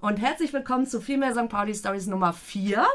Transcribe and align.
Und 0.00 0.20
herzlich 0.20 0.52
willkommen 0.52 0.86
zu 0.86 1.00
Vielmehr 1.00 1.32
St. 1.32 1.48
Pauli 1.48 1.74
Stories 1.74 2.06
Nummer 2.06 2.32
4. 2.32 2.86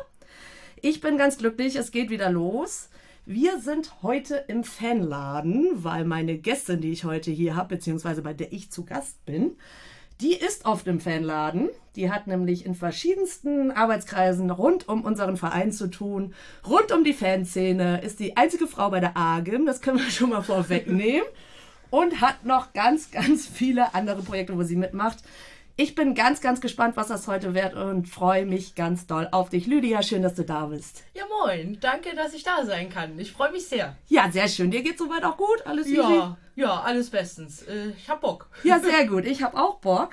Ich 0.81 1.01
bin 1.01 1.17
ganz 1.17 1.37
glücklich, 1.37 1.75
es 1.75 1.91
geht 1.91 2.09
wieder 2.09 2.29
los. 2.29 2.89
Wir 3.25 3.59
sind 3.59 4.01
heute 4.03 4.45
im 4.47 4.63
Fanladen, 4.63 5.83
weil 5.83 6.05
meine 6.05 6.37
Gästin, 6.37 6.79
die 6.79 6.91
ich 6.91 7.03
heute 7.03 7.29
hier 7.29 7.57
habe, 7.57 7.75
beziehungsweise 7.75 8.21
bei 8.21 8.33
der 8.33 8.53
ich 8.53 8.71
zu 8.71 8.85
Gast 8.85 9.25
bin, 9.25 9.57
die 10.21 10.33
ist 10.33 10.65
oft 10.65 10.87
im 10.87 11.01
Fanladen. 11.01 11.69
Die 11.97 12.09
hat 12.09 12.27
nämlich 12.27 12.65
in 12.65 12.73
verschiedensten 12.73 13.71
Arbeitskreisen 13.71 14.49
rund 14.49 14.87
um 14.87 15.03
unseren 15.03 15.35
Verein 15.35 15.73
zu 15.73 15.87
tun, 15.87 16.33
rund 16.65 16.93
um 16.93 17.03
die 17.03 17.13
Fanszene, 17.13 18.01
ist 18.01 18.19
die 18.19 18.37
einzige 18.37 18.67
Frau 18.67 18.89
bei 18.89 19.01
der 19.01 19.17
AGIM, 19.17 19.65
das 19.65 19.81
können 19.81 19.99
wir 19.99 20.09
schon 20.09 20.29
mal 20.29 20.41
vorwegnehmen. 20.41 21.27
Und 21.89 22.21
hat 22.21 22.43
noch 22.43 22.73
ganz, 22.73 23.11
ganz 23.11 23.45
viele 23.45 23.93
andere 23.93 24.23
Projekte, 24.23 24.57
wo 24.57 24.63
sie 24.63 24.75
mitmacht. 24.75 25.19
Ich 25.75 25.95
bin 25.95 26.13
ganz, 26.13 26.39
ganz 26.39 26.61
gespannt, 26.61 26.95
was 26.97 27.07
das 27.07 27.27
heute 27.27 27.55
wird 27.55 27.73
und 27.73 28.07
freue 28.07 28.45
mich 28.45 28.75
ganz 28.75 29.07
doll 29.07 29.27
auf 29.31 29.49
dich. 29.49 29.65
Lydia, 29.65 30.03
schön, 30.03 30.21
dass 30.21 30.35
du 30.35 30.43
da 30.43 30.67
bist. 30.67 31.03
Ja, 31.15 31.23
moin. 31.25 31.79
Danke, 31.81 32.15
dass 32.15 32.35
ich 32.35 32.43
da 32.43 32.63
sein 32.63 32.89
kann. 32.89 33.17
Ich 33.17 33.31
freue 33.31 33.51
mich 33.51 33.65
sehr. 33.65 33.95
Ja, 34.07 34.29
sehr 34.29 34.47
schön. 34.47 34.69
Dir 34.69 34.83
geht 34.83 34.99
soweit 34.99 35.23
auch 35.23 35.35
gut? 35.35 35.65
Alles 35.65 35.89
ja, 35.89 36.07
easy? 36.07 36.35
Ja, 36.55 36.81
alles 36.81 37.09
bestens. 37.09 37.63
Äh, 37.63 37.89
ich 37.97 38.07
hab 38.07 38.21
Bock. 38.21 38.49
Ja, 38.63 38.79
sehr 38.83 39.07
gut. 39.07 39.25
Ich 39.25 39.41
hab 39.41 39.55
auch 39.55 39.79
Bock. 39.79 40.11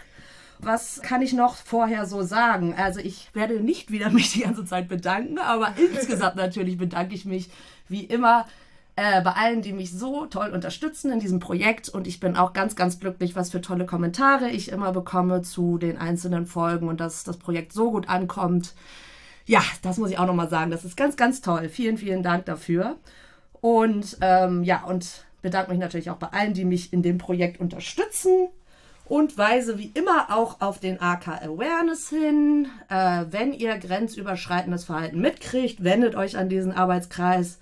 Was 0.61 1.03
kann 1.03 1.21
ich 1.21 1.35
noch 1.35 1.57
vorher 1.57 2.07
so 2.07 2.23
sagen? 2.23 2.75
Also 2.75 3.01
ich 3.01 3.29
werde 3.35 3.61
nicht 3.61 3.91
wieder 3.91 4.09
mich 4.09 4.33
die 4.33 4.41
ganze 4.41 4.65
Zeit 4.65 4.89
bedanken, 4.89 5.39
aber 5.39 5.75
insgesamt 5.93 6.37
natürlich 6.37 6.79
bedanke 6.79 7.15
ich 7.15 7.27
mich 7.27 7.51
wie 7.87 8.05
immer 8.05 8.47
äh, 9.01 9.23
bei 9.23 9.33
allen, 9.33 9.63
die 9.63 9.73
mich 9.73 9.93
so 9.93 10.27
toll 10.27 10.51
unterstützen 10.51 11.11
in 11.11 11.21
diesem 11.21 11.41
Projekt. 11.41 11.89
Und 11.89 12.07
ich 12.07 12.21
bin 12.21 12.37
auch 12.37 12.53
ganz, 12.53 12.77
ganz 12.77 13.01
glücklich, 13.01 13.35
was 13.35 13.51
für 13.51 13.63
tolle 13.63 13.87
Kommentare 13.87 14.51
ich 14.51 14.71
immer 14.71 14.93
bekomme 14.93 15.41
zu 15.41 15.79
den 15.79 15.97
einzelnen 15.97 16.45
Folgen 16.45 16.87
und 16.87 17.01
dass 17.01 17.25
das 17.25 17.39
Projekt 17.39 17.73
so 17.73 17.91
gut 17.91 18.11
ankommt. 18.11 18.75
Ja, 19.47 19.63
das 19.81 19.97
muss 19.97 20.11
ich 20.11 20.19
auch 20.19 20.27
nochmal 20.27 20.51
sagen. 20.51 20.71
Das 20.71 20.85
ist 20.85 20.99
ganz, 20.99 21.17
ganz 21.17 21.41
toll. 21.41 21.71
Vielen, 21.71 21.97
vielen 21.97 22.23
Dank 22.23 22.45
dafür. 22.45 22.97
Und 23.63 24.19
ähm, 24.21 24.65
ja, 24.65 24.85
und 24.85 25.25
bedanke 25.41 25.71
mich 25.71 25.81
natürlich 25.81 26.11
auch 26.11 26.19
bei 26.19 26.29
allen, 26.29 26.53
die 26.53 26.67
mich 26.67 26.93
in 26.93 27.03
dem 27.03 27.17
Projekt 27.17 27.59
unterstützen 27.59 28.49
und 29.07 29.39
weise 29.39 29.79
wie 29.79 29.93
immer 29.95 30.27
auch 30.37 30.61
auf 30.61 30.79
den 30.79 31.01
AK 31.01 31.43
Awareness 31.43 32.11
hin. 32.11 32.69
Äh, 32.91 33.25
wenn 33.31 33.55
ihr 33.55 33.79
grenzüberschreitendes 33.79 34.85
Verhalten 34.85 35.23
mitkriegt, 35.23 35.83
wendet 35.83 36.17
euch 36.17 36.37
an 36.37 36.51
diesen 36.51 36.73
Arbeitskreis. 36.73 37.59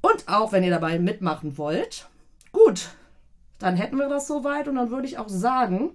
Und 0.00 0.28
auch 0.28 0.52
wenn 0.52 0.64
ihr 0.64 0.70
dabei 0.70 0.98
mitmachen 0.98 1.58
wollt. 1.58 2.08
Gut, 2.52 2.90
dann 3.58 3.76
hätten 3.76 3.96
wir 3.96 4.08
das 4.08 4.26
soweit 4.26 4.68
und 4.68 4.76
dann 4.76 4.90
würde 4.90 5.06
ich 5.06 5.18
auch 5.18 5.28
sagen, 5.28 5.92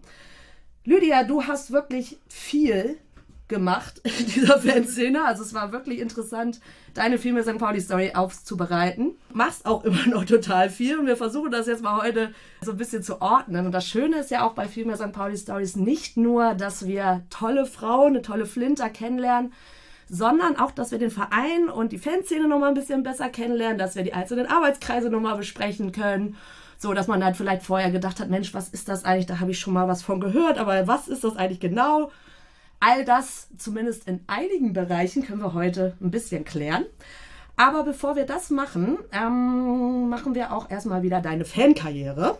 Lydia, 0.85 1.23
du 1.23 1.43
hast 1.43 1.71
wirklich 1.71 2.19
viel 2.27 2.97
gemacht 3.47 4.01
in 4.03 4.25
dieser 4.33 4.59
Fanszene. 4.59 5.25
Also 5.25 5.43
es 5.43 5.53
war 5.53 5.71
wirklich 5.71 5.99
interessant, 5.99 6.59
deine 6.93 7.17
Female 7.17 7.43
St. 7.43 7.57
Pauli 7.57 7.79
Story 7.79 8.11
aufzubereiten. 8.13 9.15
Machst 9.31 9.65
auch 9.65 9.83
immer 9.85 10.07
noch 10.07 10.25
total 10.25 10.69
viel 10.69 10.97
und 10.97 11.05
wir 11.05 11.17
versuchen 11.17 11.51
das 11.51 11.67
jetzt 11.67 11.83
mal 11.83 12.01
heute 12.01 12.33
so 12.61 12.71
ein 12.71 12.77
bisschen 12.77 13.03
zu 13.03 13.21
ordnen. 13.21 13.65
Und 13.65 13.71
das 13.71 13.87
Schöne 13.87 14.19
ist 14.19 14.31
ja 14.31 14.45
auch 14.45 14.53
bei 14.53 14.67
Female 14.67 14.97
St. 14.97 15.11
Pauli 15.13 15.37
Stories 15.37 15.75
nicht 15.75 16.17
nur, 16.17 16.53
dass 16.53 16.87
wir 16.87 17.23
tolle 17.29 17.65
Frauen, 17.65 18.13
eine 18.13 18.21
tolle 18.21 18.45
Flinter 18.45 18.89
kennenlernen, 18.89 19.53
sondern 20.09 20.57
auch, 20.57 20.71
dass 20.71 20.91
wir 20.91 20.99
den 20.99 21.11
Verein 21.11 21.69
und 21.69 21.91
die 21.91 21.97
Fanszene 21.97 22.47
nochmal 22.47 22.69
ein 22.69 22.75
bisschen 22.75 23.03
besser 23.03 23.29
kennenlernen, 23.29 23.77
dass 23.77 23.95
wir 23.95 24.03
die 24.03 24.13
einzelnen 24.13 24.47
Arbeitskreise 24.47 25.09
nochmal 25.09 25.37
besprechen 25.37 25.91
können. 25.91 26.35
So, 26.77 26.93
dass 26.93 27.07
man 27.07 27.23
halt 27.23 27.37
vielleicht 27.37 27.63
vorher 27.63 27.91
gedacht 27.91 28.19
hat, 28.19 28.29
Mensch, 28.29 28.53
was 28.53 28.69
ist 28.69 28.89
das 28.89 29.05
eigentlich? 29.05 29.25
Da 29.25 29.39
habe 29.39 29.51
ich 29.51 29.59
schon 29.59 29.73
mal 29.73 29.87
was 29.87 30.03
von 30.03 30.19
gehört, 30.19 30.57
aber 30.57 30.87
was 30.87 31.07
ist 31.07 31.23
das 31.23 31.37
eigentlich 31.37 31.59
genau? 31.59 32.11
All 32.79 33.05
das, 33.05 33.47
zumindest 33.57 34.07
in 34.07 34.19
einigen 34.27 34.73
Bereichen, 34.73 35.25
können 35.25 35.41
wir 35.41 35.53
heute 35.53 35.95
ein 36.01 36.11
bisschen 36.11 36.43
klären. 36.43 36.85
Aber 37.55 37.83
bevor 37.83 38.15
wir 38.15 38.25
das 38.25 38.49
machen, 38.49 38.97
ähm, 39.11 40.09
machen 40.09 40.35
wir 40.35 40.51
auch 40.51 40.69
erstmal 40.69 41.03
wieder 41.03 41.21
deine 41.21 41.45
Fankarriere. 41.45 42.37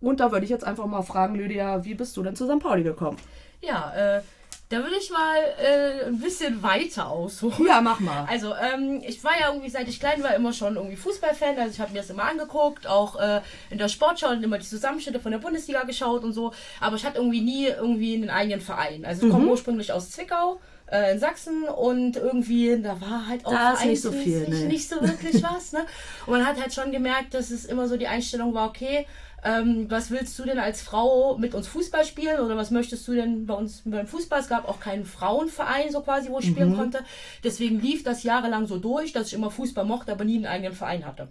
Und 0.00 0.20
da 0.20 0.32
würde 0.32 0.44
ich 0.44 0.50
jetzt 0.50 0.64
einfach 0.64 0.86
mal 0.86 1.02
fragen, 1.02 1.34
Lydia, 1.34 1.84
wie 1.84 1.94
bist 1.94 2.16
du 2.16 2.22
denn 2.22 2.36
zu 2.36 2.46
St. 2.46 2.58
Pauli 2.58 2.82
gekommen? 2.82 3.18
Ja, 3.60 3.92
äh, 3.94 4.22
da 4.70 4.78
würde 4.78 4.96
ich 5.00 5.10
mal 5.10 5.36
äh, 5.60 6.06
ein 6.06 6.20
bisschen 6.20 6.62
weiter 6.62 7.10
ausholen. 7.10 7.66
Ja, 7.66 7.80
mach 7.80 7.98
mal. 7.98 8.24
Also, 8.30 8.54
ähm, 8.54 9.02
ich 9.04 9.22
war 9.24 9.32
ja 9.38 9.48
irgendwie, 9.48 9.68
seit 9.68 9.88
ich 9.88 9.98
klein 9.98 10.22
war, 10.22 10.32
immer 10.36 10.52
schon 10.52 10.76
irgendwie 10.76 10.94
Fußballfan. 10.94 11.58
Also, 11.58 11.72
ich 11.72 11.80
habe 11.80 11.92
mir 11.92 11.98
das 11.98 12.10
immer 12.10 12.22
angeguckt. 12.22 12.86
Auch 12.86 13.16
äh, 13.16 13.40
in 13.70 13.78
der 13.78 13.88
Sportschau 13.88 14.28
und 14.28 14.44
immer 14.44 14.58
die 14.58 14.66
Zusammenschnitte 14.66 15.18
von 15.18 15.32
der 15.32 15.40
Bundesliga 15.40 15.82
geschaut 15.82 16.22
und 16.22 16.34
so. 16.34 16.52
Aber 16.78 16.94
ich 16.94 17.04
hatte 17.04 17.18
irgendwie 17.18 17.40
nie 17.40 17.66
irgendwie 17.66 18.14
einen 18.14 18.30
eigenen 18.30 18.60
Verein. 18.60 19.04
Also, 19.04 19.22
ich 19.22 19.32
mhm. 19.32 19.36
komme 19.36 19.50
ursprünglich 19.50 19.92
aus 19.92 20.12
Zwickau 20.12 20.60
äh, 20.90 21.12
in 21.12 21.18
Sachsen 21.18 21.64
und 21.64 22.16
irgendwie, 22.16 22.80
da 22.80 23.00
war 23.00 23.26
halt 23.26 23.46
auch 23.46 23.52
da 23.52 23.84
nicht 23.84 24.02
so 24.02 24.12
viel, 24.12 24.48
ne? 24.48 24.66
nicht 24.66 24.88
so 24.88 25.00
wirklich 25.00 25.42
was. 25.42 25.72
Ne? 25.72 25.80
Und 26.26 26.32
man 26.32 26.46
hat 26.46 26.60
halt 26.60 26.72
schon 26.72 26.92
gemerkt, 26.92 27.34
dass 27.34 27.50
es 27.50 27.64
immer 27.64 27.88
so 27.88 27.96
die 27.96 28.06
Einstellung 28.06 28.54
war, 28.54 28.68
okay, 28.68 29.06
ähm, 29.44 29.90
was 29.90 30.10
willst 30.10 30.38
du 30.38 30.44
denn 30.44 30.58
als 30.58 30.82
Frau 30.82 31.36
mit 31.38 31.54
uns 31.54 31.66
Fußball 31.68 32.04
spielen 32.04 32.40
oder 32.40 32.56
was 32.56 32.70
möchtest 32.70 33.06
du 33.08 33.14
denn 33.14 33.46
bei 33.46 33.54
uns 33.54 33.82
beim 33.84 34.06
Fußball? 34.06 34.40
Es 34.40 34.48
gab 34.48 34.68
auch 34.68 34.80
keinen 34.80 35.04
Frauenverein 35.04 35.90
so 35.90 36.02
quasi, 36.02 36.28
wo 36.30 36.38
ich 36.38 36.46
mhm. 36.46 36.50
spielen 36.52 36.76
konnte. 36.76 37.00
Deswegen 37.42 37.80
lief 37.80 38.02
das 38.02 38.22
jahrelang 38.22 38.66
so 38.66 38.78
durch, 38.78 39.12
dass 39.12 39.28
ich 39.28 39.34
immer 39.34 39.50
Fußball 39.50 39.84
mochte, 39.84 40.12
aber 40.12 40.24
nie 40.24 40.36
einen 40.36 40.46
eigenen 40.46 40.74
Verein 40.74 41.06
hatte. 41.06 41.28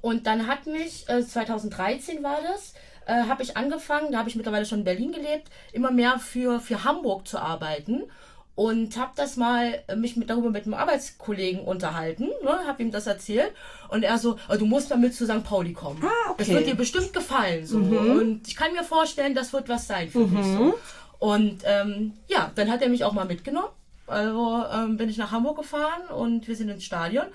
Und 0.00 0.26
dann 0.26 0.46
hat 0.46 0.66
mich, 0.66 1.08
äh, 1.08 1.24
2013 1.24 2.22
war 2.22 2.38
das, 2.42 2.74
äh, 3.06 3.28
habe 3.28 3.42
ich 3.42 3.56
angefangen, 3.56 4.12
da 4.12 4.18
habe 4.18 4.28
ich 4.28 4.36
mittlerweile 4.36 4.64
schon 4.64 4.80
in 4.80 4.84
Berlin 4.84 5.12
gelebt, 5.12 5.50
immer 5.72 5.90
mehr 5.90 6.18
für, 6.18 6.60
für 6.60 6.84
Hamburg 6.84 7.26
zu 7.26 7.38
arbeiten 7.38 8.04
und 8.54 8.96
habe 8.98 9.12
das 9.16 9.36
mal 9.36 9.82
äh, 9.86 9.96
mich 9.96 10.16
mit, 10.16 10.28
darüber 10.30 10.50
mit 10.50 10.64
einem 10.64 10.74
Arbeitskollegen 10.74 11.62
unterhalten, 11.62 12.28
ne, 12.42 12.58
habe 12.66 12.82
ihm 12.82 12.90
das 12.90 13.06
erzählt 13.06 13.52
und 13.88 14.02
er 14.02 14.18
so, 14.18 14.36
oh, 14.48 14.56
du 14.56 14.66
musst 14.66 14.90
damit 14.90 15.14
zu 15.14 15.24
St. 15.24 15.44
Pauli 15.44 15.72
kommen. 15.72 16.02
Ah, 16.04 16.30
okay. 16.30 16.36
Das 16.38 16.48
wird 16.48 16.66
dir 16.66 16.74
bestimmt 16.74 17.12
gefallen 17.12 17.66
so 17.66 17.78
mhm. 17.78 18.18
und 18.18 18.48
ich 18.48 18.56
kann 18.56 18.72
mir 18.72 18.84
vorstellen, 18.84 19.34
das 19.34 19.52
wird 19.52 19.68
was 19.68 19.86
sein 19.86 20.08
für 20.10 20.26
mhm. 20.26 20.36
mich 20.36 20.46
so. 20.46 20.78
Und 21.18 21.62
ähm, 21.64 22.14
ja, 22.28 22.50
dann 22.54 22.70
hat 22.70 22.82
er 22.82 22.88
mich 22.88 23.04
auch 23.04 23.12
mal 23.12 23.26
mitgenommen. 23.26 23.68
Also 24.06 24.64
ähm, 24.72 24.96
bin 24.96 25.08
ich 25.08 25.18
nach 25.18 25.30
Hamburg 25.30 25.58
gefahren 25.58 26.08
und 26.14 26.48
wir 26.48 26.56
sind 26.56 26.70
ins 26.70 26.84
Stadion 26.84 27.26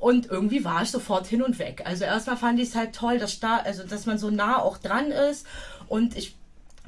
und 0.00 0.26
irgendwie 0.26 0.64
war 0.64 0.82
ich 0.82 0.90
sofort 0.90 1.26
hin 1.26 1.42
und 1.42 1.58
weg. 1.58 1.82
Also 1.86 2.04
erstmal 2.04 2.36
fand 2.36 2.58
ich 2.58 2.68
es 2.68 2.74
halt 2.74 2.94
toll, 2.94 3.18
dass, 3.18 3.38
da, 3.40 3.58
also, 3.58 3.84
dass 3.84 4.06
man 4.06 4.18
so 4.18 4.30
nah 4.30 4.58
auch 4.60 4.78
dran 4.78 5.10
ist 5.10 5.46
und 5.88 6.16
ich 6.16 6.36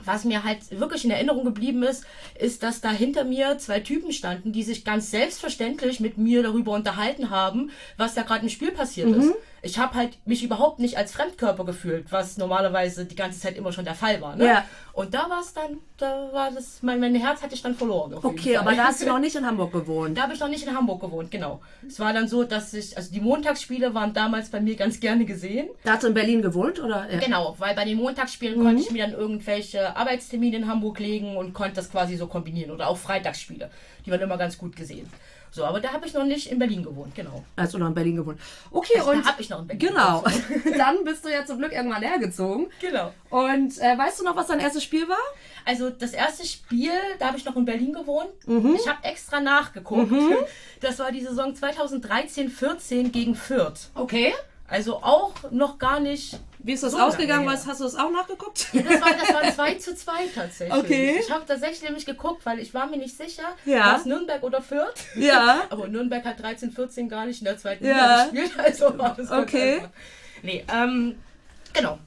was 0.04 0.24
mir 0.24 0.44
halt 0.44 0.58
wirklich 0.78 1.04
in 1.04 1.10
Erinnerung 1.10 1.44
geblieben 1.44 1.82
ist, 1.82 2.04
ist, 2.38 2.62
dass 2.62 2.80
da 2.80 2.90
hinter 2.90 3.24
mir 3.24 3.58
zwei 3.58 3.80
Typen 3.80 4.12
standen, 4.12 4.52
die 4.52 4.62
sich 4.62 4.84
ganz 4.84 5.10
selbstverständlich 5.10 6.00
mit 6.00 6.18
mir 6.18 6.42
darüber 6.42 6.72
unterhalten 6.72 7.30
haben, 7.30 7.70
was 7.96 8.14
da 8.14 8.22
gerade 8.22 8.42
im 8.42 8.48
Spiel 8.50 8.70
passiert 8.72 9.08
Mhm. 9.08 9.14
ist. 9.20 9.32
Ich 9.66 9.78
habe 9.78 9.94
halt 9.94 10.16
mich 10.26 10.42
überhaupt 10.42 10.78
nicht 10.78 10.96
als 10.96 11.12
Fremdkörper 11.12 11.64
gefühlt, 11.64 12.10
was 12.10 12.38
normalerweise 12.38 13.04
die 13.04 13.16
ganze 13.16 13.40
Zeit 13.40 13.56
immer 13.56 13.72
schon 13.72 13.84
der 13.84 13.94
Fall 13.94 14.20
war. 14.20 14.36
Ne? 14.36 14.46
Ja. 14.46 14.64
Und 14.92 15.12
da 15.12 15.28
war 15.28 15.40
es 15.40 15.52
dann, 15.52 15.78
da 15.98 16.30
war 16.32 16.50
das, 16.50 16.82
mein, 16.82 17.00
mein 17.00 17.14
Herz 17.16 17.42
hatte 17.42 17.54
ich 17.54 17.62
dann 17.62 17.74
verloren. 17.74 18.14
Okay, 18.14 18.56
aber 18.56 18.74
da 18.74 18.84
hast 18.84 19.02
du 19.02 19.06
noch 19.06 19.18
nicht 19.26 19.36
in 19.36 19.44
Hamburg 19.44 19.72
gewohnt. 19.72 20.16
Da 20.16 20.22
habe 20.22 20.34
ich 20.34 20.40
noch 20.40 20.48
nicht 20.48 20.66
in 20.66 20.74
Hamburg 20.74 21.00
gewohnt, 21.00 21.30
genau. 21.30 21.60
Es 21.86 22.00
war 22.00 22.12
dann 22.12 22.28
so, 22.28 22.44
dass 22.44 22.72
ich, 22.72 22.96
also 22.96 23.12
die 23.12 23.20
Montagsspiele 23.20 23.92
waren 23.92 24.14
damals 24.14 24.50
bei 24.50 24.60
mir 24.60 24.76
ganz 24.76 25.00
gerne 25.00 25.24
gesehen. 25.24 25.68
Da 25.84 25.94
hast 25.94 26.04
du 26.04 26.06
in 26.06 26.14
Berlin 26.14 26.42
gewohnt, 26.42 26.80
oder? 26.80 27.10
Ja. 27.10 27.18
Genau, 27.18 27.56
weil 27.58 27.74
bei 27.74 27.84
den 27.84 27.98
Montagsspielen 27.98 28.62
konnte 28.62 28.82
ich 28.82 28.90
mir 28.92 29.04
dann 29.04 29.14
irgendwelche 29.14 29.96
Arbeitstermine 29.96 30.56
in 30.58 30.68
Hamburg 30.68 30.98
legen 31.00 31.36
und 31.36 31.52
konnte 31.52 31.74
das 31.74 31.90
quasi 31.90 32.16
so 32.16 32.28
kombinieren. 32.28 32.70
Oder 32.70 32.88
auch 32.88 32.96
Freitagsspiele. 32.96 33.70
Die 34.06 34.10
waren 34.10 34.20
immer 34.20 34.38
ganz 34.38 34.56
gut 34.56 34.76
gesehen. 34.76 35.10
So, 35.50 35.64
aber 35.64 35.80
da 35.80 35.92
habe 35.92 36.06
ich 36.06 36.12
noch 36.14 36.24
nicht 36.24 36.50
in 36.50 36.58
Berlin 36.58 36.82
gewohnt, 36.82 37.14
genau. 37.14 37.44
Hast 37.56 37.74
du 37.74 37.78
noch 37.78 37.86
in 37.86 37.94
Berlin 37.94 38.16
gewohnt. 38.16 38.40
Okay, 38.70 38.98
Also, 38.98 39.12
da 39.12 39.18
und 39.18 39.26
hab 39.26 39.40
ich 39.40 39.48
noch 39.48 39.60
in 39.60 39.66
Berlin 39.66 39.88
genau. 39.88 40.24
Dann 40.76 41.04
bist 41.04 41.24
du 41.24 41.30
ja 41.30 41.44
zum 41.46 41.58
Glück 41.58 41.72
irgendwann 41.72 42.02
hergezogen. 42.02 42.66
Genau. 42.80 43.12
Und 43.30 43.78
äh, 43.78 43.96
weißt 43.98 44.20
du 44.20 44.24
noch, 44.24 44.36
was 44.36 44.48
dein 44.48 44.60
erstes 44.60 44.82
Spiel 44.84 45.08
war? 45.08 45.16
Also 45.64 45.90
das 45.90 46.12
erste 46.12 46.46
Spiel, 46.46 46.92
da 47.18 47.28
habe 47.28 47.38
ich 47.38 47.44
noch 47.44 47.56
in 47.56 47.64
Berlin 47.64 47.92
gewohnt. 47.92 48.28
Mhm. 48.46 48.76
Ich 48.76 48.88
habe 48.88 49.02
extra 49.04 49.40
nachgeguckt. 49.40 50.12
Das 50.80 50.98
war 50.98 51.10
die 51.10 51.22
Saison 51.22 51.54
2013-14 51.54 53.08
gegen 53.10 53.34
Fürth. 53.34 53.88
Okay. 53.94 54.34
Also 54.68 54.96
auch 54.96 55.32
noch 55.50 55.78
gar 55.78 56.00
nicht. 56.00 56.38
Wie 56.66 56.72
ist 56.72 56.82
das 56.82 56.92
So 56.92 56.98
ausgegangen? 56.98 57.46
Was, 57.46 57.66
hast 57.66 57.80
du 57.80 57.84
das 57.84 57.94
auch 57.94 58.10
nachgeguckt? 58.10 58.66
Das 58.74 59.00
war, 59.00 59.12
das 59.12 59.32
war 59.32 59.54
2 59.54 59.74
zu 59.76 59.94
2 59.94 60.12
tatsächlich. 60.34 60.76
Okay. 60.78 61.16
Ich 61.20 61.30
habe 61.30 61.44
tatsächlich 61.46 61.82
nämlich 61.82 62.04
geguckt, 62.04 62.44
weil 62.44 62.58
ich 62.58 62.74
war 62.74 62.86
mir 62.86 62.96
nicht 62.98 63.16
sicher, 63.16 63.44
Ja. 63.64 63.86
war 63.86 63.96
es 63.98 64.04
Nürnberg 64.04 64.42
oder 64.42 64.60
Fürth. 64.60 64.94
Ja. 65.14 65.62
Aber 65.70 65.86
Nürnberg 65.88 66.24
hat 66.24 66.40
13, 66.40 66.72
14 66.72 67.08
gar 67.08 67.24
nicht 67.24 67.40
in 67.40 67.44
der 67.44 67.56
zweiten 67.56 67.86
Ja. 67.86 68.24
Liga 68.24 68.42
gespielt. 68.42 68.52
Also 68.66 68.98
war 68.98 69.14
das 69.16 69.30
Okay. 69.30 69.80
Nee, 70.42 70.64
ähm, 70.74 71.16
genau. 71.72 71.98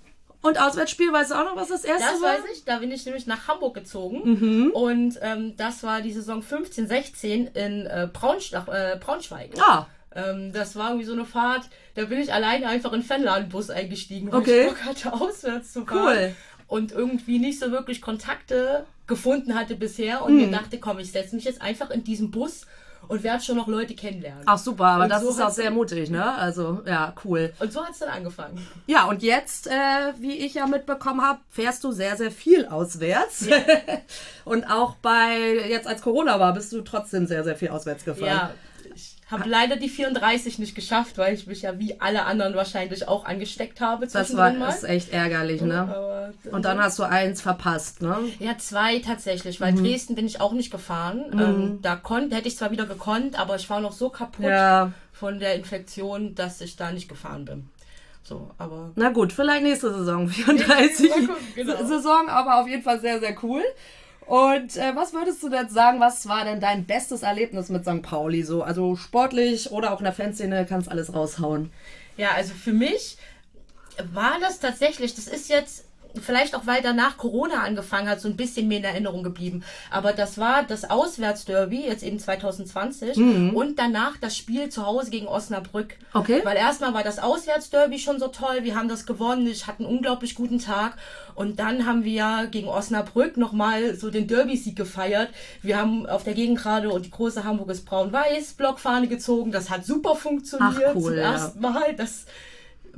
Und 0.41 0.59
Auswärtsspiel, 0.59 1.11
weißt 1.11 1.31
du 1.31 1.35
auch 1.35 1.43
noch, 1.45 1.55
was 1.55 1.67
das 1.69 1.83
erste 1.83 2.11
Das 2.13 2.21
war? 2.21 2.29
weiß 2.33 2.41
ich. 2.53 2.63
Da 2.65 2.77
bin 2.79 2.91
ich 2.91 3.05
nämlich 3.05 3.27
nach 3.27 3.47
Hamburg 3.47 3.73
gezogen. 3.75 4.21
Mhm. 4.23 4.71
Und 4.71 5.19
ähm, 5.21 5.55
das 5.57 5.83
war 5.83 6.01
die 6.01 6.13
Saison 6.13 6.41
15, 6.41 6.87
16 6.87 7.47
in 7.47 7.85
äh, 7.85 8.07
Braunschweig. 8.11 8.67
Äh, 8.67 8.97
Braunschweig. 8.99 9.51
Ah, 9.59 9.87
Ähm, 10.15 10.51
das 10.53 10.75
war 10.75 10.89
irgendwie 10.89 11.05
so 11.05 11.13
eine 11.13 11.25
Fahrt, 11.25 11.63
da 11.99 12.05
bin 12.05 12.19
ich 12.19 12.33
alleine 12.33 12.67
einfach 12.67 12.93
in 12.93 13.01
den 13.01 13.05
Fanladenbus 13.07 13.69
eingestiegen, 13.69 14.31
weil 14.31 14.39
Okay. 14.39 14.61
ich 14.61 14.67
Bock 14.69 14.83
hatte, 14.85 15.13
auswärts 15.21 15.73
zu 15.73 15.85
fahren. 15.85 15.97
Cool. 16.17 16.35
Und 16.67 16.91
irgendwie 16.91 17.39
nicht 17.39 17.59
so 17.59 17.71
wirklich 17.71 18.01
Kontakte 18.01 18.85
gefunden 19.07 19.55
hatte 19.55 19.75
bisher 19.75 20.23
und 20.23 20.31
Hm. 20.39 20.49
mir 20.49 20.57
dachte, 20.57 20.77
komm, 20.79 20.99
ich 20.99 21.11
setze 21.11 21.35
mich 21.35 21.45
jetzt 21.45 21.61
einfach 21.61 21.89
in 21.89 22.03
diesen 22.03 22.29
Bus 22.31 22.65
und 23.07 23.23
werde 23.23 23.41
schon 23.43 23.55
noch 23.57 23.67
Leute 23.67 23.95
kennenlernen. 23.95 24.43
ach 24.45 24.57
super, 24.57 24.85
aber 24.85 25.03
Und 25.05 25.09
das 25.09 25.23
so 25.23 25.29
ist 25.29 25.41
auch 25.41 25.49
sehr 25.49 25.71
mutig, 25.71 26.09
ne? 26.11 26.23
Also, 26.35 26.81
ja, 26.85 27.13
cool. 27.25 27.51
Und 27.59 27.71
so 27.73 27.83
hat 27.83 27.93
es 27.93 27.99
dann 27.99 28.09
angefangen. 28.09 28.67
Ja, 28.87 29.05
und 29.05 29.23
jetzt, 29.23 29.65
äh, 29.67 29.71
wie 30.19 30.33
ich 30.33 30.53
ja 30.55 30.67
mitbekommen 30.67 31.21
habe, 31.21 31.39
fährst 31.49 31.83
du 31.85 31.91
sehr, 31.91 32.17
sehr 32.17 32.29
viel 32.29 32.67
auswärts. 32.67 33.47
und 34.45 34.69
auch 34.69 34.95
bei, 34.97 35.37
jetzt 35.69 35.87
als 35.87 36.01
Corona 36.01 36.39
war, 36.39 36.53
bist 36.53 36.71
du 36.71 36.81
trotzdem 36.81 37.25
sehr, 37.25 37.43
sehr 37.43 37.55
viel 37.55 37.69
auswärts 37.69 38.03
gefahren. 38.05 38.27
Ja, 38.27 38.51
habe 39.31 39.47
leider 39.47 39.75
die 39.75 39.89
34 39.89 40.57
nicht 40.59 40.73
geschafft, 40.75 41.17
weil 41.17 41.33
ich 41.35 41.45
mich 41.47 41.61
ja 41.61 41.77
wie 41.77 41.99
alle 42.01 42.25
anderen 42.25 42.55
wahrscheinlich 42.55 43.07
auch 43.07 43.25
angesteckt 43.25 43.79
habe. 43.81 44.07
Das 44.07 44.35
war 44.35 44.51
mal. 44.53 44.69
ist 44.69 44.83
echt 44.83 45.13
ärgerlich, 45.13 45.61
ne? 45.61 45.81
Aber 45.81 46.33
Und 46.51 46.65
dann 46.65 46.79
hast 46.79 46.97
du 46.99 47.03
eins 47.03 47.41
verpasst, 47.41 48.01
ne? 48.01 48.17
Ja, 48.39 48.57
zwei 48.57 48.99
tatsächlich, 48.99 49.59
Mhm. 49.59 49.63
weil 49.63 49.73
Dresden 49.75 50.15
bin 50.15 50.25
ich 50.25 50.41
auch 50.41 50.53
nicht 50.53 50.71
gefahren. 50.71 51.25
Ähm, 51.33 51.79
da 51.81 51.95
konnte, 51.95 52.35
hätte 52.35 52.47
ich 52.47 52.57
zwar 52.57 52.71
wieder 52.71 52.85
gekonnt, 52.85 53.37
aber 53.39 53.55
ich 53.55 53.69
war 53.69 53.79
noch 53.81 53.93
so 53.93 54.09
kaputt 54.09 54.45
Ja. 54.45 54.91
von 55.13 55.39
der 55.39 55.55
Infektion, 55.55 56.33
dass 56.35 56.59
ich 56.61 56.75
da 56.75 56.91
nicht 56.91 57.07
gefahren 57.09 57.45
bin. 57.45 57.69
So, 58.23 58.51
aber 58.57 58.91
Na 58.95 59.09
gut, 59.09 59.31
vielleicht 59.33 59.63
nächste 59.63 59.93
Saison, 59.93 60.27
34 60.27 61.09
Mal 61.09 61.19
gucken, 61.27 61.35
genau. 61.55 61.85
Saison, 61.85 62.27
aber 62.29 62.59
auf 62.61 62.67
jeden 62.67 62.83
Fall 62.83 62.99
sehr, 62.99 63.19
sehr 63.19 63.35
cool. 63.43 63.63
Und 64.29 64.77
äh, 64.77 64.95
was 64.95 65.13
würdest 65.13 65.41
du 65.41 65.49
denn 65.49 65.69
sagen, 65.69 65.99
was 65.99 66.27
war 66.27 66.45
denn 66.45 66.59
dein 66.59 66.85
bestes 66.85 67.23
Erlebnis 67.23 67.69
mit 67.69 67.83
St. 67.83 68.03
Pauli? 68.03 68.43
So, 68.43 68.61
also 68.61 68.95
sportlich 68.95 69.71
oder 69.71 69.91
auch 69.91 69.97
in 69.97 70.03
der 70.03 70.13
Fanszene 70.13 70.67
kannst 70.67 70.87
alles 70.87 71.15
raushauen. 71.15 71.71
ja, 72.15 72.29
also 72.35 72.53
für 72.53 72.71
mich 72.71 73.17
war 74.13 74.39
das 74.39 74.59
tatsächlich, 74.59 75.15
das 75.15 75.27
ist 75.27 75.49
jetzt 75.49 75.85
vielleicht 76.21 76.55
auch 76.55 76.65
weil 76.65 76.81
danach 76.81 77.17
Corona 77.17 77.63
angefangen 77.63 78.09
hat, 78.09 78.19
so 78.21 78.27
ein 78.27 78.35
bisschen 78.35 78.67
mir 78.67 78.77
in 78.77 78.83
Erinnerung 78.83 79.23
geblieben. 79.23 79.63
Aber 79.91 80.13
das 80.13 80.37
war 80.37 80.63
das 80.63 80.89
Auswärtsderby, 80.89 81.85
jetzt 81.85 82.03
eben 82.03 82.19
2020, 82.19 83.17
und 83.53 83.77
danach 83.77 84.17
das 84.17 84.35
Spiel 84.35 84.69
zu 84.69 84.85
Hause 84.85 85.11
gegen 85.11 85.27
Osnabrück. 85.27 85.95
Okay. 86.13 86.41
Weil 86.43 86.57
erstmal 86.57 86.93
war 86.93 87.03
das 87.03 87.19
Auswärtsderby 87.19 87.99
schon 87.99 88.19
so 88.19 88.27
toll, 88.27 88.59
wir 88.63 88.75
haben 88.75 88.89
das 88.89 89.05
gewonnen, 89.05 89.47
ich 89.47 89.67
hatte 89.67 89.79
einen 89.83 89.93
unglaublich 89.95 90.35
guten 90.35 90.59
Tag. 90.59 90.97
Und 91.35 91.59
dann 91.59 91.85
haben 91.85 92.03
wir 92.03 92.47
gegen 92.51 92.67
Osnabrück 92.67 93.37
nochmal 93.37 93.95
so 93.95 94.09
den 94.09 94.27
Derby-Sieg 94.27 94.75
gefeiert. 94.75 95.29
Wir 95.61 95.77
haben 95.77 96.05
auf 96.05 96.23
der 96.23 96.33
Gegengrade 96.33 96.89
und 96.89 97.05
die 97.05 97.11
große 97.11 97.45
Hamburg 97.45 97.69
ist 97.69 97.85
braun-weiß 97.85 98.53
Blockfahne 98.53 99.07
gezogen. 99.07 99.51
Das 99.51 99.69
hat 99.69 99.85
super 99.85 100.15
funktioniert. 100.15 100.83
Ach, 100.89 100.95
cool, 100.95 101.13
Zum 101.13 101.17
ersten 101.17 101.61
Mal. 101.61 101.95
Das, 101.95 102.25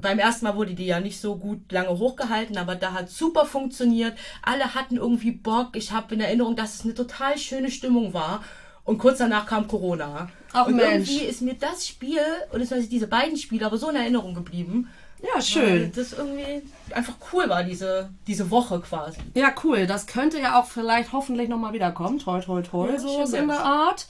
beim 0.01 0.19
ersten 0.19 0.45
Mal 0.45 0.55
wurde 0.55 0.73
die 0.73 0.85
ja 0.85 0.99
nicht 0.99 1.19
so 1.19 1.35
gut 1.35 1.71
lange 1.71 1.89
hochgehalten, 1.89 2.57
aber 2.57 2.75
da 2.75 2.93
hat 2.93 3.09
super 3.09 3.45
funktioniert. 3.45 4.17
Alle 4.41 4.73
hatten 4.75 4.97
irgendwie 4.97 5.31
Bock. 5.31 5.75
Ich 5.75 5.91
habe 5.91 6.15
in 6.15 6.21
Erinnerung, 6.21 6.55
dass 6.55 6.75
es 6.75 6.83
eine 6.83 6.93
total 6.93 7.37
schöne 7.37 7.71
Stimmung 7.71 8.13
war. 8.13 8.43
Und 8.83 8.97
kurz 8.97 9.19
danach 9.19 9.45
kam 9.45 9.67
Corona. 9.67 10.29
Ach, 10.53 10.67
und 10.67 10.75
Mensch. 10.75 11.09
irgendwie 11.09 11.25
ist 11.25 11.41
mir 11.41 11.53
das 11.53 11.87
Spiel, 11.87 12.19
oder 12.49 12.59
beziehungsweise 12.59 12.89
diese 12.89 13.07
beiden 13.07 13.37
Spiele, 13.37 13.65
aber 13.65 13.77
so 13.77 13.89
in 13.89 13.95
Erinnerung 13.95 14.33
geblieben. 14.33 14.89
Ja, 15.21 15.39
schön. 15.41 15.91
das 15.95 16.13
irgendwie 16.13 16.63
einfach 16.93 17.13
cool 17.31 17.47
war, 17.47 17.63
diese, 17.63 18.09
diese 18.25 18.49
Woche 18.49 18.79
quasi. 18.79 19.19
Ja, 19.35 19.53
cool. 19.63 19.85
Das 19.85 20.07
könnte 20.07 20.39
ja 20.39 20.59
auch 20.59 20.65
vielleicht 20.65 21.13
hoffentlich 21.13 21.47
nochmal 21.47 21.73
wiederkommen. 21.73 22.17
Toi, 22.17 22.41
toi, 22.41 22.61
toi, 22.63 22.89
Ja, 22.89 22.99
so 22.99 23.23
in 23.35 23.47
der. 23.47 23.59
Art. 23.59 24.07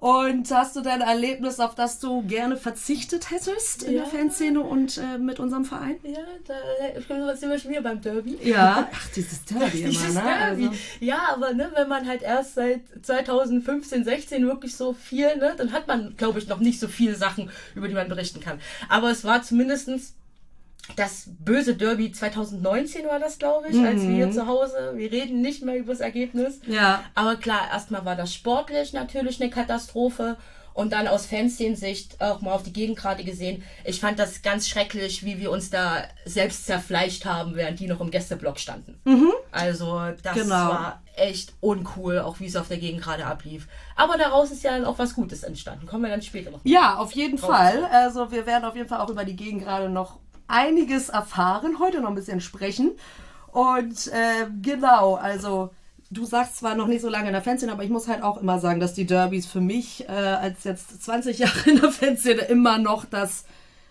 Und 0.00 0.50
hast 0.50 0.76
du 0.76 0.80
denn 0.80 0.92
ein 0.92 1.08
Erlebnis, 1.08 1.58
auf 1.60 1.74
das 1.74 1.98
du 1.98 2.22
gerne 2.22 2.56
verzichtet 2.56 3.30
hättest 3.30 3.84
in 3.84 3.94
Ja. 3.94 4.02
der 4.02 4.10
Fanszene 4.10 4.60
und 4.60 4.98
äh, 4.98 5.18
mit 5.18 5.40
unserem 5.40 5.64
Verein? 5.64 5.96
Ja, 6.02 6.18
da 6.46 7.36
sind 7.36 7.50
wir 7.50 7.58
schon 7.58 7.70
wieder 7.70 7.82
beim 7.82 8.00
Derby. 8.00 8.38
Ja. 8.42 8.88
Ach, 8.92 9.08
dieses 9.14 9.44
Derby 9.44 9.80
immer, 9.80 9.88
Dieses 9.90 10.14
ne? 10.14 10.22
Derby. 10.22 10.66
Also, 10.66 10.78
Ja, 11.00 11.20
aber 11.32 11.52
ne, 11.54 11.70
wenn 11.74 11.88
man 11.88 12.06
halt 12.06 12.22
erst 12.22 12.54
seit 12.54 12.80
2015, 13.02 14.04
16 14.04 14.46
wirklich 14.46 14.74
so 14.76 14.92
viel, 14.92 15.36
ne, 15.36 15.54
dann 15.56 15.72
hat 15.72 15.86
man, 15.86 16.16
glaube 16.16 16.38
ich, 16.38 16.48
noch 16.48 16.60
nicht 16.60 16.80
so 16.80 16.88
viele 16.88 17.14
Sachen, 17.14 17.50
über 17.74 17.88
die 17.88 17.94
man 17.94 18.08
berichten 18.08 18.40
kann. 18.40 18.60
Aber 18.88 19.10
es 19.10 19.24
war 19.24 19.42
zumindestens 19.42 20.14
das 20.94 21.24
böse 21.40 21.74
Derby 21.74 22.12
2019 22.12 23.06
war 23.06 23.18
das, 23.18 23.38
glaube 23.38 23.68
ich, 23.68 23.78
als 23.78 24.02
wir 24.02 24.14
hier 24.14 24.30
zu 24.30 24.46
Hause, 24.46 24.92
wir 24.94 25.10
reden 25.10 25.40
nicht 25.40 25.62
mehr 25.64 25.76
über 25.76 25.92
das 25.92 26.00
Ergebnis. 26.00 26.60
ja. 26.66 27.02
Aber 27.14 27.36
klar, 27.36 27.62
erstmal 27.72 28.04
war 28.04 28.14
das 28.16 28.32
sportlich 28.32 28.92
natürlich 28.92 29.40
eine 29.40 29.50
Katastrophe. 29.50 30.36
Und 30.74 30.92
dann 30.92 31.08
aus 31.08 31.24
Fanszenen-Sicht 31.24 32.20
auch 32.20 32.42
mal 32.42 32.52
auf 32.52 32.62
die 32.62 32.72
Gegengrade 32.74 33.24
gesehen. 33.24 33.62
Ich 33.86 33.98
fand 33.98 34.18
das 34.18 34.42
ganz 34.42 34.68
schrecklich, 34.68 35.24
wie 35.24 35.40
wir 35.40 35.50
uns 35.50 35.70
da 35.70 36.04
selbst 36.26 36.66
zerfleischt 36.66 37.24
haben, 37.24 37.54
während 37.56 37.80
die 37.80 37.86
noch 37.86 38.02
im 38.02 38.10
Gästeblock 38.10 38.58
standen. 38.60 39.00
Also 39.52 39.98
das 40.22 40.34
Genau. 40.34 40.50
war 40.54 41.02
echt 41.16 41.54
uncool, 41.60 42.18
auch 42.18 42.40
wie 42.40 42.46
es 42.46 42.56
auf 42.56 42.68
der 42.68 42.76
Gegengrade 42.76 43.24
ablief. 43.24 43.68
Aber 43.96 44.18
daraus 44.18 44.50
ist 44.50 44.64
ja 44.64 44.72
dann 44.72 44.84
auch 44.84 44.98
was 44.98 45.14
Gutes 45.14 45.44
entstanden. 45.44 45.86
Kommen 45.86 46.02
wir 46.02 46.10
dann 46.10 46.20
später 46.20 46.50
noch. 46.50 46.60
Ja, 46.64 46.98
auf 46.98 47.12
jeden 47.12 47.38
Fall. 47.38 47.86
Also 47.90 48.30
wir 48.30 48.44
werden 48.44 48.66
auf 48.66 48.76
jeden 48.76 48.88
Fall 48.90 49.00
auch 49.00 49.08
über 49.08 49.24
die 49.24 49.34
Gegend 49.36 49.62
gerade 49.62 49.88
noch 49.88 50.18
einiges 50.48 51.08
erfahren, 51.08 51.78
heute 51.78 52.00
noch 52.00 52.10
ein 52.10 52.14
bisschen 52.14 52.40
sprechen. 52.40 52.92
Und 53.52 54.08
äh, 54.08 54.46
genau, 54.62 55.14
also 55.14 55.70
du 56.10 56.24
sagst 56.24 56.58
zwar 56.58 56.74
noch 56.74 56.86
nicht 56.86 57.02
so 57.02 57.08
lange 57.08 57.28
in 57.28 57.32
der 57.32 57.42
Fanszene, 57.42 57.72
aber 57.72 57.84
ich 57.84 57.90
muss 57.90 58.08
halt 58.08 58.22
auch 58.22 58.36
immer 58.38 58.58
sagen, 58.58 58.80
dass 58.80 58.94
die 58.94 59.06
Derbys 59.06 59.46
für 59.46 59.60
mich 59.60 60.08
äh, 60.08 60.12
als 60.12 60.64
jetzt 60.64 61.02
20 61.02 61.38
Jahre 61.40 61.70
in 61.70 61.80
der 61.80 61.90
Fanszene 61.90 62.42
immer 62.42 62.78
noch 62.78 63.04
das 63.04 63.44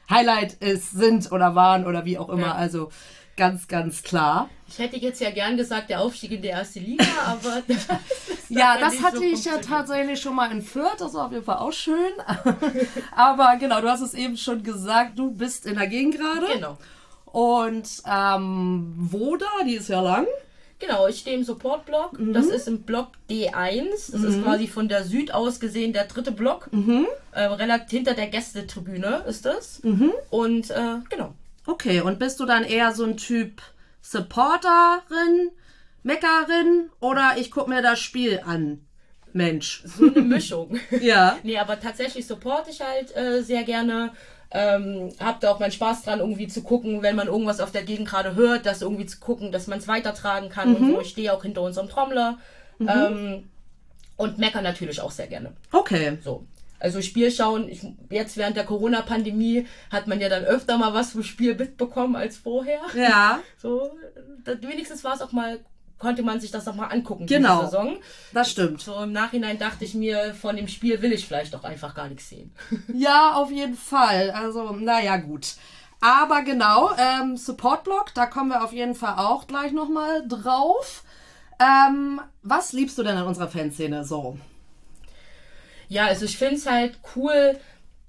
Highlight 0.09 0.53
ist, 0.53 0.91
sind 0.91 1.31
oder 1.31 1.55
waren 1.55 1.85
oder 1.85 2.05
wie 2.05 2.17
auch 2.17 2.29
immer. 2.29 2.47
Ja. 2.47 2.55
Also 2.55 2.89
ganz, 3.37 3.67
ganz 3.67 4.03
klar. 4.03 4.49
Ich 4.67 4.79
hätte 4.79 4.97
jetzt 4.97 5.21
ja 5.21 5.29
gern 5.31 5.57
gesagt, 5.57 5.89
der 5.89 6.01
Aufstieg 6.01 6.31
in 6.31 6.41
die 6.41 6.47
erste 6.47 6.79
Liga, 6.79 7.05
aber 7.25 7.61
Ja, 8.49 8.73
hat 8.73 8.81
das 8.81 9.01
hatte 9.01 9.17
so 9.17 9.23
ich 9.23 9.45
ja 9.45 9.57
tatsächlich 9.59 10.19
schon 10.19 10.35
mal 10.35 10.51
in 10.51 10.61
Fürth. 10.61 10.99
Das 10.99 11.13
war 11.13 11.27
auf 11.27 11.31
jeden 11.31 11.43
Fall 11.43 11.57
auch 11.57 11.71
schön. 11.71 12.11
Aber 13.15 13.55
genau, 13.57 13.81
du 13.81 13.89
hast 13.89 14.01
es 14.01 14.13
eben 14.13 14.37
schon 14.37 14.63
gesagt, 14.63 15.17
du 15.17 15.31
bist 15.31 15.65
in 15.65 15.75
der 15.75 15.87
Gegend 15.87 16.17
gerade. 16.17 16.45
genau. 16.53 16.77
Und 17.25 18.01
ähm, 18.09 18.93
wo 18.97 19.35
da? 19.35 19.45
Die 19.65 19.75
ist 19.75 19.89
ja 19.89 19.99
lang. 20.01 20.25
Genau, 20.79 21.07
ich 21.07 21.19
stehe 21.19 21.37
im 21.37 21.43
Supportblock. 21.43 22.19
Mhm. 22.19 22.33
Das 22.33 22.47
ist 22.47 22.67
im 22.67 22.83
Block 22.83 23.09
D1. 23.29 24.11
Das 24.11 24.21
ist 24.23 24.43
quasi 24.43 24.67
von 24.67 24.87
der 24.87 25.03
Süd 25.03 25.33
aus 25.33 25.59
gesehen 25.59 25.93
der 25.93 26.05
dritte 26.05 26.31
Block. 26.31 26.71
Mhm. 26.71 27.07
Äh, 27.31 27.43
relativ 27.45 27.89
hinter 27.91 28.13
der 28.13 28.27
Gästetribüne 28.27 29.23
ist 29.27 29.45
das. 29.45 29.81
Mhm. 29.83 30.11
Und 30.29 30.69
äh, 30.71 30.97
genau. 31.09 31.33
Okay, 31.67 32.01
und 32.01 32.19
bist 32.19 32.39
du 32.39 32.45
dann 32.45 32.63
eher 32.63 32.91
so 32.93 33.05
ein 33.05 33.17
Typ 33.17 33.61
Supporterin, 34.01 35.51
Meckerin 36.03 36.89
oder 36.99 37.33
ich 37.37 37.49
gucke 37.49 37.69
mir 37.69 37.81
das 37.81 37.99
Spiel 37.99 38.41
an. 38.45 38.85
Mensch. 39.33 39.83
So 39.85 40.05
eine 40.05 40.21
Mischung. 40.21 40.79
Ja. 41.01 41.37
nee, 41.43 41.57
aber 41.57 41.79
tatsächlich 41.79 42.25
supporte 42.25 42.69
ich 42.69 42.81
halt 42.81 43.15
äh, 43.17 43.41
sehr 43.41 43.63
gerne. 43.63 44.11
Ähm, 44.51 45.11
hab 45.19 45.41
da 45.41 45.51
auch 45.51 45.59
meinen 45.59 45.71
Spaß 45.71 46.03
dran, 46.03 46.19
irgendwie 46.19 46.47
zu 46.47 46.61
gucken, 46.63 47.01
wenn 47.01 47.15
man 47.15 47.27
irgendwas 47.27 47.59
auf 47.59 47.71
der 47.71 47.83
Gegend 47.83 48.07
gerade 48.07 48.35
hört, 48.35 48.65
das 48.65 48.81
irgendwie 48.81 49.05
zu 49.05 49.19
gucken, 49.19 49.51
dass 49.51 49.67
man 49.67 49.79
es 49.79 49.87
weitertragen 49.87 50.49
kann 50.49 50.75
und 50.75 50.91
so. 50.91 51.01
Ich 51.01 51.09
stehe 51.09 51.33
auch 51.33 51.41
hinter 51.43 51.61
unserem 51.63 51.89
Trommler. 51.89 52.37
Ähm, 52.79 53.49
und 54.17 54.37
mecker 54.37 54.61
natürlich 54.61 55.01
auch 55.01 55.11
sehr 55.11 55.27
gerne. 55.27 55.53
Okay. 55.71 56.17
So. 56.23 56.45
Also 56.79 57.01
Spiel 57.01 57.31
schauen, 57.31 57.69
ich, 57.69 57.81
jetzt 58.09 58.37
während 58.37 58.57
der 58.57 58.65
Corona-Pandemie 58.65 59.65
hat 59.91 60.07
man 60.07 60.19
ja 60.19 60.29
dann 60.29 60.43
öfter 60.43 60.77
mal 60.77 60.93
was 60.93 61.11
vom 61.13 61.23
Spiel 61.23 61.55
mitbekommen 61.55 62.15
als 62.15 62.37
vorher. 62.37 62.79
Ja, 62.95 63.39
So, 63.57 63.89
da, 64.43 64.53
wenigstens 64.61 65.03
war 65.03 65.15
es 65.15 65.21
auch 65.21 65.31
mal, 65.31 65.59
konnte 65.97 66.21
man 66.21 66.39
sich 66.39 66.51
das 66.51 66.67
auch 66.67 66.75
mal 66.75 66.87
angucken, 66.87 67.25
Genau. 67.25 67.61
diese 67.61 67.71
Saison. 67.71 67.97
das 68.33 68.51
stimmt. 68.51 68.81
So 68.81 69.01
im 69.01 69.11
Nachhinein 69.13 69.57
dachte 69.57 69.85
ich 69.85 69.93
mir, 69.95 70.33
von 70.35 70.55
dem 70.57 70.67
Spiel 70.67 71.01
will 71.01 71.13
ich 71.13 71.25
vielleicht 71.25 71.55
auch 71.55 71.63
einfach 71.63 71.95
gar 71.95 72.09
nichts 72.09 72.29
sehen. 72.29 72.53
Ja, 72.93 73.33
auf 73.35 73.51
jeden 73.51 73.75
Fall. 73.75 74.31
Also, 74.31 74.71
naja, 74.73 75.17
gut. 75.17 75.53
Aber 76.01 76.41
genau, 76.43 76.91
ähm, 76.97 77.37
Support-Blog, 77.37 78.13
da 78.13 78.25
kommen 78.27 78.49
wir 78.49 78.63
auf 78.63 78.73
jeden 78.73 78.95
Fall 78.95 79.15
auch 79.17 79.47
gleich 79.47 79.71
nochmal 79.71 80.27
drauf. 80.27 81.03
Ähm, 81.59 82.19
was 82.43 82.73
liebst 82.73 82.97
du 82.97 83.03
denn 83.03 83.15
an 83.17 83.25
unserer 83.25 83.47
Fanszene 83.47 84.03
so? 84.03 84.37
Ja, 85.89 86.05
also 86.07 86.25
ich 86.25 86.37
finde 86.37 86.55
es 86.55 86.65
halt 86.65 86.97
cool, 87.15 87.57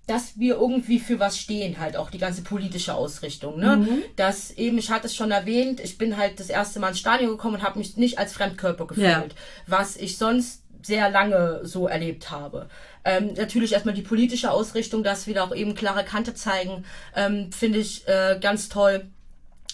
dass 0.06 0.38
wir 0.38 0.54
irgendwie 0.56 1.00
für 1.00 1.18
was 1.18 1.36
stehen, 1.36 1.80
halt 1.80 1.96
auch 1.96 2.10
die 2.10 2.18
ganze 2.18 2.42
politische 2.42 2.94
Ausrichtung. 2.94 3.58
Ne? 3.58 3.76
Mhm. 3.78 4.02
Dass 4.14 4.52
eben, 4.52 4.78
ich 4.78 4.90
hatte 4.90 5.06
es 5.08 5.16
schon 5.16 5.32
erwähnt, 5.32 5.80
ich 5.80 5.98
bin 5.98 6.16
halt 6.16 6.38
das 6.38 6.48
erste 6.48 6.78
Mal 6.78 6.90
ins 6.90 7.00
Stadion 7.00 7.30
gekommen 7.30 7.56
und 7.56 7.62
habe 7.62 7.78
mich 7.78 7.96
nicht 7.96 8.18
als 8.18 8.32
Fremdkörper 8.32 8.86
gefühlt, 8.86 9.06
Ja. 9.06 9.24
was 9.66 9.96
ich 9.96 10.16
sonst 10.16 10.62
sehr 10.82 11.10
lange 11.10 11.60
so 11.64 11.88
erlebt 11.88 12.30
habe. 12.30 12.68
Ähm, 13.04 13.34
natürlich 13.34 13.72
erstmal 13.72 13.94
die 13.96 14.02
politische 14.02 14.52
Ausrichtung, 14.52 15.02
dass 15.02 15.26
wir 15.26 15.34
da 15.34 15.42
auch 15.44 15.54
eben 15.54 15.74
klare 15.74 16.04
Kante 16.04 16.34
zeigen, 16.34 16.84
ähm, 17.16 17.50
finde 17.50 17.80
ich 17.80 18.06
äh, 18.06 18.38
ganz 18.40 18.68
toll. 18.68 19.06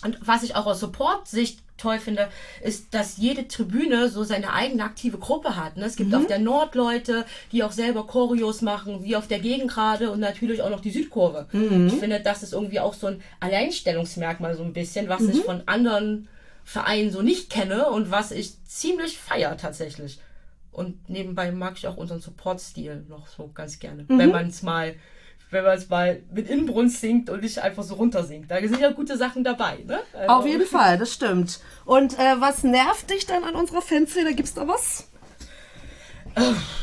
Und 0.03 0.19
was 0.23 0.43
ich 0.43 0.57
auch 0.57 0.65
aus 0.65 0.81
Support-Sicht 0.81 1.61
toll 1.83 1.99
finde, 1.99 2.29
ist, 2.63 2.95
dass 2.95 3.17
jede 3.17 3.49
Tribüne 3.49 4.09
so 4.09 4.25
seine 4.25 4.53
eigene 4.53 4.85
aktive 4.85 5.19
Gruppe 5.19 5.57
hat. 5.57 5.77
Ne? 5.77 5.85
Es 5.85 5.97
gibt 5.97 6.15
auf 6.15 6.27
der 6.27 6.39
Nord 6.39 6.75
Leute, 6.75 7.25
die 7.51 7.63
auch 7.63 7.73
selber 7.73 8.07
Choreos 8.07 8.63
machen, 8.63 9.05
wie 9.05 9.17
auf 9.17 9.29
der 9.29 9.41
Gegengrade 9.41 10.11
und 10.11 10.21
natürlich 10.21 10.63
auch 10.63 10.71
noch 10.71 10.81
die 10.81 10.91
Südkurve. 10.91 11.47
Ich 11.89 11.95
finde, 11.95 12.21
das 12.21 12.43
ist 12.43 12.53
irgendwie 12.53 12.81
auch 12.81 12.95
so 12.95 13.09
ein 13.09 13.23
Alleinstellungsmerkmal 13.41 14.57
so 14.57 14.63
ein 14.63 14.73
bisschen, 14.73 15.09
was 15.09 15.23
ich 15.23 15.41
von 15.41 15.63
anderen 15.67 16.29
Vereinen 16.65 17.11
so 17.11 17.23
nicht 17.23 17.51
kenne 17.51 17.91
und 17.91 18.11
was 18.11 18.31
ich 18.31 18.63
ziemlich 18.65 19.19
feier 19.19 19.57
tatsächlich. 19.57 20.21
Und 20.71 21.09
nebenbei 21.09 21.53
mag 21.53 21.75
ich 21.77 21.87
auch 21.87 21.97
unseren 21.97 22.21
Support-Stil 22.21 23.05
noch 23.09 23.27
so 23.27 23.51
ganz 23.53 23.79
gerne. 23.79 24.05
Wenn 24.09 24.31
man 24.31 24.47
es 24.47 24.63
mal, 24.63 24.95
wenn 25.53 25.65
man 25.65 25.77
es 25.79 25.89
mal 25.89 26.21
mit 26.33 26.49
Inbrunst 26.51 27.01
singt 27.01 27.31
und 27.31 27.43
nicht 27.43 27.59
einfach 27.61 27.83
so 27.83 27.95
runter 27.95 28.25
singt. 28.25 28.51
Da 28.51 28.59
sind 28.61 28.81
ja 28.81 28.91
gute 28.91 29.17
Sachen 29.17 29.45
dabei, 29.45 29.79
ne? 29.87 30.01
Also- 30.13 30.35
Auf 30.35 30.47
jeden 30.47 30.67
Fall, 30.67 30.99
das 30.99 31.13
stimmt. 31.13 31.61
Und 31.85 32.19
äh, 32.19 32.41
was 32.41 32.65
nervt 32.65 33.11
dich 33.11 33.27
dann 33.27 33.45
an 33.45 33.55
unserer 33.55 33.83
Fanszene? 33.83 34.35
Gibt's 34.35 34.55
da 34.55 34.67
was? 34.67 35.09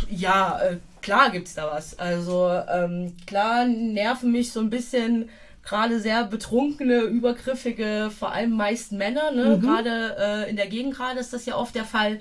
Ja, 0.09 0.59
äh, 0.61 0.77
klar 1.01 1.31
gibt's 1.31 1.55
da 1.55 1.71
was. 1.71 1.97
Also 1.97 2.49
ähm, 2.71 3.15
klar 3.25 3.65
nerven 3.65 4.31
mich 4.31 4.51
so 4.51 4.59
ein 4.59 4.69
bisschen 4.69 5.29
gerade 5.63 5.99
sehr 5.99 6.23
betrunkene, 6.25 7.01
übergriffige, 7.01 8.11
vor 8.17 8.31
allem 8.31 8.51
meist 8.51 8.91
Männer. 8.91 9.31
Ne? 9.31 9.59
Gerade 9.59 10.15
äh, 10.19 10.49
in 10.49 10.55
der 10.55 10.67
Gegend 10.67 10.95
gerade 10.95 11.19
ist 11.19 11.33
das 11.33 11.45
ja 11.45 11.55
oft 11.55 11.75
der 11.75 11.85
Fall. 11.85 12.19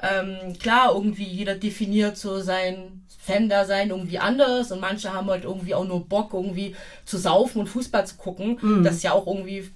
Ähm, 0.00 0.56
klar, 0.58 0.92
irgendwie 0.94 1.24
jeder 1.24 1.54
definiert 1.54 2.16
so 2.16 2.40
sein 2.40 3.02
Fan-Dasein 3.20 3.90
irgendwie 3.90 4.18
anders 4.18 4.70
und 4.72 4.80
manche 4.80 5.12
haben 5.12 5.28
halt 5.28 5.44
irgendwie 5.44 5.74
auch 5.74 5.84
nur 5.84 6.06
Bock, 6.06 6.32
irgendwie 6.32 6.74
zu 7.04 7.18
saufen 7.18 7.60
und 7.60 7.66
Fußball 7.66 8.06
zu 8.06 8.16
gucken. 8.16 8.82
Das 8.84 8.96
ist 8.96 9.02
ja 9.02 9.12
auch 9.12 9.26
irgendwie 9.26 9.70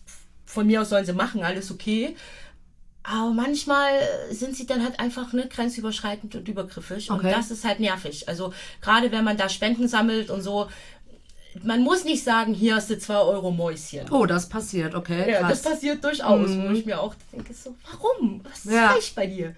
von 0.44 0.66
mir 0.66 0.82
aus 0.82 0.90
sollen 0.90 1.04
sie 1.04 1.12
machen, 1.12 1.42
alles 1.42 1.70
okay. 1.70 2.14
Aber 3.04 3.32
manchmal 3.32 3.98
sind 4.30 4.56
sie 4.56 4.64
dann 4.66 4.84
halt 4.84 5.00
einfach 5.00 5.32
ne, 5.32 5.48
grenzüberschreitend 5.48 6.36
und 6.36 6.46
übergriffig. 6.46 7.10
Okay. 7.10 7.26
Und 7.26 7.32
das 7.32 7.50
ist 7.50 7.64
halt 7.64 7.80
nervig. 7.80 8.28
Also 8.28 8.54
gerade 8.80 9.10
wenn 9.10 9.24
man 9.24 9.36
da 9.36 9.48
Spenden 9.48 9.88
sammelt 9.88 10.30
und 10.30 10.42
so, 10.42 10.68
man 11.64 11.82
muss 11.82 12.04
nicht 12.04 12.22
sagen, 12.22 12.54
hier 12.54 12.76
hast 12.76 12.90
du 12.90 12.98
2 12.98 13.14
Euro 13.18 13.50
Mäuschen. 13.50 14.08
Oh, 14.10 14.24
das 14.24 14.48
passiert, 14.48 14.94
okay. 14.94 15.30
ja, 15.30 15.40
krass. 15.40 15.62
das 15.62 15.72
passiert 15.72 16.02
durchaus, 16.04 16.48
wo 16.50 16.70
ich 16.70 16.86
mir 16.86 17.00
auch 17.00 17.14
denke, 17.32 17.52
so, 17.52 17.74
warum? 17.90 18.40
Was 18.44 18.64
ist 18.64 18.72
Ja. 18.72 18.90
falsch 18.90 19.12
bei 19.14 19.26
dir? 19.26 19.54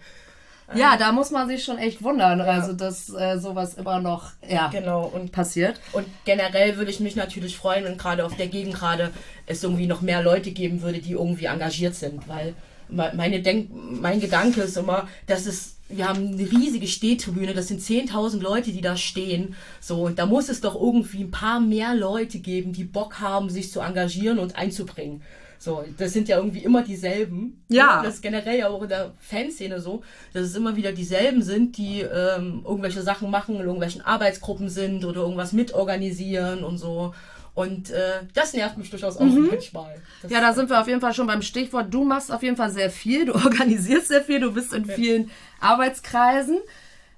Ja, 0.74 0.96
da 0.96 1.12
muss 1.12 1.30
man 1.30 1.46
sich 1.48 1.62
schon 1.62 1.78
echt 1.78 2.02
wundern, 2.02 2.40
also 2.40 2.72
dass 2.72 3.10
äh, 3.12 3.38
sowas 3.38 3.74
immer 3.74 4.00
noch 4.00 4.30
ja, 4.48 4.68
Genau, 4.68 5.04
und 5.06 5.30
passiert. 5.30 5.78
Und 5.92 6.06
generell 6.24 6.76
würde 6.78 6.90
ich 6.90 7.00
mich 7.00 7.16
natürlich 7.16 7.56
freuen, 7.56 7.84
wenn 7.84 7.98
gerade 7.98 8.24
auf 8.24 8.34
der 8.36 8.46
Gegend 8.46 8.74
gerade 8.74 9.10
es 9.46 9.62
irgendwie 9.62 9.86
noch 9.86 10.00
mehr 10.00 10.22
Leute 10.22 10.52
geben 10.52 10.80
würde, 10.82 11.00
die 11.00 11.12
irgendwie 11.12 11.44
engagiert 11.46 11.94
sind. 11.94 12.26
Weil 12.28 12.54
me- 12.88 13.12
meine 13.14 13.42
Denk 13.42 13.68
mein 13.72 14.20
Gedanke 14.20 14.62
ist 14.62 14.76
immer, 14.78 15.06
dass 15.26 15.44
es, 15.46 15.76
wir 15.90 16.08
haben 16.08 16.28
eine 16.28 16.50
riesige 16.50 16.86
Stehtribüne, 16.86 17.52
das 17.52 17.68
sind 17.68 17.82
10.000 17.82 18.40
Leute, 18.40 18.72
die 18.72 18.80
da 18.80 18.96
stehen. 18.96 19.54
So, 19.80 20.08
da 20.08 20.24
muss 20.24 20.48
es 20.48 20.62
doch 20.62 20.74
irgendwie 20.74 21.24
ein 21.24 21.30
paar 21.30 21.60
mehr 21.60 21.94
Leute 21.94 22.38
geben, 22.38 22.72
die 22.72 22.84
Bock 22.84 23.20
haben, 23.20 23.50
sich 23.50 23.70
zu 23.70 23.80
engagieren 23.80 24.38
und 24.38 24.56
einzubringen. 24.56 25.20
So, 25.64 25.82
das 25.96 26.12
sind 26.12 26.28
ja 26.28 26.36
irgendwie 26.36 26.62
immer 26.62 26.82
dieselben. 26.82 27.64
Ja. 27.68 28.02
Das 28.02 28.16
ist 28.16 28.22
generell 28.22 28.58
ja 28.58 28.68
auch 28.68 28.82
in 28.82 28.90
der 28.90 29.12
Fanszene 29.18 29.80
so, 29.80 30.02
dass 30.34 30.42
es 30.42 30.56
immer 30.56 30.76
wieder 30.76 30.92
dieselben 30.92 31.42
sind, 31.42 31.78
die 31.78 32.02
ähm, 32.02 32.62
irgendwelche 32.66 33.00
Sachen 33.00 33.30
machen, 33.30 33.54
in 33.54 33.62
irgendwelchen 33.62 34.02
Arbeitsgruppen 34.02 34.68
sind 34.68 35.06
oder 35.06 35.22
irgendwas 35.22 35.54
mitorganisieren 35.54 36.64
und 36.64 36.76
so. 36.76 37.14
Und 37.54 37.90
äh, 37.90 38.20
das 38.34 38.52
nervt 38.52 38.76
mich 38.76 38.90
durchaus 38.90 39.16
auch 39.16 39.24
manchmal. 39.24 40.02
Das 40.20 40.30
Ja, 40.30 40.42
da 40.42 40.52
sind 40.52 40.68
wir 40.68 40.78
auf 40.78 40.88
jeden 40.88 41.00
Fall 41.00 41.14
schon 41.14 41.28
beim 41.28 41.40
Stichwort. 41.40 41.86
Du 41.88 42.04
machst 42.04 42.30
auf 42.30 42.42
jeden 42.42 42.56
Fall 42.56 42.70
sehr 42.70 42.90
viel, 42.90 43.24
du 43.24 43.32
organisierst 43.44 44.08
sehr 44.08 44.22
viel, 44.22 44.40
du 44.40 44.52
bist 44.52 44.74
in 44.74 44.84
vielen 44.84 45.30
Arbeitskreisen. 45.60 46.58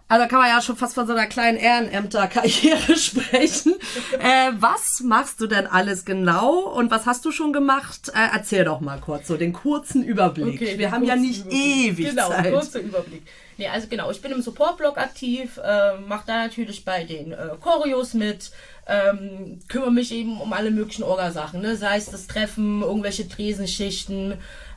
Also 0.09 0.29
kann 0.29 0.39
man 0.39 0.49
ja 0.49 0.63
schon 0.63 0.77
fast 0.77 0.95
von 0.95 1.07
so 1.07 1.15
einer 1.15 1.27
kleinen 1.27 1.59
Ehrenämterkarriere 1.59 2.97
sprechen. 2.97 3.75
Äh, 4.21 4.53
was 4.59 5.01
machst 5.01 5.41
du 5.41 5.49
denn 5.49 5.67
alles 5.67 6.05
genau 6.05 6.61
und 6.61 6.93
was 6.93 7.07
hast 7.07 7.25
du 7.25 7.33
schon 7.33 7.53
gemacht? 7.53 8.11
Äh, 8.15 8.29
erzähl 8.33 8.65
doch 8.65 8.81
mal 8.81 9.01
kurz 9.01 9.27
so 9.27 9.37
den 9.37 9.53
kurzen 9.53 10.05
Überblick. 10.05 10.63
Okay, 10.63 10.79
wir 10.79 10.93
haben 10.93 11.05
ja 11.05 11.17
nicht 11.17 11.41
Überblick. 11.41 11.61
ewig 11.61 12.11
genau, 12.11 12.29
Zeit. 12.29 12.53
kurzer 12.53 12.81
Überblick. 12.81 13.23
Nee, 13.59 13.69
also 13.69 13.89
genau, 13.89 14.11
ich 14.11 14.21
bin 14.21 14.33
im 14.33 14.43
Support-Blog 14.43 14.99
aktiv, 14.99 15.59
äh, 15.59 15.99
mache 15.99 16.27
da 16.27 16.45
natürlich 16.45 16.85
bei 16.85 17.05
den 17.05 17.33
äh, 17.33 17.49
Choreos 17.61 18.15
mit, 18.15 18.51
ähm, 18.87 19.61
kümmere 19.69 19.91
mich 19.91 20.13
eben 20.13 20.41
um 20.41 20.53
alle 20.53 20.71
möglichen 20.71 21.03
Orgasachen, 21.03 21.63
ne? 21.63 21.75
sei 21.75 21.97
es 21.97 22.11
das 22.11 22.27
Treffen, 22.27 22.83
irgendwelche 22.83 23.29
Tresenschichten, 23.29 24.35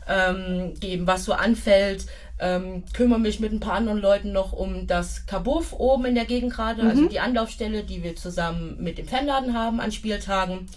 ähm, 0.07 0.73
eben 0.81 1.05
was 1.05 1.25
so 1.25 1.33
anfällt. 1.33 2.05
Ähm, 2.41 2.83
kümmere 2.93 3.19
mich 3.19 3.39
mit 3.39 3.51
ein 3.51 3.59
paar 3.59 3.73
anderen 3.73 3.99
Leuten 3.99 4.31
noch 4.31 4.53
um 4.53 4.87
das 4.87 5.25
Kabuff 5.25 5.73
oben 5.73 6.05
in 6.05 6.15
der 6.15 6.23
Gegend 6.23 6.53
gerade, 6.53 6.83
also 6.83 7.01
die 7.09 7.19
Anlaufstelle, 7.19 7.83
die 7.83 8.01
wir 8.01 8.15
zusammen 8.15 8.77
mit 8.79 8.97
dem 8.97 9.07
Fanladen 9.07 9.53
haben 9.53 9.81
an 9.81 9.91
Spieltagen. 9.91 10.67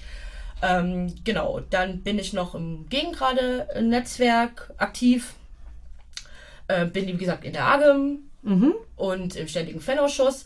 Ähm, 0.60 1.14
genau, 1.24 1.60
dann 1.70 2.02
bin 2.02 2.18
ich 2.18 2.32
noch 2.32 2.54
im 2.54 2.88
Gegengrade-Netzwerk 2.88 4.72
aktiv. 4.76 5.34
Äh, 6.68 6.86
bin, 6.86 7.06
wie 7.06 7.16
gesagt, 7.16 7.44
in 7.44 7.52
der 7.52 7.66
AGEM 7.66 8.18
und 8.96 9.36
im 9.36 9.48
ständigen 9.48 9.80
Fanausschuss. 9.80 10.44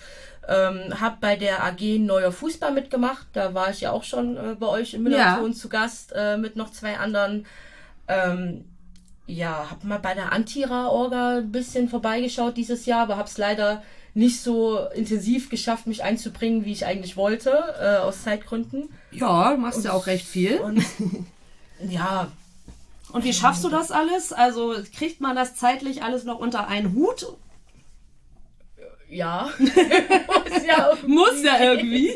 Ähm, 0.49 1.01
hab 1.01 1.21
bei 1.21 1.37
der 1.37 1.65
AG 1.65 1.99
Neuer 1.99 2.31
Fußball 2.31 2.73
mitgemacht. 2.73 3.27
Da 3.33 3.53
war 3.55 3.71
ich 3.71 3.81
ja 3.81 3.91
auch 3.91 4.05
schon 4.05 4.37
äh, 4.37 4.55
bei 4.59 4.69
euch 4.69 4.95
im 4.95 5.03
Müllton 5.03 5.53
zu 5.55 5.69
Gast 5.69 6.13
äh, 6.15 6.37
mit 6.37 6.57
noch 6.57 6.71
zwei 6.71 6.99
anderen. 6.99 7.47
Ähm, 8.07 8.65
ja, 9.27 9.67
hab 9.71 9.85
mal 9.85 9.99
bei 9.99 10.15
der 10.15 10.33
Antira-Orga 10.33 11.39
ein 11.39 11.53
bisschen 11.53 11.89
vorbeigeschaut 11.89 12.57
dieses 12.57 12.87
Jahr, 12.87 13.03
aber 13.03 13.17
hab's 13.17 13.39
leider 13.39 13.83
nicht 14.15 14.41
so 14.41 14.79
intensiv 14.95 15.51
geschafft, 15.51 15.87
mich 15.87 16.03
einzubringen, 16.03 16.65
wie 16.65 16.73
ich 16.73 16.87
eigentlich 16.87 17.17
wollte, 17.17 17.51
äh, 17.81 17.99
aus 17.99 18.23
Zeitgründen. 18.23 18.89
Ja, 19.11 19.53
du 19.53 19.59
machst 19.59 19.85
ja 19.85 19.93
auch 19.93 20.07
recht 20.07 20.27
viel. 20.27 20.59
Und 20.59 20.83
ja, 21.89 22.29
Und 23.13 23.25
wie 23.25 23.33
schaffst 23.33 23.63
du 23.65 23.69
das 23.69 23.91
alles? 23.91 24.33
Also 24.33 24.75
kriegt 24.97 25.21
man 25.21 25.37
das 25.37 25.57
zeitlich 25.57 26.03
alles 26.03 26.25
noch 26.25 26.39
unter 26.39 26.67
einen 26.69 26.95
Hut? 26.95 27.27
Ja. 29.09 29.49
Muss 29.59 30.67
ja 30.67 30.91
irgendwie. 30.91 31.07
Muss 31.15 31.43
ja 31.43 31.59
irgendwie. 31.61 32.11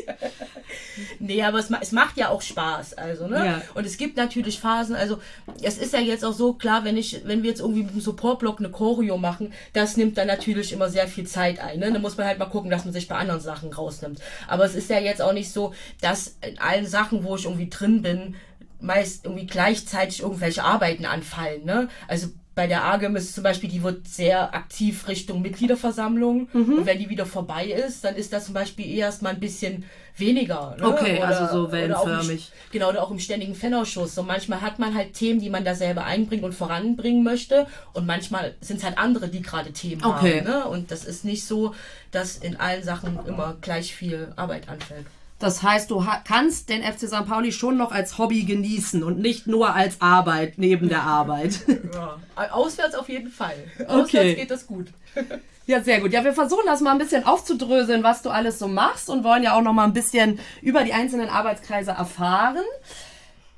Nee, 1.19 1.41
aber 1.43 1.59
es, 1.59 1.69
ma- 1.69 1.79
es 1.81 1.91
macht 1.91 2.17
ja 2.17 2.29
auch 2.29 2.41
Spaß, 2.41 2.95
also, 2.95 3.27
ne? 3.27 3.45
Ja. 3.45 3.61
Und 3.75 3.85
es 3.85 3.97
gibt 3.97 4.17
natürlich 4.17 4.59
Phasen, 4.59 4.95
also, 4.95 5.19
es 5.61 5.77
ist 5.77 5.93
ja 5.93 5.99
jetzt 5.99 6.25
auch 6.25 6.33
so, 6.33 6.53
klar, 6.53 6.83
wenn 6.83 6.97
ich, 6.97 7.21
wenn 7.25 7.43
wir 7.43 7.49
jetzt 7.49 7.61
irgendwie 7.61 7.83
mit 7.83 7.93
dem 7.93 8.01
Supportblock 8.01 8.59
eine 8.59 8.69
Choreo 8.69 9.17
machen, 9.17 9.53
das 9.73 9.97
nimmt 9.97 10.17
dann 10.17 10.27
natürlich 10.27 10.73
immer 10.73 10.89
sehr 10.89 11.07
viel 11.07 11.25
Zeit 11.25 11.59
ein, 11.59 11.79
ne? 11.79 11.91
Dann 11.91 12.01
muss 12.01 12.17
man 12.17 12.27
halt 12.27 12.39
mal 12.39 12.45
gucken, 12.45 12.69
dass 12.69 12.83
man 12.85 12.93
sich 12.93 13.07
bei 13.07 13.15
anderen 13.15 13.41
Sachen 13.41 13.71
rausnimmt. 13.73 14.19
Aber 14.47 14.65
es 14.65 14.75
ist 14.75 14.89
ja 14.89 14.99
jetzt 14.99 15.21
auch 15.21 15.33
nicht 15.33 15.51
so, 15.51 15.73
dass 16.01 16.37
in 16.45 16.59
allen 16.59 16.85
Sachen, 16.87 17.23
wo 17.23 17.35
ich 17.35 17.45
irgendwie 17.45 17.69
drin 17.69 18.01
bin, 18.01 18.35
meist 18.79 19.25
irgendwie 19.25 19.45
gleichzeitig 19.47 20.21
irgendwelche 20.21 20.63
Arbeiten 20.63 21.05
anfallen, 21.05 21.63
ne? 21.65 21.87
Also, 22.07 22.27
bei 22.53 22.67
der 22.67 22.83
AGEM 22.83 23.15
ist 23.15 23.33
zum 23.33 23.43
Beispiel, 23.43 23.69
die 23.69 23.81
wird 23.81 24.07
sehr 24.07 24.53
aktiv 24.53 25.07
Richtung 25.07 25.41
Mitgliederversammlung. 25.41 26.49
Mhm. 26.51 26.79
Und 26.79 26.85
wenn 26.85 26.99
die 26.99 27.09
wieder 27.09 27.25
vorbei 27.25 27.65
ist, 27.67 28.03
dann 28.03 28.15
ist 28.15 28.33
das 28.33 28.45
zum 28.45 28.53
Beispiel 28.53 28.93
erst 28.97 29.21
mal 29.21 29.29
ein 29.29 29.39
bisschen 29.39 29.85
weniger. 30.17 30.75
Ne? 30.77 30.85
Okay, 30.85 31.21
also 31.21 31.45
so 31.47 31.61
auch 31.61 31.65
im, 31.67 31.71
wellenförmig. 31.71 32.51
genau, 32.71 32.89
oder 32.89 33.03
auch 33.03 33.11
im 33.11 33.19
ständigen 33.19 33.55
Fanausschuss. 33.55 34.17
Und 34.17 34.27
manchmal 34.27 34.59
hat 34.61 34.79
man 34.79 34.93
halt 34.95 35.13
Themen, 35.13 35.39
die 35.39 35.49
man 35.49 35.63
da 35.63 35.75
selber 35.75 36.03
einbringen 36.03 36.43
und 36.43 36.53
voranbringen 36.53 37.23
möchte. 37.23 37.67
Und 37.93 38.05
manchmal 38.05 38.53
sind 38.59 38.77
es 38.77 38.83
halt 38.83 38.97
andere, 38.97 39.29
die 39.29 39.41
gerade 39.41 39.71
Themen 39.71 40.03
Okay. 40.03 40.39
haben. 40.41 40.47
Ne? 40.49 40.65
Und 40.65 40.91
das 40.91 41.05
ist 41.05 41.23
nicht 41.23 41.45
so, 41.45 41.73
dass 42.11 42.35
in 42.37 42.57
allen 42.59 42.83
Sachen 42.83 43.17
immer 43.25 43.55
gleich 43.61 43.95
viel 43.95 44.33
Arbeit 44.35 44.67
anfällt. 44.67 45.05
Das 45.41 45.63
heißt, 45.63 45.89
du 45.89 46.05
kannst 46.23 46.69
den 46.69 46.83
FC 46.83 47.07
St. 47.07 47.25
Pauli 47.27 47.51
schon 47.51 47.75
noch 47.75 47.91
als 47.91 48.17
Hobby 48.17 48.43
genießen 48.43 49.03
und 49.03 49.19
nicht 49.19 49.47
nur 49.47 49.73
als 49.73 49.99
Arbeit 49.99 50.53
neben 50.57 50.87
der 50.87 51.03
Arbeit. 51.03 51.59
Ja. 51.93 52.17
Auswärts 52.51 52.95
auf 52.95 53.09
jeden 53.09 53.29
Fall. 53.29 53.55
Auswärts 53.87 54.35
geht 54.35 54.51
das 54.51 54.67
gut. 54.67 54.87
Ja, 55.67 55.81
sehr 55.81 56.01
gut. 56.01 56.11
Ja, 56.11 56.23
wir 56.23 56.33
versuchen 56.33 56.65
das 56.65 56.81
mal 56.81 56.91
ein 56.91 56.97
bisschen 56.97 57.23
aufzudröseln, 57.23 58.03
was 58.03 58.23
du 58.23 58.29
alles 58.29 58.57
so 58.59 58.67
machst 58.67 59.09
und 59.09 59.23
wollen 59.23 59.43
ja 59.43 59.55
auch 59.55 59.61
noch 59.61 59.73
mal 59.73 59.85
ein 59.85 59.93
bisschen 59.93 60.39
über 60.61 60.83
die 60.83 60.91
einzelnen 60.91 61.29
Arbeitskreise 61.29 61.91
erfahren. 61.91 62.65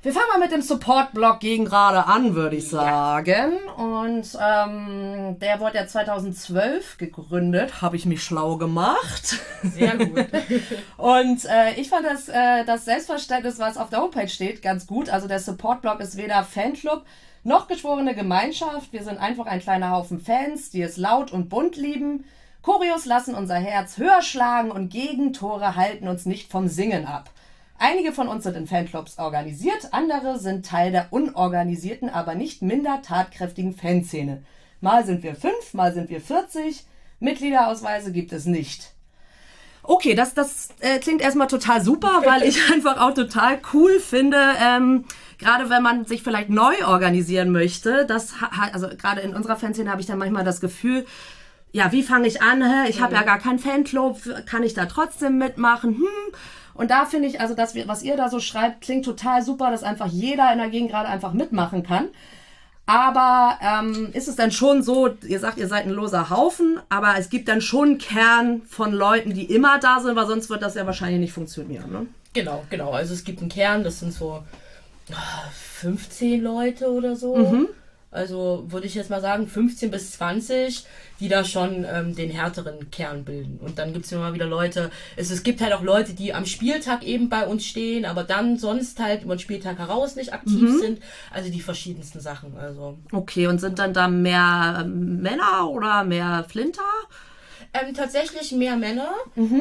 Wir 0.04 0.12
fangen 0.12 0.28
mal 0.34 0.40
mit 0.40 0.52
dem 0.52 0.62
Support-Blog 0.62 1.40
gegen 1.40 1.64
gerade 1.64 2.08
an, 2.08 2.36
würde 2.36 2.58
ich 2.58 2.68
sagen. 2.68 3.54
Und 3.78 4.38
ähm, 4.38 5.40
der 5.40 5.62
wurde 5.62 5.78
ja 5.78 5.88
2012 5.88 6.98
gegründet, 6.98 7.82
habe 7.82 7.96
ich 7.96 8.06
mich 8.06 8.22
schlau 8.22 8.58
gemacht. 8.58 9.40
Sehr 9.64 9.96
gut. 9.96 10.28
Und 10.98 11.46
äh, 11.46 11.76
ich 11.78 11.88
fand 11.88 12.06
das, 12.06 12.28
äh, 12.28 12.66
das 12.66 12.84
Selbstverständnis, 12.84 13.60
was 13.60 13.78
auf 13.78 13.90
der 13.90 14.02
Homepage 14.02 14.28
steht, 14.28 14.62
ganz 14.62 14.88
gut. 14.88 15.10
Also 15.10 15.30
der 15.30 15.40
Support-Blog 15.40 16.02
ist 16.02 16.18
weder 16.18 16.44
Fanclub 16.44 17.06
noch 17.46 17.70
geschworene 17.70 18.14
Gemeinschaft. 18.14 18.92
Wir 18.92 19.06
sind 19.06 19.20
einfach 19.20 19.46
ein 19.46 19.62
kleiner 19.62 19.92
Haufen 19.92 20.20
Fans, 20.20 20.70
die 20.70 20.82
es 20.82 20.98
laut 20.98 21.32
und 21.32 21.48
bunt 21.48 21.78
lieben. 21.78 22.26
Choreos 22.62 23.06
lassen 23.06 23.36
unser 23.36 23.56
Herz 23.56 23.98
höher 23.98 24.22
schlagen 24.22 24.70
und 24.70 24.90
Gegentore 24.90 25.78
halten 25.78 26.10
uns 26.10 26.26
nicht 26.26 26.52
vom 26.52 26.68
Singen 26.68 27.06
ab. 27.06 27.30
Einige 27.86 28.14
von 28.14 28.30
uns 28.30 28.46
sind 28.46 28.56
in 28.56 28.66
Fanclubs 28.66 29.20
organisiert, 29.20 29.90
andere 29.92 30.40
sind 30.40 30.66
Teil 30.66 30.94
der 30.94 31.08
unorganisierten, 31.10 32.10
aber 32.10 32.34
nicht 32.34 32.62
minder 32.62 33.02
tatkräftigen 33.02 33.76
Fanszene. 33.76 34.42
Mal 34.80 35.06
sind 35.06 35.22
wir 35.22 35.36
fünf, 35.36 35.74
mal 35.74 35.94
sind 35.94 36.10
wir 36.10 36.22
40. 36.22 36.86
Mitgliederausweise 37.20 38.14
gibt 38.14 38.32
es 38.32 38.46
nicht. 38.46 38.94
Okay, 39.82 40.16
das, 40.16 40.34
das 40.34 40.70
äh, 40.80 40.98
klingt 41.00 41.22
erstmal 41.22 41.48
total 41.48 41.84
super, 41.84 42.22
weil 42.24 42.44
ich 42.44 42.58
einfach 42.74 43.02
auch 43.02 43.14
total 43.14 43.60
cool 43.74 44.00
finde, 44.00 44.38
ähm, 44.66 45.04
gerade 45.38 45.70
wenn 45.70 45.84
man 45.84 46.06
sich 46.06 46.24
vielleicht 46.24 46.50
neu 46.50 46.86
organisieren 46.88 47.52
möchte. 47.52 48.06
Das 48.06 48.32
also 48.72 48.88
gerade 48.98 49.20
in 49.20 49.36
unserer 49.36 49.58
Fanszene 49.58 49.92
habe 49.92 50.00
ich 50.00 50.08
dann 50.08 50.20
manchmal 50.20 50.46
das 50.46 50.62
Gefühl, 50.62 51.06
ja, 51.74 51.92
wie 51.92 52.04
fange 52.04 52.30
ich 52.30 52.42
an? 52.42 52.64
Hä? 52.64 52.90
Ich 52.90 53.02
habe 53.02 53.16
ja 53.16 53.24
gar 53.24 53.40
keinen 53.40 53.60
Fanclub, 53.60 54.22
kann 54.46 54.64
ich 54.64 54.74
da 54.74 54.86
trotzdem 54.86 55.38
mitmachen? 55.38 55.98
Hm. 55.98 56.34
Und 56.74 56.92
da 56.92 57.06
finde 57.06 57.28
ich, 57.28 57.40
also 57.40 57.54
das, 57.54 57.76
was 57.88 58.04
ihr 58.04 58.18
da 58.18 58.30
so 58.30 58.40
schreibt, 58.40 58.82
klingt 58.82 59.06
total 59.06 59.44
super, 59.44 59.70
dass 59.72 59.84
einfach 59.84 60.08
jeder 60.08 60.52
in 60.52 60.58
der 60.58 60.70
Gegend 60.70 60.92
gerade 60.92 61.10
einfach 61.10 61.34
mitmachen 61.34 61.84
kann. 61.84 62.10
Aber 62.86 63.58
ähm, 63.62 64.10
ist 64.12 64.28
es 64.28 64.36
dann 64.36 64.52
schon 64.52 64.84
so, 64.84 65.10
ihr 65.26 65.40
sagt, 65.40 65.58
ihr 65.58 65.68
seid 65.68 65.86
ein 65.86 65.92
loser 65.92 66.30
Haufen, 66.30 66.80
aber 66.90 67.16
es 67.18 67.30
gibt 67.30 67.48
dann 67.48 67.62
schon 67.62 67.90
einen 67.90 67.98
Kern 67.98 68.62
von 68.64 68.92
Leuten, 68.92 69.34
die 69.34 69.46
immer 69.46 69.80
da 69.80 70.02
sind, 70.02 70.16
weil 70.18 70.28
sonst 70.28 70.50
wird 70.50 70.62
das 70.62 70.76
ja 70.76 70.86
wahrscheinlich 70.86 71.22
nicht 71.22 71.34
funktionieren. 71.34 71.92
Ne? 71.92 72.08
Genau, 72.34 72.64
genau. 72.70 72.92
Also 72.92 73.14
es 73.14 73.24
gibt 73.24 73.40
einen 73.40 73.50
Kern, 73.50 73.84
das 73.86 74.00
sind 74.00 74.12
so 74.12 74.44
ah, 75.12 75.50
15 75.52 76.42
Leute 76.42 76.92
oder 76.92 77.16
so. 77.16 77.36
Also 78.14 78.66
würde 78.68 78.88
ich 78.88 78.96
jetzt 78.96 79.10
mal 79.10 79.22
sagen, 79.22 79.48
15 79.48 79.92
bis 79.92 80.12
20, 80.12 80.86
die 81.20 81.30
da 81.30 81.44
schon 81.44 81.86
ähm, 81.92 82.16
den 82.16 82.30
härteren 82.30 82.92
Kern 82.92 83.26
bilden. 83.26 83.60
Und 83.60 83.80
dann 83.80 83.94
gibt 83.94 84.06
es 84.06 84.12
immer 84.12 84.34
wieder 84.34 84.46
Leute, 84.46 84.92
es, 85.16 85.32
es 85.32 85.44
gibt 85.44 85.62
halt 85.62 85.74
auch 85.74 85.82
Leute, 85.84 86.14
die 86.14 86.34
am 86.34 86.46
Spieltag 86.46 87.04
eben 87.04 87.30
bei 87.30 87.48
uns 87.48 87.66
stehen, 87.66 88.06
aber 88.06 88.24
dann 88.24 88.58
sonst 88.58 89.00
halt 89.00 89.24
über 89.24 89.36
den 89.36 89.40
Spieltag 89.40 89.80
heraus 89.80 90.16
nicht 90.16 90.34
aktiv 90.34 90.80
sind. 90.80 91.00
Also 91.32 91.50
die 91.50 91.62
verschiedensten 91.62 92.20
Sachen. 92.20 92.58
Also 92.58 92.98
Okay, 93.12 93.48
und 93.48 93.60
sind 93.60 93.80
dann 93.80 93.94
da 93.94 94.08
mehr 94.08 94.82
ähm, 94.86 95.22
Männer 95.22 95.70
oder 95.70 96.04
mehr 96.04 96.46
Flinter? 96.48 96.82
Ähm, 97.74 97.94
tatsächlich 97.96 98.52
mehr 98.52 98.76
Männer. 98.76 99.10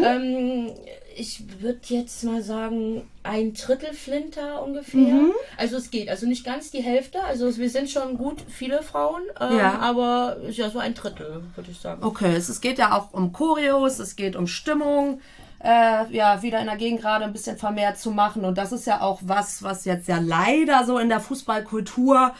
Ähm, 0.05 0.71
ich 1.17 1.61
würde 1.61 1.81
jetzt 1.85 2.25
mal 2.25 2.43
sagen, 2.43 3.09
ein 3.23 3.55
Drittel 3.55 3.93
Flinter 3.95 4.63
ungefähr. 4.63 5.27
Also 5.57 5.77
es 5.77 5.91
geht, 5.91 6.09
also 6.09 6.27
nicht 6.27 6.45
ganz 6.45 6.71
die 6.71 6.83
Hälfte. 6.83 7.23
Also 7.25 7.57
wir 7.57 7.71
sind 7.71 7.91
schon 7.91 8.17
gut 8.17 8.43
viele 8.49 8.83
Frauen, 8.83 9.23
ähm, 9.41 9.59
Ja. 9.59 9.79
aber 9.79 10.39
ja, 10.49 10.71
so 10.71 10.79
ein 10.79 10.95
Drittel, 10.95 11.43
würde 11.55 11.71
ich 11.71 11.79
sagen. 11.81 12.03
Okay, 12.03 12.35
es, 12.35 12.49
es 12.49 12.61
geht 12.61 12.79
ja 12.79 12.97
auch 12.97 13.13
um 13.13 13.33
Choreos, 13.33 13.99
es 13.99 14.17
geht 14.17 14.37
um 14.37 14.47
Stimmung, 14.47 15.21
äh, 15.63 16.11
ja, 16.13 16.43
wieder 16.43 16.59
in 16.61 16.67
der 16.67 16.77
Gegend 16.77 17.01
gerade 17.03 17.25
ein 17.25 17.33
bisschen 17.33 17.57
vermehrt 17.57 17.99
zu 17.99 18.11
machen. 18.11 18.45
Und 18.45 18.59
das 18.59 18.73
ist 18.73 18.87
ja 18.87 19.01
auch 19.01 19.21
was, 19.23 19.63
was 19.63 19.85
jetzt 19.85 20.09
ja 20.09 20.19
leider 20.19 20.85
so 20.85 20.99
in 20.99 21.09
der 21.09 21.21
Fußballkultur, 21.21 22.35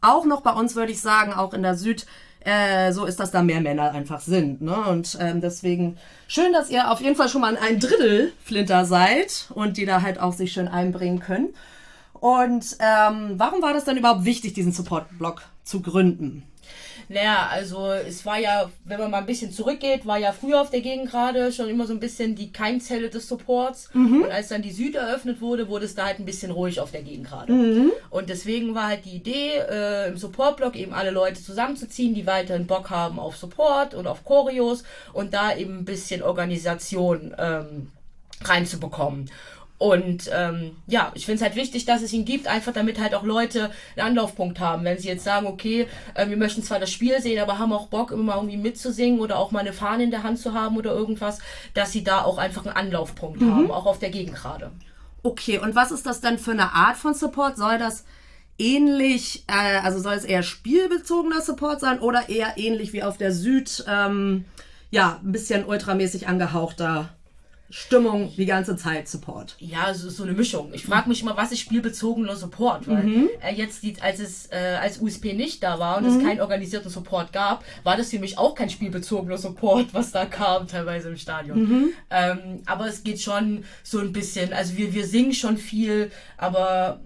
auch 0.00 0.24
noch 0.24 0.42
bei 0.42 0.52
uns 0.52 0.76
würde 0.76 0.92
ich 0.92 1.00
sagen, 1.00 1.32
auch 1.32 1.52
in 1.54 1.62
der 1.62 1.74
Süd, 1.74 2.06
äh, 2.40 2.92
so 2.92 3.04
ist, 3.04 3.20
dass 3.20 3.30
da 3.30 3.42
mehr 3.42 3.60
Männer 3.60 3.92
einfach 3.92 4.20
sind. 4.20 4.62
Ne? 4.62 4.74
Und 4.74 5.18
ähm, 5.20 5.40
deswegen 5.40 5.98
schön, 6.26 6.52
dass 6.52 6.70
ihr 6.70 6.90
auf 6.90 7.00
jeden 7.00 7.16
Fall 7.16 7.28
schon 7.28 7.40
mal 7.40 7.56
ein 7.56 7.80
Drittel 7.80 8.32
Flinter 8.44 8.84
seid 8.84 9.48
und 9.54 9.76
die 9.76 9.86
da 9.86 10.02
halt 10.02 10.20
auch 10.20 10.32
sich 10.32 10.52
schön 10.52 10.68
einbringen 10.68 11.20
können. 11.20 11.48
Und 12.14 12.76
ähm, 12.80 13.34
warum 13.36 13.62
war 13.62 13.72
das 13.72 13.84
dann 13.84 13.96
überhaupt 13.96 14.24
wichtig, 14.24 14.52
diesen 14.54 14.72
Support-Blog 14.72 15.42
zu 15.64 15.82
gründen? 15.82 16.42
Naja, 17.10 17.48
also 17.50 17.90
es 17.90 18.26
war 18.26 18.38
ja, 18.38 18.70
wenn 18.84 19.00
man 19.00 19.10
mal 19.10 19.18
ein 19.18 19.26
bisschen 19.26 19.50
zurückgeht, 19.50 20.04
war 20.04 20.18
ja 20.18 20.32
früher 20.32 20.60
auf 20.60 20.70
der 20.70 20.82
Gegend 20.82 21.10
gerade 21.10 21.52
schon 21.52 21.68
immer 21.68 21.86
so 21.86 21.94
ein 21.94 22.00
bisschen 22.00 22.34
die 22.34 22.52
Keimzelle 22.52 23.08
des 23.08 23.26
Supports. 23.28 23.88
Und 24.24 24.30
als 24.30 24.48
dann 24.48 24.60
die 24.60 24.72
Süd 24.72 24.94
eröffnet 24.94 25.40
wurde, 25.40 25.68
wurde 25.68 25.86
es 25.86 25.94
da 25.94 26.04
halt 26.06 26.18
ein 26.18 26.26
bisschen 26.26 26.50
ruhig 26.50 26.80
auf 26.80 26.90
der 26.90 27.02
Gegend 27.02 27.26
gerade. 27.28 27.52
Und 28.10 28.28
deswegen 28.28 28.74
war 28.74 28.88
halt 28.88 29.04
die 29.06 29.16
Idee, 29.16 29.56
äh, 29.70 30.08
im 30.08 30.18
Support-Blog 30.18 30.76
eben 30.76 30.92
alle 30.92 31.10
Leute 31.10 31.42
zusammenzuziehen, 31.42 32.14
die 32.14 32.26
weiterhin 32.26 32.66
Bock 32.66 32.90
haben 32.90 33.18
auf 33.18 33.36
Support 33.36 33.94
und 33.94 34.06
auf 34.06 34.24
Choreos 34.24 34.84
und 35.14 35.32
da 35.32 35.56
eben 35.56 35.78
ein 35.78 35.84
bisschen 35.86 36.22
Organisation 36.22 37.34
ähm, 37.38 37.90
reinzubekommen. 38.44 39.30
Und 39.78 40.28
ähm, 40.34 40.76
ja, 40.88 41.12
ich 41.14 41.24
finde 41.24 41.36
es 41.36 41.42
halt 41.42 41.54
wichtig, 41.54 41.84
dass 41.84 42.02
es 42.02 42.12
ihn 42.12 42.24
gibt, 42.24 42.48
einfach 42.48 42.72
damit 42.72 43.00
halt 43.00 43.14
auch 43.14 43.22
Leute 43.22 43.70
einen 43.94 44.08
Anlaufpunkt 44.08 44.58
haben. 44.58 44.84
Wenn 44.84 44.98
sie 44.98 45.06
jetzt 45.06 45.22
sagen, 45.22 45.46
okay, 45.46 45.86
äh, 46.14 46.28
wir 46.28 46.36
möchten 46.36 46.64
zwar 46.64 46.80
das 46.80 46.90
Spiel 46.90 47.22
sehen, 47.22 47.40
aber 47.40 47.58
haben 47.60 47.72
auch 47.72 47.86
Bock, 47.86 48.10
immer 48.10 48.24
mal 48.24 48.36
irgendwie 48.36 48.56
mitzusingen 48.56 49.20
oder 49.20 49.38
auch 49.38 49.52
mal 49.52 49.60
eine 49.60 49.72
Fahne 49.72 50.02
in 50.02 50.10
der 50.10 50.24
Hand 50.24 50.40
zu 50.40 50.52
haben 50.52 50.76
oder 50.76 50.90
irgendwas, 50.90 51.38
dass 51.74 51.92
sie 51.92 52.02
da 52.02 52.22
auch 52.22 52.38
einfach 52.38 52.66
einen 52.66 52.76
Anlaufpunkt 52.76 53.40
haben, 53.40 53.70
auch 53.70 53.86
auf 53.86 54.00
der 54.00 54.10
Gegend 54.10 54.34
gerade. 54.34 54.72
Okay, 55.22 55.58
und 55.58 55.76
was 55.76 55.92
ist 55.92 56.06
das 56.06 56.20
denn 56.20 56.38
für 56.38 56.52
eine 56.52 56.72
Art 56.72 56.96
von 56.96 57.14
Support? 57.14 57.56
Soll 57.56 57.78
das 57.78 58.04
ähnlich, 58.58 59.44
äh, 59.46 59.78
also 59.78 60.00
soll 60.00 60.14
es 60.14 60.24
eher 60.24 60.42
spielbezogener 60.42 61.40
Support 61.40 61.78
sein 61.78 62.00
oder 62.00 62.28
eher 62.28 62.54
ähnlich 62.56 62.92
wie 62.92 63.04
auf 63.04 63.16
der 63.16 63.30
Süd, 63.30 63.84
ähm, 63.88 64.44
ja, 64.90 65.20
ein 65.22 65.32
bisschen 65.32 65.64
ultramäßig 65.64 66.26
angehauchter 66.26 67.10
Stimmung 67.70 68.32
die 68.36 68.46
ganze 68.46 68.76
Zeit 68.76 69.08
Support? 69.08 69.56
Ja, 69.58 69.92
so, 69.92 70.08
so 70.08 70.22
eine 70.22 70.32
Mischung. 70.32 70.70
Ich 70.72 70.84
frage 70.84 71.08
mich 71.08 71.20
immer, 71.20 71.36
was 71.36 71.52
ist 71.52 71.60
spielbezogener 71.60 72.34
Support? 72.34 72.88
Weil 72.88 73.28
äh, 73.42 73.54
jetzt, 73.54 73.82
die, 73.82 73.94
als 74.00 74.20
es 74.20 74.46
äh, 74.50 74.78
als 74.80 75.00
USP 75.00 75.34
nicht 75.34 75.62
da 75.62 75.78
war 75.78 75.98
und 75.98 76.06
es 76.06 76.22
keinen 76.22 76.40
organisierten 76.40 76.90
Support 76.90 77.32
gab, 77.32 77.64
war 77.84 77.96
das 77.96 78.08
für 78.10 78.18
mich 78.18 78.38
auch 78.38 78.54
kein 78.54 78.70
spielbezogener 78.70 79.36
Support, 79.36 79.92
was 79.92 80.12
da 80.12 80.24
kam, 80.24 80.66
teilweise 80.66 81.10
im 81.10 81.16
Stadion. 81.16 81.92
Ähm, 82.10 82.62
aber 82.64 82.86
es 82.86 83.04
geht 83.04 83.20
schon 83.20 83.64
so 83.82 83.98
ein 83.98 84.12
bisschen, 84.12 84.52
also 84.54 84.76
wir, 84.78 84.94
wir 84.94 85.06
singen 85.06 85.34
schon 85.34 85.58
viel, 85.58 86.10
aber 86.38 87.00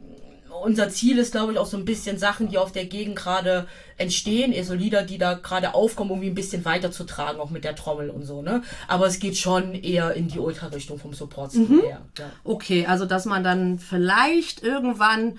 unser 0.61 0.89
Ziel 0.91 1.19
ist, 1.19 1.33
glaube 1.33 1.53
ich, 1.53 1.59
auch 1.59 1.67
so 1.67 1.77
ein 1.77 1.85
bisschen 1.85 2.19
Sachen, 2.19 2.49
die 2.49 2.59
auf 2.59 2.73
der 2.73 2.87
Gegend 2.87 3.17
gerade 3.17 3.67
entstehen, 3.97 4.53
eher 4.53 4.65
so 4.65 4.75
Lieder, 4.75 5.03
die 5.03 5.19
da 5.19 5.35
gerade 5.35 5.75
aufkommen, 5.75 6.11
irgendwie 6.11 6.31
ein 6.31 6.35
bisschen 6.35 6.65
weiterzutragen, 6.65 7.41
auch 7.41 7.51
mit 7.51 7.65
der 7.65 7.77
Trommel 7.77 8.11
und 8.11 8.25
so, 8.25 8.43
ne? 8.43 8.63
Aber 8.89 9.07
es 9.07 9.19
geht 9.19 9.37
schon 9.37 9.75
eher 9.75 10.15
in 10.15 10.29
die 10.29 10.39
Ultra-Richtung 10.39 10.99
vom 10.99 11.15
Support-Stil 11.15 11.83
her. 11.83 12.03
Ja. 12.19 12.31
Okay, 12.45 12.87
also 12.87 13.07
dass 13.07 13.25
man 13.25 13.45
dann 13.45 13.79
vielleicht 13.79 14.63
irgendwann 14.63 15.39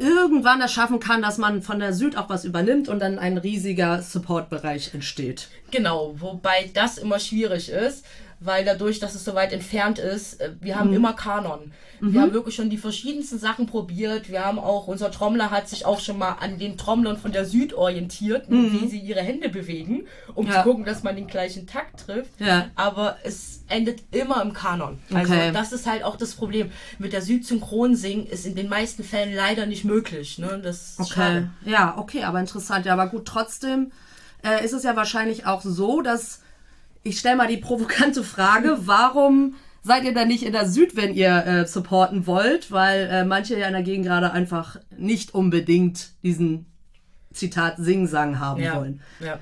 irgendwann 0.00 0.60
das 0.60 0.72
schaffen 0.72 0.98
kann, 0.98 1.20
dass 1.20 1.36
man 1.36 1.60
von 1.60 1.78
der 1.78 1.92
Süd 1.92 2.16
auch 2.16 2.30
was 2.30 2.46
übernimmt 2.46 2.88
und 2.88 3.00
dann 3.00 3.18
ein 3.18 3.36
riesiger 3.36 4.00
Supportbereich 4.00 4.94
entsteht. 4.94 5.48
Genau, 5.70 6.14
wobei 6.18 6.70
das 6.72 6.96
immer 6.96 7.18
schwierig 7.18 7.68
ist. 7.68 8.04
Weil 8.40 8.64
dadurch, 8.64 8.98
dass 9.00 9.14
es 9.14 9.24
so 9.24 9.34
weit 9.34 9.52
entfernt 9.52 9.98
ist, 9.98 10.40
äh, 10.40 10.50
wir 10.60 10.78
haben 10.78 10.92
immer 10.92 11.12
Kanon. 11.12 11.72
Wir 12.02 12.22
haben 12.22 12.32
wirklich 12.32 12.54
schon 12.54 12.70
die 12.70 12.78
verschiedensten 12.78 13.38
Sachen 13.38 13.66
probiert. 13.66 14.30
Wir 14.30 14.42
haben 14.42 14.58
auch, 14.58 14.86
unser 14.86 15.10
Trommler 15.10 15.50
hat 15.50 15.68
sich 15.68 15.84
auch 15.84 16.00
schon 16.00 16.16
mal 16.16 16.32
an 16.40 16.58
den 16.58 16.78
Trommlern 16.78 17.18
von 17.18 17.30
der 17.30 17.44
Süd 17.44 17.74
orientiert, 17.74 18.46
wie 18.48 18.88
sie 18.88 18.98
ihre 18.98 19.20
Hände 19.20 19.50
bewegen, 19.50 20.06
um 20.34 20.46
Ja. 20.46 20.62
zu 20.62 20.62
gucken, 20.70 20.86
dass 20.86 21.02
man 21.02 21.14
den 21.14 21.26
gleichen 21.26 21.66
Takt 21.66 22.06
trifft. 22.06 22.30
Ja. 22.40 22.70
Aber 22.74 23.18
es 23.22 23.64
endet 23.68 24.02
immer 24.12 24.40
im 24.40 24.54
Kanon. 24.54 24.98
Also 25.12 25.34
Okay. 25.34 25.52
das 25.52 25.72
ist 25.72 25.86
halt 25.86 26.02
auch 26.02 26.16
das 26.16 26.32
Problem. 26.32 26.72
Mit 26.98 27.12
der 27.12 27.20
Südsynchron 27.20 27.94
singen 27.94 28.26
ist 28.26 28.46
in 28.46 28.54
den 28.54 28.70
meisten 28.70 29.04
Fällen 29.04 29.34
leider 29.34 29.66
nicht 29.66 29.84
möglich. 29.84 30.38
Ne? 30.38 30.58
Das 30.64 30.92
ist 30.92 31.00
Okay. 31.00 31.12
schade. 31.12 31.50
Ja, 31.66 31.98
okay, 31.98 32.22
aber 32.22 32.40
interessant. 32.40 32.86
Ja, 32.86 32.94
aber 32.94 33.08
gut, 33.08 33.26
trotzdem 33.26 33.92
äh, 34.42 34.64
ist 34.64 34.72
es 34.72 34.84
ja 34.84 34.96
wahrscheinlich 34.96 35.44
auch 35.44 35.60
so, 35.60 36.00
dass 36.00 36.40
ich 37.02 37.18
stelle 37.18 37.36
mal 37.36 37.48
die 37.48 37.56
provokante 37.56 38.22
Frage, 38.22 38.78
warum 38.80 39.54
seid 39.82 40.04
ihr 40.04 40.12
dann 40.14 40.28
nicht 40.28 40.42
in 40.42 40.52
der 40.52 40.68
Süd, 40.68 40.96
wenn 40.96 41.14
ihr 41.14 41.46
äh, 41.46 41.66
supporten 41.66 42.26
wollt? 42.26 42.70
Weil 42.70 43.08
äh, 43.10 43.24
manche 43.24 43.58
ja 43.58 43.66
in 43.66 43.72
der 43.72 43.82
Gegend 43.82 44.06
gerade 44.06 44.32
einfach 44.32 44.76
nicht 44.96 45.34
unbedingt 45.34 46.10
diesen 46.22 46.66
Zitat 47.32 47.76
Singsang 47.78 48.38
haben 48.38 48.62
Ja. 48.62 48.76
wollen. 48.76 49.00
ja. 49.20 49.38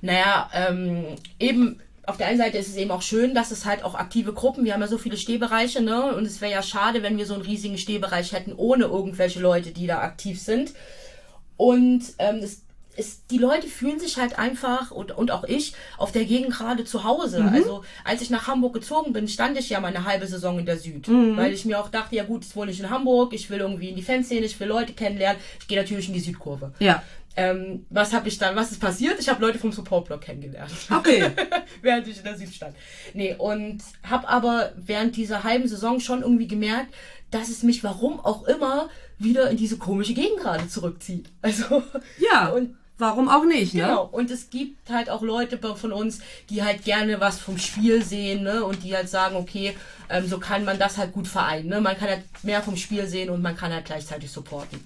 Naja, 0.00 0.50
ähm, 0.52 1.04
eben 1.38 1.80
auf 2.06 2.18
der 2.18 2.26
einen 2.26 2.36
Seite 2.36 2.58
ist 2.58 2.68
es 2.68 2.76
eben 2.76 2.90
auch 2.90 3.00
schön, 3.00 3.34
dass 3.34 3.50
es 3.50 3.64
halt 3.64 3.82
auch 3.84 3.94
aktive 3.94 4.34
Gruppen, 4.34 4.64
wir 4.66 4.74
haben 4.74 4.82
ja 4.82 4.86
so 4.86 4.98
viele 4.98 5.16
Stehbereiche, 5.16 5.80
ne? 5.82 6.14
Und 6.14 6.26
es 6.26 6.42
wäre 6.42 6.52
ja 6.52 6.62
schade, 6.62 7.02
wenn 7.02 7.16
wir 7.16 7.24
so 7.24 7.32
einen 7.32 7.42
riesigen 7.42 7.78
Stehbereich 7.78 8.32
hätten, 8.32 8.52
ohne 8.52 8.84
irgendwelche 8.84 9.40
Leute, 9.40 9.70
die 9.70 9.86
da 9.86 10.00
aktiv 10.00 10.38
sind. 10.42 10.74
Und 11.56 12.02
ähm, 12.18 12.40
es 12.96 13.26
die 13.26 13.38
Leute 13.38 13.66
fühlen 13.66 13.98
sich 13.98 14.18
halt 14.18 14.38
einfach 14.38 14.90
und, 14.90 15.12
und 15.12 15.30
auch 15.30 15.44
ich 15.44 15.74
auf 15.98 16.12
der 16.12 16.24
Gegend 16.24 16.52
gerade 16.52 16.84
zu 16.84 17.04
Hause. 17.04 17.48
Also 17.52 17.84
als 18.04 18.22
ich 18.22 18.30
nach 18.30 18.46
Hamburg 18.46 18.74
gezogen 18.74 19.12
bin, 19.12 19.28
stand 19.28 19.58
ich 19.58 19.70
ja 19.70 19.80
mal 19.80 19.88
eine 19.88 20.04
halbe 20.04 20.26
Saison 20.26 20.58
in 20.58 20.66
der 20.66 20.78
Süd. 20.78 21.08
Weil 21.36 21.52
ich 21.52 21.64
mir 21.64 21.80
auch 21.80 21.88
dachte, 21.88 22.16
ja 22.16 22.24
gut, 22.24 22.44
jetzt 22.44 22.56
wohne 22.56 22.70
ich 22.70 22.80
in 22.80 22.90
Hamburg, 22.90 23.32
ich 23.32 23.50
will 23.50 23.58
irgendwie 23.60 23.88
in 23.90 23.96
die 23.96 24.02
Fanszene, 24.02 24.46
ich 24.46 24.58
will 24.60 24.68
Leute 24.68 24.92
kennenlernen. 24.92 25.40
Ich 25.60 25.68
gehe 25.68 25.78
natürlich 25.78 26.08
in 26.08 26.14
die 26.14 26.20
Südkurve. 26.20 26.72
Ja. 26.78 27.02
Ähm, 27.36 27.84
was 27.90 28.12
habe 28.12 28.28
ich 28.28 28.38
dann, 28.38 28.54
was 28.54 28.70
ist 28.70 28.80
passiert? 28.80 29.18
Ich 29.18 29.28
habe 29.28 29.44
Leute 29.44 29.58
vom 29.58 29.72
Supportblock 29.72 30.20
kennengelernt. 30.20 30.70
Okay. 30.88 31.30
während 31.82 32.06
ich 32.06 32.18
in 32.18 32.24
der 32.24 32.36
Süd 32.36 32.54
stand. 32.54 32.76
Nee, 33.12 33.34
und 33.36 33.82
habe 34.08 34.28
aber 34.28 34.72
während 34.76 35.16
dieser 35.16 35.42
halben 35.42 35.66
Saison 35.66 35.98
schon 35.98 36.22
irgendwie 36.22 36.46
gemerkt, 36.46 36.94
dass 37.32 37.48
es 37.48 37.64
mich, 37.64 37.82
warum 37.82 38.20
auch 38.20 38.44
immer, 38.44 38.88
wieder 39.18 39.50
in 39.50 39.56
diese 39.56 39.78
komische 39.78 40.14
Gegend 40.14 40.38
gerade 40.38 40.68
zurückzieht. 40.68 41.30
Also, 41.42 41.82
Ja. 42.18 42.48
Und 42.54 42.76
warum 42.98 43.28
auch 43.28 43.44
nicht, 43.44 43.74
ne? 43.74 43.82
Genau, 43.82 44.08
und 44.10 44.30
es 44.30 44.50
gibt 44.50 44.90
halt 44.90 45.10
auch 45.10 45.22
Leute 45.22 45.58
von 45.74 45.92
uns, 45.92 46.20
die 46.50 46.62
halt 46.62 46.84
gerne 46.84 47.20
was 47.20 47.38
vom 47.38 47.58
Spiel 47.58 48.04
sehen, 48.04 48.42
ne? 48.42 48.64
Und 48.64 48.82
die 48.82 48.94
halt 48.94 49.08
sagen, 49.08 49.36
okay, 49.36 49.76
ähm, 50.08 50.26
so 50.28 50.38
kann 50.38 50.64
man 50.64 50.78
das 50.78 50.98
halt 50.98 51.12
gut 51.12 51.28
vereinen, 51.28 51.68
ne? 51.68 51.80
Man 51.80 51.96
kann 51.96 52.08
halt 52.08 52.24
mehr 52.42 52.62
vom 52.62 52.76
Spiel 52.76 53.06
sehen 53.06 53.30
und 53.30 53.42
man 53.42 53.56
kann 53.56 53.72
halt 53.72 53.86
gleichzeitig 53.86 54.30
supporten. 54.30 54.80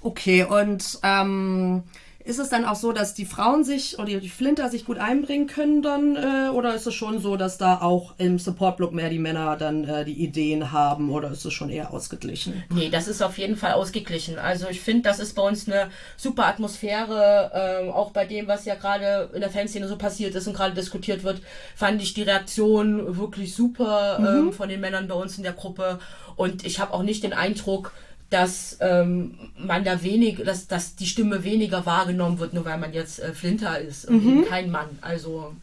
Okay, 0.00 0.44
und 0.44 0.98
ähm, 1.02 1.82
ist 2.28 2.38
es 2.38 2.50
dann 2.50 2.66
auch 2.66 2.74
so, 2.74 2.92
dass 2.92 3.14
die 3.14 3.24
Frauen 3.24 3.64
sich 3.64 3.98
oder 3.98 4.20
die 4.20 4.28
Flinter 4.28 4.68
sich 4.68 4.84
gut 4.84 4.98
einbringen 4.98 5.46
können 5.46 5.80
dann? 5.80 6.14
Äh, 6.14 6.50
oder 6.50 6.74
ist 6.74 6.86
es 6.86 6.92
schon 6.92 7.20
so, 7.20 7.38
dass 7.38 7.56
da 7.56 7.80
auch 7.80 8.14
im 8.18 8.38
Support-Block 8.38 8.92
mehr 8.92 9.08
die 9.08 9.18
Männer 9.18 9.56
dann 9.56 9.84
äh, 9.84 10.04
die 10.04 10.12
Ideen 10.12 10.70
haben? 10.70 11.10
Oder 11.10 11.30
ist 11.30 11.46
es 11.46 11.54
schon 11.54 11.70
eher 11.70 11.90
ausgeglichen? 11.90 12.62
Nee, 12.68 12.90
das 12.90 13.08
ist 13.08 13.22
auf 13.22 13.38
jeden 13.38 13.56
Fall 13.56 13.72
ausgeglichen. 13.72 14.38
Also 14.38 14.68
ich 14.68 14.82
finde, 14.82 15.04
das 15.04 15.20
ist 15.20 15.34
bei 15.36 15.42
uns 15.42 15.66
eine 15.66 15.88
super 16.18 16.44
Atmosphäre. 16.46 17.50
Ähm, 17.54 17.90
auch 17.92 18.10
bei 18.10 18.26
dem, 18.26 18.46
was 18.46 18.66
ja 18.66 18.74
gerade 18.74 19.30
in 19.32 19.40
der 19.40 19.50
Fanszene 19.50 19.88
so 19.88 19.96
passiert 19.96 20.34
ist 20.34 20.46
und 20.46 20.54
gerade 20.54 20.74
diskutiert 20.74 21.24
wird, 21.24 21.40
fand 21.74 22.02
ich 22.02 22.12
die 22.12 22.22
Reaktion 22.22 23.16
wirklich 23.16 23.54
super 23.54 24.18
ähm, 24.20 24.52
von 24.52 24.68
den 24.68 24.80
Männern 24.80 25.08
bei 25.08 25.14
uns 25.14 25.38
in 25.38 25.44
der 25.44 25.54
Gruppe. 25.54 25.98
Und 26.36 26.66
ich 26.66 26.78
habe 26.78 26.92
auch 26.92 27.02
nicht 27.02 27.24
den 27.24 27.32
Eindruck, 27.32 27.92
dass 28.30 28.76
ähm, 28.80 29.38
man 29.56 29.84
da 29.84 30.02
wenig, 30.02 30.42
dass, 30.44 30.66
dass 30.66 30.96
die 30.96 31.06
Stimme 31.06 31.44
weniger 31.44 31.86
wahrgenommen 31.86 32.38
wird, 32.38 32.52
nur 32.52 32.64
weil 32.64 32.78
man 32.78 32.92
jetzt 32.92 33.20
äh, 33.20 33.32
Flinter 33.32 33.80
ist 33.80 34.06
und 34.06 34.22
eben 34.22 34.44
kein 34.44 34.70
Mann. 34.70 34.98
Also 35.00 35.54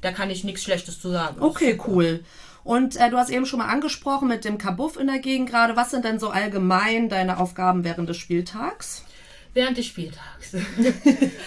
da 0.00 0.12
kann 0.12 0.30
ich 0.30 0.44
nichts 0.44 0.62
Schlechtes 0.62 1.00
zu 1.00 1.10
sagen. 1.10 1.40
Okay, 1.40 1.80
cool. 1.86 2.20
Und 2.62 2.96
äh, 2.96 3.10
du 3.10 3.18
hast 3.18 3.30
eben 3.30 3.46
schon 3.46 3.58
mal 3.58 3.68
angesprochen 3.68 4.28
mit 4.28 4.44
dem 4.44 4.58
Kabuff 4.58 4.96
in 4.96 5.06
der 5.06 5.18
Gegend 5.18 5.50
gerade. 5.50 5.76
Was 5.76 5.90
sind 5.90 6.04
denn 6.04 6.18
so 6.18 6.30
allgemein 6.30 7.08
deine 7.08 7.38
Aufgaben 7.38 7.84
während 7.84 8.08
des 8.08 8.16
Spieltags? 8.16 9.04
Während 9.54 9.78
des 9.78 9.86
Spieltags. 9.86 10.52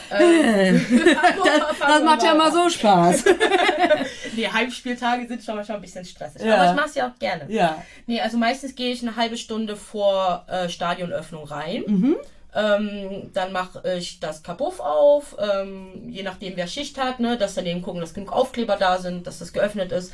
Das, 0.10 1.80
das 1.80 2.04
macht 2.04 2.24
ja 2.24 2.34
mal 2.34 2.52
so 2.52 2.70
Spaß. 2.70 3.26
Nee, 4.36 4.48
Heimspieltage 4.48 5.28
sind 5.28 5.44
schon 5.44 5.56
manchmal 5.56 5.80
ein 5.80 5.82
bisschen 5.82 6.06
stressig. 6.06 6.44
Ja. 6.44 6.56
Aber 6.58 6.70
ich 6.70 6.76
mache 6.76 6.90
es 6.90 6.96
ja 6.96 7.10
auch 7.10 7.20
gerne. 7.20 7.52
Ja. 7.52 7.84
Nee, 8.06 8.22
also 8.22 8.38
meistens 8.38 8.76
gehe 8.76 8.92
ich 8.94 9.02
eine 9.02 9.16
halbe 9.16 9.36
Stunde 9.36 9.76
vor 9.76 10.46
äh, 10.48 10.70
Stadionöffnung 10.70 11.46
rein. 11.46 11.84
Mhm. 11.88 12.18
Ähm, 12.54 13.32
dann 13.34 13.52
mache 13.52 13.82
ich 13.98 14.20
das 14.20 14.44
Kabuff 14.44 14.80
auf, 14.80 15.36
ähm, 15.40 16.10
je 16.10 16.24
nachdem 16.24 16.56
wer 16.56 16.68
Schicht 16.68 17.00
hat, 17.00 17.20
ne, 17.20 17.38
dass 17.38 17.56
daneben 17.56 17.82
gucken, 17.82 18.00
dass 18.02 18.14
genug 18.14 18.32
Aufkleber 18.32 18.78
da 18.78 19.00
sind, 19.00 19.28
dass 19.28 19.40
das 19.40 19.54
geöffnet 19.54 19.92
ist. 19.92 20.14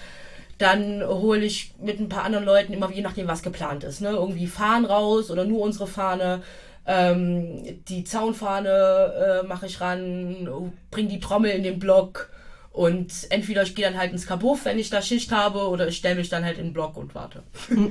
Dann 0.58 1.03
hole 1.06 1.45
ich 1.45 1.73
mit 1.79 1.99
ein 1.99 2.10
paar 2.10 2.23
anderen 2.23 2.45
Leuten 2.45 2.73
immer, 2.73 2.91
je 2.91 3.01
nachdem 3.01 3.27
was 3.27 3.43
geplant 3.43 3.84
ist, 3.84 4.01
ne, 4.01 4.10
irgendwie 4.10 4.47
Fahnen 4.47 4.86
raus 4.86 5.32
oder 5.32 5.43
nur 5.45 5.62
unsere 5.62 5.88
Fahne. 5.88 6.41
Ähm, 6.86 7.63
die 7.88 8.04
Zaunfahne 8.04 9.41
äh, 9.43 9.48
mache 9.48 9.65
ich 9.67 9.80
ran, 9.80 10.72
bring 10.91 11.08
die 11.08 11.19
Trommel 11.19 11.52
in 11.52 11.63
den 11.63 11.80
Block 11.80 12.30
und 12.72 13.12
entweder 13.30 13.63
ich 13.63 13.76
gehe 13.76 13.86
dann 13.86 13.98
halt 13.98 14.12
ins 14.12 14.26
Kabuff, 14.28 14.65
wenn 14.65 14.80
ich 14.80 14.89
da 14.89 15.02
Schicht 15.02 15.32
habe, 15.32 15.69
oder 15.69 15.88
ich 15.88 15.98
stelle 15.98 16.15
mich 16.15 16.30
dann 16.30 16.43
halt 16.43 16.58
in 16.58 16.65
den 16.65 16.74
Block 16.74 16.98
und 16.98 17.13
warte. 17.15 17.43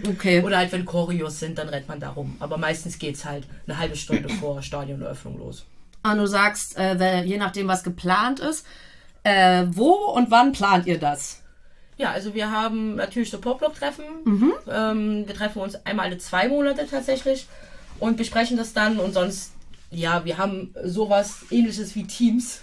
Okay. 0.08 0.42
Oder 0.42 0.58
halt, 0.58 0.72
wenn 0.72 0.84
Choreos 0.84 1.38
sind, 1.38 1.56
dann 1.58 1.68
rennt 1.68 1.88
man 1.88 2.00
da 2.00 2.10
rum. 2.10 2.36
Aber 2.40 2.58
meistens 2.58 2.98
geht's 2.98 3.24
halt 3.24 3.46
eine 3.66 3.78
halbe 3.78 3.96
Stunde 3.96 4.28
vor 4.28 4.60
Stadioneröffnung 4.60 5.38
los. 5.38 5.64
Und 6.02 6.18
du 6.18 6.26
sagst, 6.26 6.76
äh, 6.76 6.96
wer- 6.98 7.24
je 7.24 7.38
nachdem, 7.38 7.68
was 7.68 7.84
geplant 7.84 8.40
ist, 8.40 8.66
äh, 9.22 9.64
wo 9.70 9.92
und 9.92 10.30
wann 10.32 10.50
plant 10.52 10.86
ihr 10.86 10.98
das? 10.98 11.42
Ja, 11.96 12.10
also 12.10 12.34
wir 12.34 12.50
haben 12.50 12.96
natürlich 12.96 13.30
so 13.30 13.38
Popblock-Treffen. 13.38 14.04
Ähm, 14.68 15.28
wir 15.28 15.34
treffen 15.34 15.62
uns 15.62 15.76
einmal 15.86 16.06
alle 16.06 16.18
zwei 16.18 16.48
Monate 16.48 16.86
tatsächlich 16.90 17.46
und 18.02 18.16
besprechen 18.16 18.56
das 18.56 18.72
dann. 18.72 18.98
Und 18.98 19.14
sonst, 19.14 19.52
ja, 19.90 20.24
wir 20.24 20.36
haben 20.36 20.74
sowas 20.84 21.44
ähnliches 21.50 21.94
wie 21.94 22.04
Teams, 22.04 22.60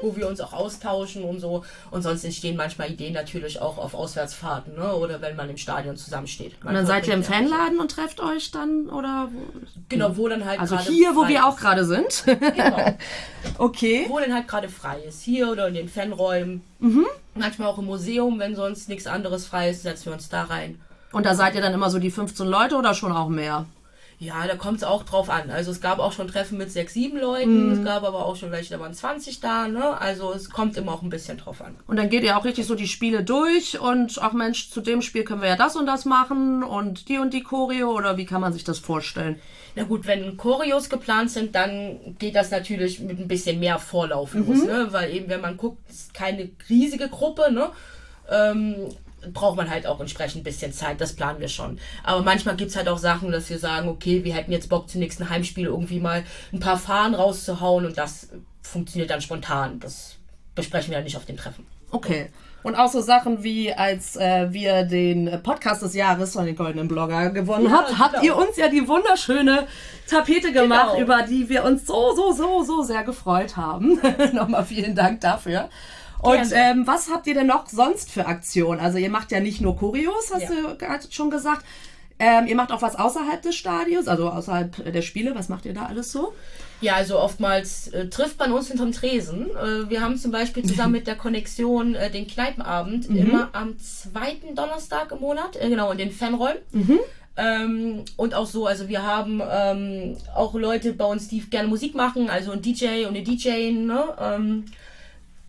wo 0.00 0.14
wir 0.14 0.28
uns 0.28 0.40
auch 0.40 0.52
austauschen 0.52 1.24
und 1.24 1.40
so. 1.40 1.64
Und 1.90 2.02
sonst 2.02 2.22
entstehen 2.22 2.56
manchmal 2.56 2.92
Ideen 2.92 3.12
natürlich 3.12 3.60
auch 3.60 3.78
auf 3.78 3.94
Auswärtsfahrten 3.94 4.76
ne? 4.76 4.94
oder 4.94 5.20
wenn 5.20 5.34
man 5.34 5.50
im 5.50 5.56
Stadion 5.56 5.96
zusammensteht. 5.96 6.52
Und 6.64 6.72
dann 6.72 6.86
seid 6.86 7.08
ihr 7.08 7.14
im 7.14 7.24
Fanladen 7.24 7.80
und 7.80 7.90
trefft 7.90 8.20
euch 8.20 8.52
dann? 8.52 8.88
Oder 8.88 9.28
wo? 9.32 9.60
Genau, 9.88 10.16
wo 10.16 10.28
dann 10.28 10.44
halt 10.44 10.60
Also 10.60 10.78
hier, 10.78 11.16
wo 11.16 11.26
wir 11.26 11.38
ist. 11.38 11.44
auch 11.44 11.56
gerade 11.56 11.84
sind. 11.84 12.22
Genau. 12.24 12.94
okay. 13.58 14.06
wo 14.08 14.20
denn 14.20 14.32
halt 14.32 14.46
gerade 14.46 14.68
frei 14.68 15.00
ist. 15.00 15.20
Hier 15.22 15.50
oder 15.50 15.66
in 15.66 15.74
den 15.74 15.88
Fanräumen. 15.88 16.62
Manchmal 17.34 17.66
auch 17.66 17.78
im 17.78 17.86
Museum, 17.86 18.38
wenn 18.38 18.54
sonst 18.54 18.88
nichts 18.88 19.08
anderes 19.08 19.46
frei 19.46 19.70
ist, 19.70 19.82
setzen 19.82 20.06
wir 20.06 20.12
uns 20.12 20.28
da 20.28 20.44
rein. 20.44 20.80
Und 21.10 21.26
da 21.26 21.34
seid 21.34 21.56
ihr 21.56 21.60
dann 21.60 21.74
immer 21.74 21.90
so 21.90 21.98
die 21.98 22.12
15 22.12 22.46
Leute 22.46 22.76
oder 22.76 22.94
schon 22.94 23.10
auch 23.10 23.28
mehr? 23.28 23.66
Ja, 24.18 24.46
da 24.46 24.56
kommt 24.56 24.78
es 24.78 24.84
auch 24.84 25.02
drauf 25.02 25.28
an. 25.28 25.50
Also 25.50 25.70
es 25.70 25.82
gab 25.82 25.98
auch 25.98 26.12
schon 26.12 26.28
Treffen 26.28 26.56
mit 26.56 26.72
sechs, 26.72 26.94
sieben 26.94 27.18
Leuten, 27.18 27.72
es 27.72 27.84
gab 27.84 28.02
aber 28.02 28.24
auch 28.24 28.34
schon 28.36 28.50
welche, 28.50 28.72
da 28.72 28.80
waren 28.80 28.94
20 28.94 29.40
da, 29.40 29.68
ne? 29.68 30.00
Also 30.00 30.32
es 30.32 30.48
kommt 30.48 30.78
immer 30.78 30.92
auch 30.92 31.02
ein 31.02 31.10
bisschen 31.10 31.36
drauf 31.36 31.60
an. 31.60 31.76
Und 31.86 31.96
dann 31.96 32.08
geht 32.08 32.22
ihr 32.22 32.38
auch 32.38 32.46
richtig 32.46 32.66
so 32.66 32.74
die 32.74 32.88
Spiele 32.88 33.24
durch 33.24 33.78
und 33.78 34.18
ach 34.22 34.32
Mensch, 34.32 34.70
zu 34.70 34.80
dem 34.80 35.02
Spiel 35.02 35.24
können 35.24 35.42
wir 35.42 35.50
ja 35.50 35.56
das 35.56 35.76
und 35.76 35.84
das 35.84 36.06
machen 36.06 36.62
und 36.62 37.10
die 37.10 37.18
und 37.18 37.34
die 37.34 37.42
Choreo 37.42 37.90
oder 37.90 38.16
wie 38.16 38.24
kann 38.24 38.40
man 38.40 38.54
sich 38.54 38.64
das 38.64 38.78
vorstellen? 38.78 39.38
Na 39.74 39.82
gut, 39.82 40.06
wenn 40.06 40.38
Choreos 40.38 40.88
geplant 40.88 41.30
sind, 41.30 41.54
dann 41.54 42.16
geht 42.18 42.36
das 42.36 42.50
natürlich 42.50 43.00
mit 43.00 43.20
ein 43.20 43.28
bisschen 43.28 43.60
mehr 43.60 43.78
Vorlauf 43.78 44.32
los, 44.32 44.64
ne? 44.64 44.88
Weil 44.92 45.12
eben, 45.12 45.28
wenn 45.28 45.42
man 45.42 45.58
guckt, 45.58 45.90
ist 45.90 46.14
keine 46.14 46.48
riesige 46.70 47.10
Gruppe, 47.10 47.52
ne? 47.52 47.68
Ähm, 48.30 48.76
braucht 49.32 49.56
man 49.56 49.70
halt 49.70 49.86
auch 49.86 50.00
entsprechend 50.00 50.40
ein 50.40 50.44
bisschen 50.44 50.72
Zeit, 50.72 51.00
das 51.00 51.14
planen 51.14 51.40
wir 51.40 51.48
schon. 51.48 51.78
Aber 52.04 52.22
manchmal 52.22 52.56
gibt's 52.56 52.76
halt 52.76 52.88
auch 52.88 52.98
Sachen, 52.98 53.30
dass 53.32 53.48
wir 53.50 53.58
sagen, 53.58 53.88
okay, 53.88 54.24
wir 54.24 54.34
hätten 54.34 54.52
jetzt 54.52 54.68
Bock 54.68 54.88
zum 54.88 55.00
nächsten 55.00 55.28
Heimspiel 55.30 55.66
irgendwie 55.66 56.00
mal 56.00 56.22
ein 56.52 56.60
paar 56.60 56.78
Fahnen 56.78 57.14
rauszuhauen 57.14 57.86
und 57.86 57.98
das 57.98 58.28
funktioniert 58.62 59.10
dann 59.10 59.20
spontan. 59.20 59.80
Das 59.80 60.16
besprechen 60.54 60.90
wir 60.90 60.98
dann 60.98 61.04
nicht 61.04 61.16
auf 61.16 61.24
den 61.26 61.36
Treffen. 61.36 61.66
Okay. 61.90 62.30
Und 62.62 62.74
auch 62.74 62.90
so 62.90 63.00
Sachen 63.00 63.44
wie, 63.44 63.72
als 63.72 64.16
äh, 64.16 64.52
wir 64.52 64.82
den 64.82 65.40
Podcast 65.44 65.82
des 65.82 65.94
Jahres 65.94 66.32
von 66.32 66.46
den 66.46 66.56
Goldenen 66.56 66.88
Blogger 66.88 67.30
gewonnen 67.30 67.66
Ja, 67.66 67.70
habt, 67.72 67.98
habt 67.98 68.12
genau. 68.20 68.24
ihr 68.24 68.36
uns 68.36 68.56
ja 68.56 68.66
die 68.68 68.88
wunderschöne 68.88 69.68
Tapete 70.10 70.52
gemacht, 70.52 70.94
Genau. 70.94 71.04
über 71.04 71.22
die 71.22 71.48
wir 71.48 71.62
uns 71.64 71.86
so, 71.86 72.12
so, 72.16 72.32
so, 72.32 72.64
so 72.64 72.82
sehr 72.82 73.04
gefreut 73.04 73.56
haben. 73.56 74.00
Nochmal 74.32 74.64
vielen 74.64 74.96
Dank 74.96 75.20
dafür. 75.20 75.68
Und 76.20 76.50
ähm, 76.52 76.86
was 76.86 77.10
habt 77.10 77.26
ihr 77.26 77.34
denn 77.34 77.46
noch 77.46 77.68
sonst 77.68 78.10
für 78.10 78.26
Aktionen? 78.26 78.80
Also 78.80 78.98
ihr 78.98 79.10
macht 79.10 79.30
ja 79.32 79.40
nicht 79.40 79.60
nur 79.60 79.76
Choreos, 79.76 80.30
hast 80.32 80.42
Ja. 80.42 80.48
du 80.70 80.76
gerade 80.76 81.04
schon 81.10 81.30
gesagt. 81.30 81.64
Ähm, 82.18 82.46
ihr 82.46 82.56
macht 82.56 82.72
auch 82.72 82.80
was 82.80 82.96
außerhalb 82.98 83.42
des 83.42 83.54
Stadions, 83.56 84.08
also 84.08 84.30
außerhalb 84.30 84.90
der 84.90 85.02
Spiele. 85.02 85.34
Was 85.34 85.50
macht 85.50 85.66
ihr 85.66 85.74
da 85.74 85.84
alles 85.84 86.10
so? 86.12 86.32
Ja, 86.80 86.94
also 86.94 87.18
oftmals 87.20 87.88
äh, 87.88 88.08
trifft 88.08 88.38
man 88.38 88.52
uns 88.52 88.68
hinterm 88.68 88.92
Tresen. 88.92 89.50
Äh, 89.50 89.90
wir 89.90 90.00
haben 90.00 90.16
zum 90.16 90.30
Beispiel 90.30 90.64
zusammen 90.64 90.92
mit 90.92 91.06
der 91.06 91.16
Konnexion 91.16 91.94
äh, 91.94 92.10
den 92.10 92.26
Kneipenabend 92.26 93.10
Mhm. 93.10 93.16
immer 93.16 93.48
am 93.52 93.78
zweiten 93.78 94.54
Donnerstag 94.54 95.12
im 95.12 95.20
Monat, 95.20 95.56
äh, 95.56 95.68
genau, 95.68 95.90
in 95.92 95.98
den 95.98 96.10
Fanräumen. 96.10 96.56
Mhm. 96.72 96.98
Ähm, 97.36 98.04
und 98.16 98.32
auch 98.34 98.46
so, 98.46 98.66
also 98.66 98.88
wir 98.88 99.02
haben 99.02 99.42
ähm, 99.50 100.16
auch 100.34 100.54
Leute 100.54 100.94
bei 100.94 101.04
uns, 101.04 101.28
die 101.28 101.40
gerne 101.40 101.68
Musik 101.68 101.94
machen, 101.94 102.30
also 102.30 102.52
ein 102.52 102.62
DJ 102.62 103.04
und 103.04 103.08
eine 103.14 103.22
DJ, 103.22 103.72
ne, 103.72 104.04
ähm, 104.18 104.64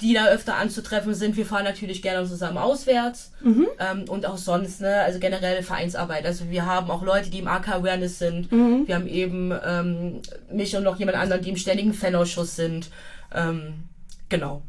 die 0.02 0.14
da 0.14 0.28
öfter 0.28 0.56
anzutreffen 0.56 1.14
sind. 1.14 1.38
Wir 1.38 1.46
fahren 1.46 1.64
natürlich 1.64 2.02
gerne 2.02 2.28
zusammen 2.28 2.58
auswärts 2.58 3.32
ähm, 3.80 4.06
und 4.08 4.26
auch 4.26 4.38
sonst, 4.38 4.82
ne, 4.82 5.02
also 5.02 5.20
generell 5.20 5.64
Vereinsarbeit. 5.64 6.26
Also 6.26 6.50
wir 6.50 6.66
haben 6.66 6.92
auch 6.92 7.04
Leute, 7.04 7.30
die 7.30 7.40
im 7.40 7.48
AK 7.48 7.70
Awareness 7.70 8.20
sind. 8.20 8.52
Wir 8.88 8.96
haben 8.96 9.08
eben 9.08 9.52
ähm, 9.66 10.22
mich 10.52 10.76
und 10.76 10.84
noch 10.84 11.00
jemand 11.00 11.18
anderen, 11.18 11.42
die 11.42 11.50
im 11.50 11.58
ständigen 11.58 11.94
Fanausschuss 11.94 12.56
sind. 12.56 12.90
Ähm, 13.34 13.74
genau. 14.30 14.62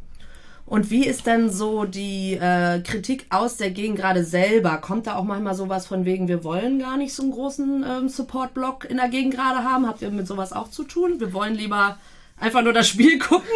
Und 0.68 0.90
wie 0.90 1.06
ist 1.06 1.26
denn 1.26 1.50
so 1.50 1.84
die 1.84 2.34
äh, 2.34 2.80
Kritik 2.80 3.24
aus 3.30 3.56
der 3.56 3.70
Gegend 3.70 3.98
gerade 3.98 4.22
selber? 4.22 4.76
Kommt 4.78 5.06
da 5.06 5.16
auch 5.16 5.24
manchmal 5.24 5.54
sowas 5.54 5.86
von 5.86 6.04
wegen, 6.04 6.28
wir 6.28 6.44
wollen 6.44 6.78
gar 6.78 6.98
nicht 6.98 7.14
so 7.14 7.22
einen 7.22 7.32
großen 7.32 7.84
ähm, 7.88 8.08
Support-Block 8.10 8.84
in 8.84 8.98
der 8.98 9.08
Gegend 9.08 9.34
gerade 9.34 9.64
haben? 9.64 9.86
Habt 9.86 10.02
ihr 10.02 10.10
mit 10.10 10.26
sowas 10.26 10.52
auch 10.52 10.70
zu 10.70 10.84
tun? 10.84 11.20
Wir 11.20 11.32
wollen 11.32 11.54
lieber 11.54 11.96
einfach 12.38 12.62
nur 12.62 12.74
das 12.74 12.86
Spiel 12.86 13.18
gucken? 13.18 13.48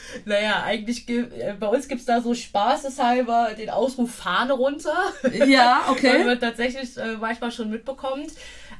Naja, 0.24 0.62
eigentlich 0.64 1.08
äh, 1.08 1.54
bei 1.58 1.66
uns 1.68 1.88
gibt's 1.88 2.04
da 2.04 2.20
so 2.20 2.34
spaßeshalber 2.34 3.50
den 3.58 3.70
Ausruf 3.70 4.14
Fahne 4.14 4.52
runter. 4.52 4.94
ja, 5.46 5.82
Weil 5.86 5.92
okay. 5.92 6.24
man 6.24 6.40
tatsächlich 6.40 6.96
äh, 6.96 7.16
manchmal 7.20 7.50
schon 7.52 7.70
mitbekommt. 7.70 8.30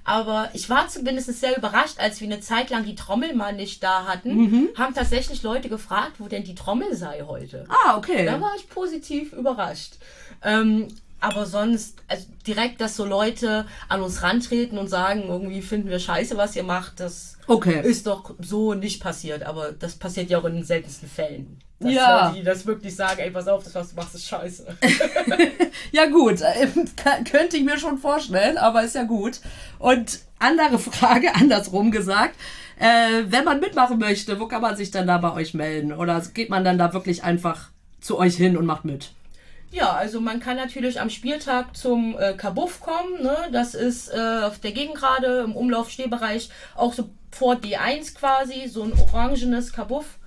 Aber 0.05 0.51
ich 0.53 0.69
war 0.69 0.89
zumindest 0.89 1.33
sehr 1.41 1.57
überrascht, 1.57 1.99
als 2.01 2.21
wir 2.21 2.27
eine 2.27 2.41
Zeit 2.41 2.71
lang 2.71 2.85
die 2.85 2.97
Trommel 2.97 3.35
mal 3.35 3.53
nicht 3.53 3.83
da 3.85 4.07
hatten, 4.07 4.35
Mhm. 4.37 4.69
haben 4.77 4.95
tatsächlich 4.95 5.43
Leute 5.45 5.69
gefragt, 5.69 6.15
wo 6.19 6.27
denn 6.27 6.43
die 6.43 6.57
Trommel 6.57 6.97
sei 6.97 7.23
heute. 7.27 7.67
Ah, 7.69 7.97
okay. 7.97 8.27
Da 8.27 8.41
war 8.41 8.53
ich 8.57 8.69
positiv 8.69 9.33
überrascht. 9.33 9.95
Ähm, 10.43 10.89
aber 11.23 11.47
sonst, 11.47 12.03
also 12.09 12.27
direkt, 12.47 12.81
dass 12.81 12.97
so 12.97 13.05
Leute 13.05 13.65
an 13.89 14.03
uns 14.03 14.23
rantreten 14.23 14.77
und 14.79 14.89
sagen, 14.89 15.25
irgendwie 15.29 15.63
finden 15.63 15.89
wir 15.89 15.99
scheiße, 15.99 16.37
was 16.37 16.55
ihr 16.57 16.65
macht, 16.65 17.01
das 17.01 17.37
Okay. 17.47 17.81
ist 17.83 18.07
doch 18.07 18.35
so 18.41 18.75
nicht 18.75 19.03
passiert. 19.03 19.43
Aber 19.45 19.73
das 19.73 19.95
passiert 19.97 20.31
ja 20.31 20.39
auch 20.39 20.45
in 20.45 20.55
den 20.55 20.65
seltensten 20.65 21.09
Fällen. 21.09 21.59
Dass 21.81 21.93
Ja. 21.93 22.27
Leute, 22.29 22.39
die 22.39 22.45
das 22.45 22.67
wirklich 22.67 22.95
sagen, 22.95 23.21
ey, 23.21 23.31
pass 23.31 23.49
auf, 23.49 23.65
das, 23.65 23.75
was 23.75 23.91
du 23.91 23.97
machst, 23.97 24.15
ist 24.15 24.27
scheiße. 24.29 24.67
Ja 25.93 26.07
gut, 26.07 26.41
äh, 26.41 26.69
könnte 27.31 27.57
ich 27.57 27.65
mir 27.65 27.79
schon 27.79 27.99
vorstellen, 27.99 28.57
aber 28.57 28.83
ist 28.83 28.95
ja 28.95 29.03
gut. 29.03 29.41
Und 29.79 30.21
andere 30.39 30.79
Frage, 30.79 31.35
andersrum 31.35 31.91
gesagt, 31.91 32.35
äh, 32.79 33.25
wenn 33.27 33.45
man 33.45 33.61
mitmachen 33.61 33.99
möchte, 33.99 34.41
wo 34.41 34.47
kann 34.47 34.63
man 34.63 34.77
sich 34.77 34.91
dann 34.91 35.07
da 35.07 35.19
bei 35.19 35.33
euch 35.35 35.55
melden? 35.55 35.93
Oder 35.93 36.21
geht 36.33 36.49
man 36.51 36.65
dann 36.65 36.79
da 36.79 36.93
wirklich 36.95 37.25
einfach 37.25 37.69
zu 38.01 38.19
euch 38.19 38.37
hin 38.37 38.57
und 38.57 38.67
macht 38.67 38.85
mit? 38.85 39.13
Ja, 39.73 39.93
also 39.95 40.21
man 40.21 40.39
kann 40.39 40.57
natürlich 40.57 41.01
am 41.01 41.09
Spieltag 41.11 41.77
zum 41.77 42.17
äh, 42.19 42.35
Kabuff 42.35 42.81
kommen. 42.81 43.23
Ne? 43.23 43.37
Das 43.53 43.75
ist 43.75 44.11
äh, 44.13 44.43
auf 44.45 44.59
der 44.59 44.73
Gegengrade 44.73 45.41
im 45.45 45.57
Umlaufstehbereich 45.57 46.51
auch 46.77 46.93
so 46.93 47.09
vor 47.31 47.55
D1 47.55 48.15
quasi, 48.15 48.69
so 48.69 48.83
ein 48.83 48.93
orangenes 48.93 49.73
Kabuff. 49.73 50.19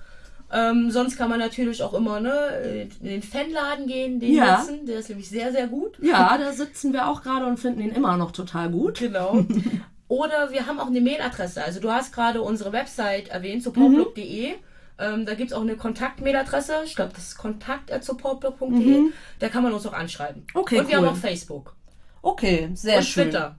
Ähm, 0.52 0.90
sonst 0.90 1.16
kann 1.16 1.28
man 1.30 1.38
natürlich 1.38 1.82
auch 1.82 1.94
immer 1.94 2.20
ne, 2.20 2.88
in 3.00 3.06
den 3.08 3.22
Fanladen 3.22 3.86
gehen, 3.86 4.20
den 4.20 4.34
Ja. 4.34 4.58
nutzen. 4.58 4.86
Der 4.86 4.98
ist 4.98 5.08
nämlich 5.08 5.28
sehr, 5.28 5.52
sehr 5.52 5.66
gut. 5.68 5.98
Ja, 6.00 6.36
da 6.38 6.52
sitzen 6.52 6.92
wir 6.92 7.08
auch 7.08 7.22
gerade 7.22 7.46
und 7.46 7.58
finden 7.58 7.80
ihn 7.80 7.90
immer 7.90 8.16
noch 8.16 8.32
total 8.32 8.70
gut. 8.70 8.98
Genau. 8.98 9.44
Oder 10.08 10.52
wir 10.52 10.66
haben 10.66 10.78
auch 10.78 10.86
eine 10.86 11.00
Mailadresse. 11.00 11.64
Also 11.64 11.80
du 11.80 11.90
hast 11.90 12.12
gerade 12.12 12.42
unsere 12.42 12.72
Website 12.72 13.28
erwähnt, 13.28 13.62
supportblog.de. 13.64 14.54
Ähm, 14.98 15.26
da 15.26 15.34
gibt 15.34 15.50
es 15.50 15.56
auch 15.56 15.62
eine 15.62 15.76
Kontaktmailadresse. 15.76 16.82
Ich 16.84 16.96
glaube, 16.96 17.12
das 17.14 17.24
ist 17.28 17.38
kontakt.supportblog.de. 17.38 19.10
Da 19.38 19.48
kann 19.48 19.62
man 19.62 19.72
uns 19.74 19.86
auch 19.86 19.92
anschreiben. 19.92 20.46
Okay, 20.54 20.80
Und 20.80 20.88
wir 20.88 20.98
cool. 20.98 21.06
haben 21.06 21.14
auch 21.14 21.20
Facebook. 21.20 21.74
Okay, 22.22 22.70
sehr 22.74 22.98
und 22.98 23.04
schön. 23.04 23.24
Twitter. 23.24 23.56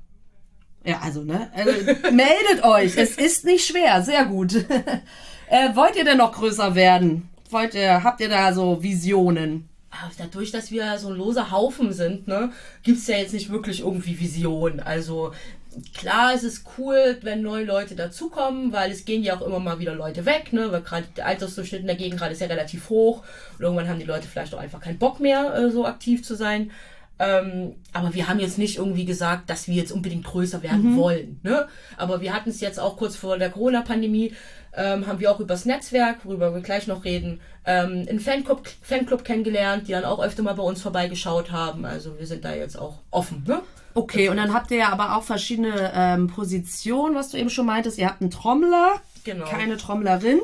Ja, 0.84 1.00
also, 1.02 1.24
ne? 1.24 1.52
Also, 1.54 1.72
meldet 2.12 2.64
euch. 2.64 2.98
Es 2.98 3.18
ist 3.18 3.46
nicht 3.46 3.66
schwer. 3.66 4.02
Sehr 4.02 4.26
gut. 4.26 4.56
äh, 5.50 5.76
wollt 5.76 5.96
ihr 5.96 6.06
denn 6.06 6.18
noch 6.18 6.32
größer 6.32 6.76
werden? 6.76 7.30
Wollt 7.50 7.76
ihr, 7.76 8.04
habt 8.04 8.20
ihr 8.20 8.30
da 8.30 8.54
so 8.54 8.82
Visionen? 8.82 9.70
Aber 9.90 10.12
dadurch, 10.18 10.52
dass 10.52 10.72
wir 10.72 10.98
so 10.98 11.10
ein 11.10 11.16
loser 11.16 11.52
Haufen 11.52 11.94
sind, 11.94 12.28
ne, 12.28 12.52
gibt 12.84 13.00
es 13.00 13.08
ja 13.08 13.18
jetzt 13.18 13.34
nicht 13.34 13.50
wirklich 13.50 13.82
irgendwie 13.82 14.20
Vision. 14.20 14.80
Also 14.80 15.34
klar, 15.98 16.34
es 16.34 16.44
ist 16.44 16.66
cool, 16.78 17.18
wenn 17.22 17.42
neue 17.42 17.66
Leute 17.66 17.96
dazukommen, 17.96 18.72
weil 18.72 18.92
es 18.92 19.06
gehen 19.06 19.24
ja 19.24 19.36
auch 19.36 19.46
immer 19.46 19.60
mal 19.60 19.80
wieder 19.80 19.96
Leute 19.96 20.26
weg, 20.26 20.54
ne, 20.54 20.72
weil 20.72 20.82
gerade 20.82 21.08
der 21.16 21.26
Altersdurchschnitt 21.26 21.82
in 21.82 21.88
der 21.88 21.96
Gegend 21.96 22.20
gerade 22.20 22.34
ist 22.34 22.42
ja 22.42 22.48
relativ 22.48 22.90
hoch 22.90 23.24
und 23.58 23.64
irgendwann 23.64 23.88
haben 23.88 24.00
die 24.00 24.06
Leute 24.06 24.28
vielleicht 24.28 24.54
auch 24.54 24.60
einfach 24.60 24.82
keinen 24.82 25.00
Bock 25.00 25.20
mehr, 25.20 25.56
äh, 25.56 25.72
so 25.72 25.86
aktiv 25.86 26.24
zu 26.24 26.36
sein. 26.36 26.72
Ähm, 27.20 27.76
aber 27.94 28.14
wir 28.14 28.28
haben 28.28 28.40
jetzt 28.40 28.60
nicht 28.60 28.78
irgendwie 28.78 29.06
gesagt, 29.06 29.50
dass 29.50 29.68
wir 29.68 29.74
jetzt 29.74 29.92
unbedingt 29.92 30.24
größer 30.24 30.62
werden 30.62 30.96
wollen. 30.96 31.40
Ne? 31.44 31.68
Aber 31.98 32.22
wir 32.22 32.34
hatten 32.34 32.50
es 32.50 32.62
jetzt 32.62 32.80
auch 32.80 32.98
kurz 32.98 33.16
vor 33.16 33.38
der 33.40 33.50
Corona-Pandemie, 33.50 34.34
ähm, 34.76 35.08
haben 35.08 35.20
wir 35.20 35.32
auch 35.32 35.40
übers 35.40 35.66
Netzwerk, 35.66 36.18
worüber 36.24 36.54
wir 36.54 36.62
gleich 36.62 36.86
noch 36.86 37.04
reden, 37.04 37.42
ähm, 37.66 38.06
einen 38.08 38.20
Fanclub, 38.20 38.68
Fanclub 38.84 39.24
kennengelernt, 39.24 39.88
die 39.88 39.94
dann 39.94 40.06
auch 40.06 40.24
öfter 40.24 40.44
mal 40.44 40.54
bei 40.54 40.64
uns 40.64 40.82
vorbeigeschaut 40.82 41.52
haben. 41.52 41.86
Also 41.86 42.20
wir 42.20 42.28
sind 42.28 42.46
da 42.46 42.54
jetzt 42.54 42.78
auch 42.78 43.00
offen. 43.10 43.44
Ne? 43.48 43.62
Okay, 43.98 44.30
und 44.30 44.38
dann 44.38 44.54
habt 44.54 44.70
ihr 44.72 44.78
ja 44.78 44.90
aber 44.90 45.16
auch 45.18 45.24
verschiedene 45.24 45.92
ähm, 45.96 46.28
Positionen, 46.28 47.16
was 47.16 47.30
du 47.30 47.38
eben 47.38 47.50
schon 47.50 47.66
meintest. 47.66 47.98
Ihr 47.98 48.08
habt 48.08 48.22
einen 48.22 48.30
Trommler, 48.32 49.02
Genau. 49.24 49.46
keine 49.46 49.78
Trommlerin. 49.78 50.40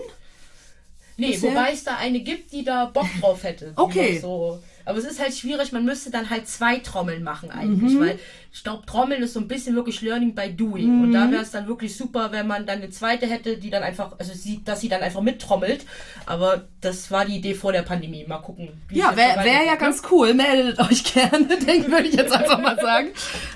Nee, 1.18 1.28
Bisher? 1.32 1.52
wobei 1.52 1.72
es 1.72 1.84
da 1.84 1.98
eine 1.98 2.20
gibt, 2.22 2.52
die 2.52 2.64
da 2.64 2.86
Bock 2.86 3.06
drauf 3.22 3.44
hätte. 3.44 3.74
Okay. 3.76 4.18
So. 4.20 4.60
Aber 4.86 4.98
es 4.98 5.06
ist 5.06 5.20
halt 5.22 5.34
schwierig, 5.34 5.72
man 5.72 5.86
müsste 5.86 6.12
dann 6.12 6.30
halt 6.30 6.48
zwei 6.48 6.78
Trommeln 6.80 7.24
machen 7.24 7.50
Mhm. 7.54 7.60
eigentlich, 7.60 8.00
weil 8.00 8.20
ich 8.52 8.64
glaube, 8.64 8.86
Trommeln 8.86 9.24
ist 9.24 9.34
so 9.34 9.40
ein 9.40 9.48
bisschen 9.48 9.76
wirklich 9.76 10.02
Learning 10.02 10.36
by 10.36 10.52
Doing. 10.54 11.02
Und 11.02 11.10
Mhm. 11.10 11.14
da 11.14 11.32
wäre 11.32 11.42
es 11.42 11.52
dann 11.52 11.68
wirklich 11.68 11.96
super, 11.96 12.32
wenn 12.32 12.46
man 12.48 12.66
dann 12.66 12.80
eine 12.80 12.90
zweite 12.90 13.26
hätte, 13.26 13.58
die 13.58 13.70
dann 13.70 13.82
einfach, 13.84 14.14
also 14.20 14.34
sie, 14.34 14.64
dass 14.64 14.82
sie 14.82 14.90
dann 14.90 15.02
einfach 15.02 15.22
mittrommelt. 15.22 15.86
Aber 16.26 16.64
das 16.82 17.10
war 17.12 17.26
die 17.26 17.38
Idee 17.38 17.54
vor 17.56 17.72
der 17.72 17.82
Pandemie. 17.84 18.26
Mal 18.28 18.40
gucken. 18.40 18.70
wie 18.90 19.00
Ja, 19.00 19.16
wäre 19.16 19.44
wär 19.44 19.64
ja 19.66 19.72
ne? 19.74 19.78
ganz 19.78 20.02
cool. 20.12 20.34
Meldet 20.34 20.80
euch 20.80 21.04
gerne, 21.04 21.46
denke 21.66 21.92
würde 21.92 22.08
ich 22.08 22.16
jetzt 22.16 22.32
einfach 22.34 22.60
mal 22.60 22.78
sagen. 22.80 23.08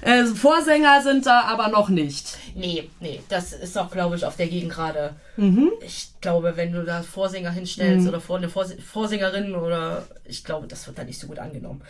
Äh, 0.02 0.26
Vorsänger 0.26 1.02
sind 1.04 1.26
da 1.26 1.42
aber 1.42 1.68
noch 1.70 1.90
nicht. 1.90 2.37
Nee, 2.58 2.90
nee, 3.00 3.22
das 3.30 3.54
ist 3.54 3.78
auch, 3.78 3.92
glaube 3.92 4.16
ich, 4.16 4.26
auf 4.26 4.36
der 4.36 4.48
Gegend 4.48 4.72
gerade. 4.72 5.16
Mhm. 5.36 5.72
Ich 5.86 6.10
glaube, 6.22 6.54
wenn 6.56 6.72
du 6.72 6.84
da 6.84 7.04
Vorsänger 7.04 7.52
hinstellst 7.52 8.08
oder 8.08 8.20
vor 8.20 8.38
eine 8.38 8.50
Vors 8.50 8.74
Vorsängerin 8.84 9.54
oder 9.54 10.08
ich 10.26 10.44
glaube, 10.44 10.66
das 10.66 10.88
wird 10.88 10.98
da 10.98 11.04
nicht 11.04 11.20
so 11.20 11.28
gut 11.28 11.38
angenommen. 11.38 11.84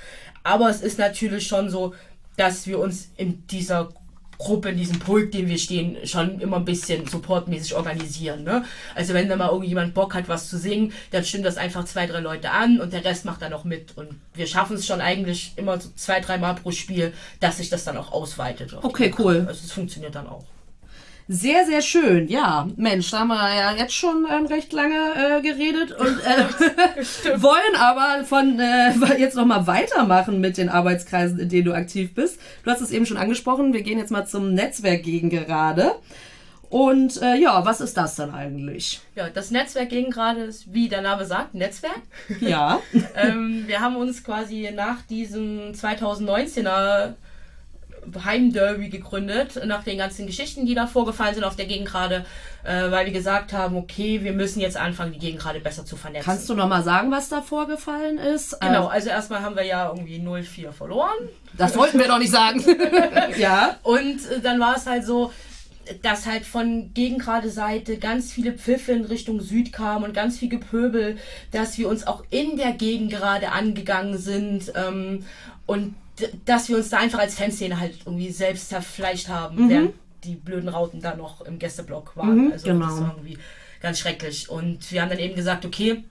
Aber 0.43 0.69
es 0.69 0.81
ist 0.81 0.99
natürlich 0.99 1.47
schon 1.47 1.69
so, 1.69 1.93
dass 2.35 2.67
wir 2.67 2.79
uns 2.79 3.09
in 3.15 3.47
dieser 3.47 3.93
Gruppe, 4.37 4.69
in 4.69 4.77
diesem 4.77 4.99
Pulk, 4.99 5.31
den 5.31 5.47
wir 5.47 5.57
stehen, 5.57 6.05
schon 6.05 6.41
immer 6.41 6.57
ein 6.57 6.65
bisschen 6.65 7.07
supportmäßig 7.07 7.73
organisieren. 7.73 8.43
Ne? 8.43 8.65
Also 8.93 9.13
wenn 9.13 9.29
da 9.29 9.37
mal 9.37 9.47
irgendjemand 9.49 9.93
Bock 9.93 10.13
hat, 10.13 10.27
was 10.27 10.49
zu 10.49 10.57
singen, 10.57 10.91
dann 11.11 11.23
stimmt 11.23 11.45
das 11.45 11.57
einfach 11.57 11.85
zwei, 11.85 12.07
drei 12.07 12.19
Leute 12.19 12.51
an 12.51 12.81
und 12.81 12.91
der 12.91 13.05
Rest 13.05 13.23
macht 13.23 13.41
dann 13.41 13.51
noch 13.51 13.63
mit. 13.63 13.97
Und 13.97 14.19
wir 14.33 14.47
schaffen 14.47 14.75
es 14.75 14.85
schon 14.85 14.99
eigentlich 14.99 15.53
immer 15.55 15.79
so 15.79 15.89
zwei, 15.95 16.19
drei 16.19 16.37
Mal 16.37 16.55
pro 16.55 16.71
Spiel, 16.71 17.13
dass 17.39 17.57
sich 17.57 17.69
das 17.69 17.85
dann 17.85 17.97
auch 17.97 18.11
ausweitet. 18.11 18.75
Okay, 18.81 19.13
cool. 19.17 19.45
Also 19.47 19.61
es 19.63 19.71
funktioniert 19.71 20.13
dann 20.13 20.27
auch. 20.27 20.43
Sehr, 21.29 21.65
sehr 21.65 21.81
schön. 21.81 22.29
Ja, 22.29 22.69
Mensch, 22.77 23.11
da 23.11 23.19
haben 23.19 23.27
wir 23.27 23.53
ja 23.53 23.75
jetzt 23.75 23.93
schon 23.93 24.25
ähm, 24.31 24.45
recht 24.45 24.71
lange 24.71 24.95
äh, 24.95 25.41
geredet 25.41 25.91
und 25.91 26.07
äh, 26.07 27.41
wollen 27.41 27.75
aber 27.77 28.23
von 28.23 28.57
äh, 28.59 28.93
jetzt 29.19 29.35
noch 29.35 29.45
mal 29.45 29.67
weitermachen 29.67 30.39
mit 30.39 30.57
den 30.57 30.69
Arbeitskreisen, 30.69 31.37
in 31.37 31.49
denen 31.49 31.65
du 31.65 31.73
aktiv 31.73 32.13
bist. 32.13 32.39
Du 32.63 32.71
hast 32.71 32.79
es 32.79 32.91
eben 32.91 33.05
schon 33.05 33.17
angesprochen. 33.17 33.73
Wir 33.73 33.81
gehen 33.81 33.99
jetzt 33.99 34.11
mal 34.11 34.25
zum 34.25 34.53
Netzwerk 34.53 35.03
gegen 35.03 35.29
gerade. 35.29 35.95
Und 36.69 37.21
äh, 37.21 37.35
ja, 37.35 37.65
was 37.65 37.81
ist 37.81 37.97
das 37.97 38.15
dann 38.15 38.33
eigentlich? 38.33 39.01
Ja, 39.15 39.29
das 39.29 39.51
Netzwerk 39.51 39.89
gegen 39.89 40.11
gerade 40.11 40.41
ist, 40.41 40.73
wie 40.73 40.87
der 40.87 41.01
Name 41.01 41.25
sagt, 41.25 41.55
Netzwerk. 41.55 42.01
Ja. 42.39 42.79
ähm, 43.15 43.63
wir 43.67 43.81
haben 43.81 43.97
uns 43.97 44.23
quasi 44.23 44.71
nach 44.73 45.01
diesem 45.03 45.73
2019er 45.73 47.15
Heimderby 48.23 48.89
gegründet, 48.89 49.59
nach 49.65 49.83
den 49.83 49.97
ganzen 49.97 50.25
Geschichten, 50.27 50.65
die 50.65 50.75
da 50.75 50.87
vorgefallen 50.87 51.35
sind 51.35 51.43
auf 51.43 51.55
der 51.55 51.65
Gegengrade, 51.65 52.25
äh, 52.63 52.91
weil 52.91 53.05
wir 53.05 53.13
gesagt 53.13 53.53
haben, 53.53 53.75
okay, 53.75 54.23
wir 54.23 54.33
müssen 54.33 54.59
jetzt 54.59 54.77
anfangen, 54.77 55.13
die 55.13 55.19
Gegengrade 55.19 55.59
besser 55.59 55.85
zu 55.85 55.95
vernetzen. 55.95 56.25
Kannst 56.25 56.49
du 56.49 56.53
noch 56.55 56.67
mal 56.67 56.83
sagen, 56.83 57.11
was 57.11 57.29
da 57.29 57.41
vorgefallen 57.41 58.17
ist? 58.17 58.59
Genau, 58.59 58.87
Äh, 58.87 58.93
also 58.93 59.09
erstmal 59.09 59.41
haben 59.41 59.55
wir 59.55 59.63
ja 59.65 59.87
irgendwie 59.89 60.17
0-4 60.19 60.71
verloren. 60.71 61.29
das 61.57 61.75
wollten 61.75 61.99
wir 61.99 62.07
doch 62.07 62.19
nicht 62.19 62.31
sagen. 62.31 62.63
ja. 63.37 63.75
Und 63.83 64.19
äh, 64.31 64.39
dann 64.41 64.59
war 64.59 64.75
es 64.75 64.85
halt 64.85 65.05
so, 65.05 65.31
dass 66.01 66.25
halt 66.25 66.45
von 66.45 66.91
gegengrade 66.93 67.49
Seite 67.49 67.97
ganz 67.97 68.31
viele 68.33 68.51
Pfiffe 68.51 68.91
in 68.91 69.05
Richtung 69.05 69.39
Süd 69.39 69.71
kamen 69.71 70.03
und 70.03 70.13
ganz 70.13 70.37
viel 70.37 70.49
Gepöbel, 70.49 71.17
dass 71.53 71.77
wir 71.77 71.87
uns 71.87 72.05
auch 72.05 72.25
in 72.29 72.57
der 72.57 72.73
Gegengrade 72.73 73.53
angegangen 73.53 74.17
sind. 74.17 74.73
Ähm, 74.75 75.25
und 75.65 75.95
dass 76.45 76.69
wir 76.69 76.77
uns 76.77 76.89
da 76.89 76.97
einfach 76.97 77.19
als 77.19 77.35
Fanszene 77.35 77.79
halt 77.79 77.95
irgendwie 78.05 78.31
selbst 78.31 78.69
zerfleischt 78.69 79.29
haben, 79.29 79.69
während 79.69 79.93
die 80.23 80.35
blöden 80.35 80.69
Rauten 80.69 81.01
da 81.01 81.15
noch 81.15 81.41
im 81.41 81.59
Gästeblock 81.59 82.15
waren. 82.17 82.45
Mhm, 82.45 82.51
also 82.51 82.67
genau. 82.67 82.85
das 82.87 83.01
war 83.01 83.15
irgendwie 83.15 83.37
ganz 83.81 83.99
schrecklich. 83.99 84.49
Und 84.49 84.91
wir 84.91 85.01
haben 85.01 85.09
dann 85.09 85.19
eben 85.19 85.35
gesagt, 85.35 85.65
okay, 85.65 86.03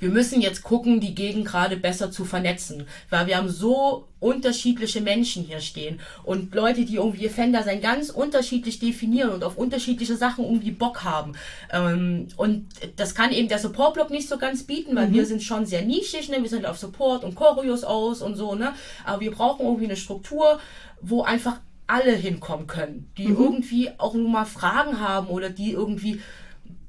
wir 0.00 0.10
müssen 0.10 0.40
jetzt 0.40 0.62
gucken, 0.62 1.00
die 1.00 1.14
Gegend 1.14 1.46
gerade 1.46 1.76
besser 1.76 2.10
zu 2.10 2.24
vernetzen, 2.24 2.86
weil 3.10 3.26
wir 3.26 3.36
haben 3.36 3.48
so 3.48 4.06
unterschiedliche 4.20 5.02
Menschen 5.02 5.44
hier 5.44 5.60
stehen 5.60 6.00
und 6.22 6.54
Leute, 6.54 6.84
die 6.86 6.96
irgendwie 6.96 7.24
ihr 7.24 7.30
Fan-Dasein 7.30 7.82
ganz 7.82 8.08
unterschiedlich 8.08 8.78
definieren 8.78 9.30
und 9.30 9.44
auf 9.44 9.58
unterschiedliche 9.58 10.16
Sachen 10.16 10.44
irgendwie 10.44 10.70
Bock 10.70 11.04
haben. 11.04 11.34
Ähm, 11.70 12.28
und 12.36 12.68
das 12.96 13.14
kann 13.14 13.32
eben 13.32 13.48
der 13.48 13.58
Support-Block 13.58 14.10
nicht 14.10 14.28
so 14.28 14.38
ganz 14.38 14.62
bieten, 14.62 14.96
weil 14.96 15.12
wir 15.12 15.26
sind 15.26 15.42
schon 15.42 15.66
sehr 15.66 15.82
nischig, 15.82 16.30
ne? 16.30 16.40
wir 16.40 16.48
sind 16.48 16.64
auf 16.64 16.78
Support 16.78 17.22
und 17.22 17.34
Choreos 17.34 17.84
aus 17.84 18.22
und 18.22 18.36
so, 18.36 18.54
ne? 18.54 18.72
aber 19.04 19.20
wir 19.20 19.30
brauchen 19.30 19.66
irgendwie 19.66 19.84
eine 19.84 19.96
Struktur, 19.96 20.58
wo 21.02 21.22
einfach 21.22 21.60
alle 21.86 22.12
hinkommen 22.12 22.66
können, 22.66 23.10
die 23.18 23.24
irgendwie 23.24 23.90
auch 23.98 24.14
nur 24.14 24.28
mal 24.28 24.46
Fragen 24.46 25.00
haben 25.00 25.26
oder 25.26 25.50
die 25.50 25.72
irgendwie 25.72 26.20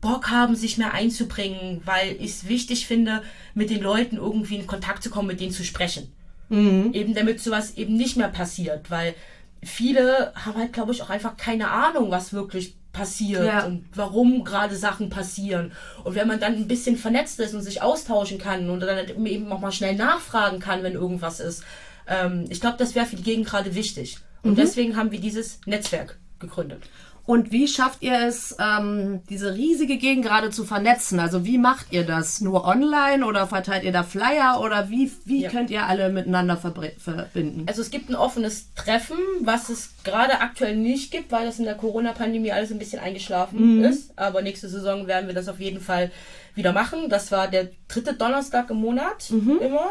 Bock 0.06 0.30
haben, 0.30 0.56
sich 0.56 0.78
mehr 0.78 0.94
einzubringen, 0.94 1.82
weil 1.86 2.12
ich 2.20 2.32
es 2.32 2.48
wichtig 2.48 2.86
finde, 2.88 3.24
mit 3.54 3.70
den 3.70 3.82
Leuten 3.82 4.18
irgendwie 4.18 4.56
in 4.58 4.68
Kontakt 4.68 5.02
zu 5.04 5.10
kommen, 5.10 5.28
mit 5.28 5.40
denen 5.40 5.52
zu 5.52 5.64
sprechen. 5.64 6.12
Eben 6.50 7.16
damit 7.16 7.42
sowas 7.42 7.76
eben 7.76 7.98
nicht 7.98 8.18
mehr 8.18 8.28
passiert, 8.28 8.92
weil 8.92 9.16
viele 9.64 10.32
haben 10.36 10.58
halt, 10.60 10.74
glaube 10.74 10.92
ich, 10.94 11.02
auch 11.02 11.10
einfach 11.10 11.38
keine 11.38 11.70
Ahnung, 11.72 12.12
was 12.12 12.34
wirklich 12.34 12.76
passiert 12.94 13.44
Ja. 13.46 13.66
und 13.66 13.84
warum 13.94 14.44
gerade 14.44 14.76
Sachen 14.76 15.10
passieren. 15.10 15.72
Und 16.04 16.16
wenn 16.16 16.28
man 16.28 16.40
dann 16.40 16.54
ein 16.56 16.68
bisschen 16.68 16.98
vernetzt 16.98 17.40
ist 17.40 17.54
und 17.56 17.62
sich 17.64 17.82
austauschen 17.82 18.38
kann 18.38 18.70
und 18.70 18.80
dann 18.80 18.96
halt 18.96 19.10
eben 19.18 19.52
auch 19.52 19.60
mal 19.60 19.72
schnell 19.72 19.96
nachfragen 19.96 20.60
kann, 20.60 20.84
wenn 20.84 20.94
irgendwas 20.94 21.40
ist, 21.40 21.64
ähm, 22.08 22.46
ich 22.50 22.62
glaube, 22.62 22.78
das 22.78 22.94
wäre 22.96 23.06
für 23.08 23.16
die 23.18 23.24
Gegend 23.24 23.48
gerade 23.48 23.74
wichtig. 23.76 24.20
Und 24.44 24.58
deswegen 24.60 24.96
haben 24.96 25.12
wir 25.12 25.20
dieses 25.20 25.60
Netzwerk 25.66 26.20
gegründet. 26.40 26.84
Und 27.28 27.52
wie 27.52 27.68
schafft 27.68 28.04
ihr 28.04 28.20
es, 28.28 28.56
ähm, 28.60 29.22
diese 29.30 29.56
riesige 29.56 29.98
Gegend 29.98 30.26
gerade 30.26 30.52
zu 30.52 30.64
vernetzen? 30.64 31.20
Also 31.20 31.44
wie 31.44 31.58
macht 31.58 31.88
ihr 31.92 32.04
das? 32.06 32.40
Nur 32.40 32.66
online 32.66 33.26
oder 33.26 33.48
verteilt 33.48 33.84
ihr 33.84 33.92
da 33.92 34.04
Flyer 34.04 34.62
oder 34.62 34.90
wie, 34.92 35.12
wie 35.26 35.42
Ja. 35.42 35.50
könnt 35.50 35.72
ihr 35.72 35.88
alle 35.88 36.10
miteinander 36.10 36.56
verbinden? 36.56 37.64
Also 37.68 37.82
es 37.82 37.90
gibt 37.90 38.10
ein 38.10 38.16
offenes 38.16 38.74
Treffen, 38.76 39.18
was 39.42 39.70
es 39.70 39.90
gerade 40.04 40.40
aktuell 40.40 40.76
nicht 40.76 41.12
gibt, 41.12 41.32
weil 41.32 41.48
das 41.48 41.58
in 41.58 41.66
der 41.66 41.74
Corona-Pandemie 41.76 42.52
alles 42.52 42.72
ein 42.72 42.78
bisschen 42.78 43.00
eingeschlafen 43.00 43.84
ist. 43.84 44.12
Aber 44.18 44.44
nächste 44.44 44.70
Saison 44.70 45.08
werden 45.08 45.26
wir 45.26 45.34
das 45.34 45.48
auf 45.48 45.60
jeden 45.60 45.82
Fall 45.82 46.12
wieder 46.54 46.74
machen. 46.74 47.10
Das 47.10 47.32
war 47.32 47.48
der 47.48 47.70
dritte 47.88 48.14
Donnerstag 48.14 48.70
im 48.70 48.78
Monat 48.78 49.32
immer. 49.32 49.88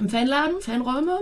Im 0.00 0.08
Fanladen? 0.08 0.60
Fanräume? 0.60 1.20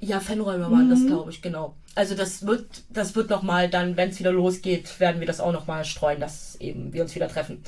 Ja, 0.00 0.20
Fanräume 0.20 0.70
waren 0.70 0.90
das, 0.90 1.06
glaube 1.06 1.30
ich, 1.30 1.40
genau. 1.40 1.74
Also 1.94 2.14
das 2.14 2.46
wird, 2.46 2.66
das 2.90 3.14
wird 3.14 3.30
nochmal 3.30 3.68
dann, 3.68 3.96
wenn 3.96 4.10
es 4.10 4.18
wieder 4.18 4.32
losgeht, 4.32 4.98
werden 4.98 5.20
wir 5.20 5.26
das 5.26 5.40
auch 5.40 5.52
nochmal 5.52 5.84
streuen, 5.84 6.20
dass 6.20 6.56
eben 6.60 6.92
wir 6.92 7.02
uns 7.02 7.14
wieder 7.14 7.28
treffen. 7.28 7.62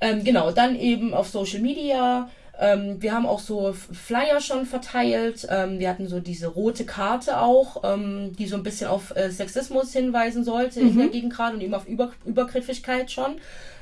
Ähm, 0.00 0.24
genau, 0.24 0.50
dann 0.50 0.76
eben 0.76 1.14
auf 1.14 1.28
Social 1.28 1.60
Media. 1.60 2.28
Ähm, 2.58 3.00
wir 3.00 3.12
haben 3.12 3.26
auch 3.26 3.40
so 3.40 3.72
Flyer 3.72 4.40
schon 4.40 4.66
verteilt. 4.66 5.46
Ähm, 5.50 5.78
wir 5.78 5.88
hatten 5.88 6.06
so 6.06 6.20
diese 6.20 6.48
rote 6.48 6.84
Karte 6.84 7.40
auch, 7.40 7.82
ähm, 7.84 8.36
die 8.36 8.46
so 8.46 8.56
ein 8.56 8.62
bisschen 8.62 8.88
auf 8.88 9.16
äh, 9.16 9.30
Sexismus 9.30 9.92
hinweisen 9.92 10.44
sollte 10.44 10.80
in 10.80 10.96
der 10.96 11.08
Gegend 11.08 11.32
gerade 11.32 11.56
und 11.56 11.62
eben 11.62 11.74
auf 11.74 11.86
Über 11.88 12.12
Übergriffigkeit 12.24 13.10
schon. 13.10 13.36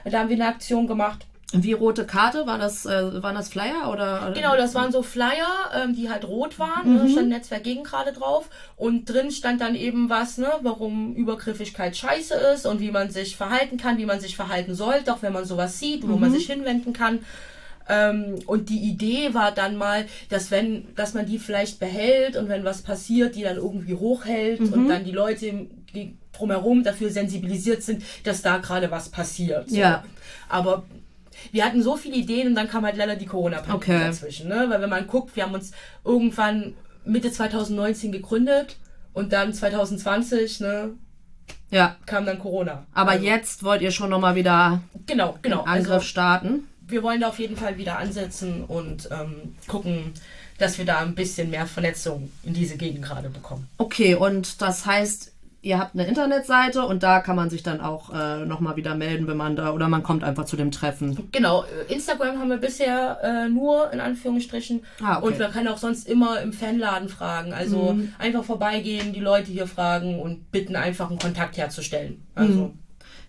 Da 0.05 0.21
haben 0.21 0.29
wir 0.29 0.37
eine 0.37 0.49
Aktion 0.49 0.87
gemacht. 0.87 1.27
Wie 1.53 1.73
rote 1.73 2.07
Karte? 2.07 2.47
War 2.47 2.59
das, 2.59 2.87
äh, 2.87 3.23
waren 3.23 3.35
das 3.35 3.51
Flyer 3.51 3.91
oder? 3.91 4.33
Genau, 4.35 4.57
das 4.57 4.75
waren 4.75 4.91
so 4.91 5.03
Flyer, 5.03 5.71
ähm, 5.75 5.95
die 5.95 6.11
halt 6.11 6.27
rot 6.27 6.59
waren. 6.59 6.99
Da 6.99 7.09
stand 7.09 7.29
Netzwerk 7.29 7.65
gegen 7.65 7.85
gerade 7.85 8.13
drauf. 8.13 8.49
Und 8.77 9.05
drin 9.05 9.31
stand 9.31 9.61
dann 9.61 9.75
eben 9.75 10.09
was, 10.09 10.39
ne, 10.39 10.51
warum 10.63 11.15
Übergriffigkeit 11.15 11.97
scheiße 11.97 12.35
ist 12.55 12.67
und 12.67 12.81
wie 12.81 12.91
man 12.91 13.11
sich 13.11 13.37
verhalten 13.37 13.77
kann, 13.77 13.99
wie 13.99 14.07
man 14.07 14.21
sich 14.21 14.35
verhalten 14.35 14.75
sollte, 14.75 15.13
auch 15.13 15.23
wenn 15.23 15.33
man 15.33 15.45
sowas 15.45 15.79
sieht, 15.79 16.09
wo 16.09 16.17
man 16.17 16.33
sich 16.33 16.47
hinwenden 16.47 16.93
kann. 16.93 17.21
Ähm, 17.89 18.37
und 18.47 18.71
die 18.71 18.79
Idee 18.79 19.35
war 19.35 19.53
dann 19.53 19.77
mal, 19.77 20.07
dass 20.31 20.51
wenn, 20.51 20.95
dass 20.95 21.15
man 21.15 21.27
die 21.27 21.39
vielleicht 21.39 21.81
behält 21.81 22.37
und 22.37 22.49
wenn 22.49 22.65
was 22.65 22.83
passiert, 22.83 23.35
die 23.35 23.43
dann 23.43 23.57
irgendwie 23.57 23.95
hochhält 23.95 24.61
und 24.61 24.89
dann 24.89 25.05
die 25.05 25.11
Leute 25.11 25.67
die 25.95 26.17
drumherum 26.33 26.83
dafür 26.83 27.11
sensibilisiert 27.11 27.83
sind, 27.83 28.03
dass 28.25 28.41
da 28.41 28.59
gerade 28.59 28.91
was 28.91 29.11
passiert. 29.11 29.69
So. 29.69 29.77
Ja. 29.77 30.05
Aber 30.49 30.85
wir 31.51 31.65
hatten 31.65 31.83
so 31.83 31.97
viele 31.97 32.17
Ideen 32.17 32.49
und 32.49 32.55
dann 32.55 32.69
kam 32.69 32.85
halt 32.85 32.97
leider 32.97 33.17
die 33.17 33.27
Corona-Pandemie 33.27 33.77
Okay. 33.77 33.99
dazwischen. 34.07 34.49
Ne? 34.49 34.67
Weil 34.69 34.81
wenn 34.81 34.91
man 34.91 35.07
guckt, 35.07 35.35
wir 35.37 35.43
haben 35.45 35.55
uns 35.55 35.73
irgendwann 36.05 36.75
Mitte 37.05 37.31
2019 37.33 38.13
gegründet 38.13 38.77
und 39.13 39.33
dann 39.33 39.53
2020 39.53 40.61
ne, 40.61 40.91
Ja. 41.71 41.97
kam 42.07 42.27
dann 42.27 42.39
Corona. 42.39 42.87
Aber 42.95 43.13
Also, 43.13 43.25
jetzt 43.25 43.63
wollt 43.65 43.83
ihr 43.83 43.91
schon 43.91 44.11
nochmal 44.11 44.35
wieder 44.35 44.81
Genau, 45.07 45.39
genau. 45.43 45.63
Angriff 45.63 45.93
Also, 45.95 46.05
starten. 46.07 46.69
wir 46.87 47.03
wollen 47.03 47.21
da 47.21 47.29
auf 47.29 47.39
jeden 47.39 47.57
Fall 47.57 47.77
wieder 47.79 47.99
ansetzen 47.99 48.65
und 48.65 49.09
ähm, 49.11 49.57
gucken, 49.67 50.13
dass 50.59 50.79
wir 50.79 50.85
da 50.85 50.99
ein 50.99 51.15
bisschen 51.17 51.51
mehr 51.51 51.67
Vernetzung 51.67 52.31
in 52.45 52.55
diese 52.55 52.77
Gegend 52.77 53.03
gerade 53.05 53.29
bekommen. 53.31 53.67
Okay, 53.79 54.15
und 54.15 54.63
das 54.63 54.87
heißt, 54.87 55.32
ihr 55.65 55.79
habt 55.79 55.95
eine 55.95 56.07
Internetseite 56.07 56.85
und 56.85 57.03
da 57.05 57.21
kann 57.21 57.37
man 57.37 57.49
sich 57.49 57.63
dann 57.63 57.81
auch 57.81 58.13
äh, 58.13 58.45
nochmal 58.45 58.75
wieder 58.77 58.95
melden, 58.97 59.27
wenn 59.29 59.37
man 59.37 59.55
da, 59.57 59.73
oder 59.73 59.89
man 59.89 60.03
kommt 60.03 60.25
einfach 60.25 60.45
zu 60.45 60.57
dem 60.57 60.73
Treffen. 60.73 61.29
Genau, 61.31 61.65
Instagram 61.89 62.39
haben 62.41 62.51
wir 62.51 62.57
bisher 62.57 63.19
äh, 63.23 63.49
nur 63.49 63.93
in 63.93 64.01
Anführungsstrichen 64.01 64.83
Ah, 65.03 65.19
okay. 65.19 65.27
und 65.29 65.39
man 65.39 65.53
kann 65.53 65.69
auch 65.69 65.79
sonst 65.79 66.09
immer 66.09 66.41
im 66.41 66.53
Fanladen 66.53 67.09
fragen. 67.09 67.53
Also 67.53 67.97
einfach 68.19 68.43
vorbeigehen, 68.45 69.13
die 69.13 69.21
Leute 69.21 69.51
hier 69.53 69.67
fragen 69.69 70.19
und 70.21 70.51
bitten 70.51 70.75
einfach 70.77 71.09
einen 71.11 71.19
Kontakt 71.21 71.57
herzustellen. 71.57 72.27
Also 72.35 72.75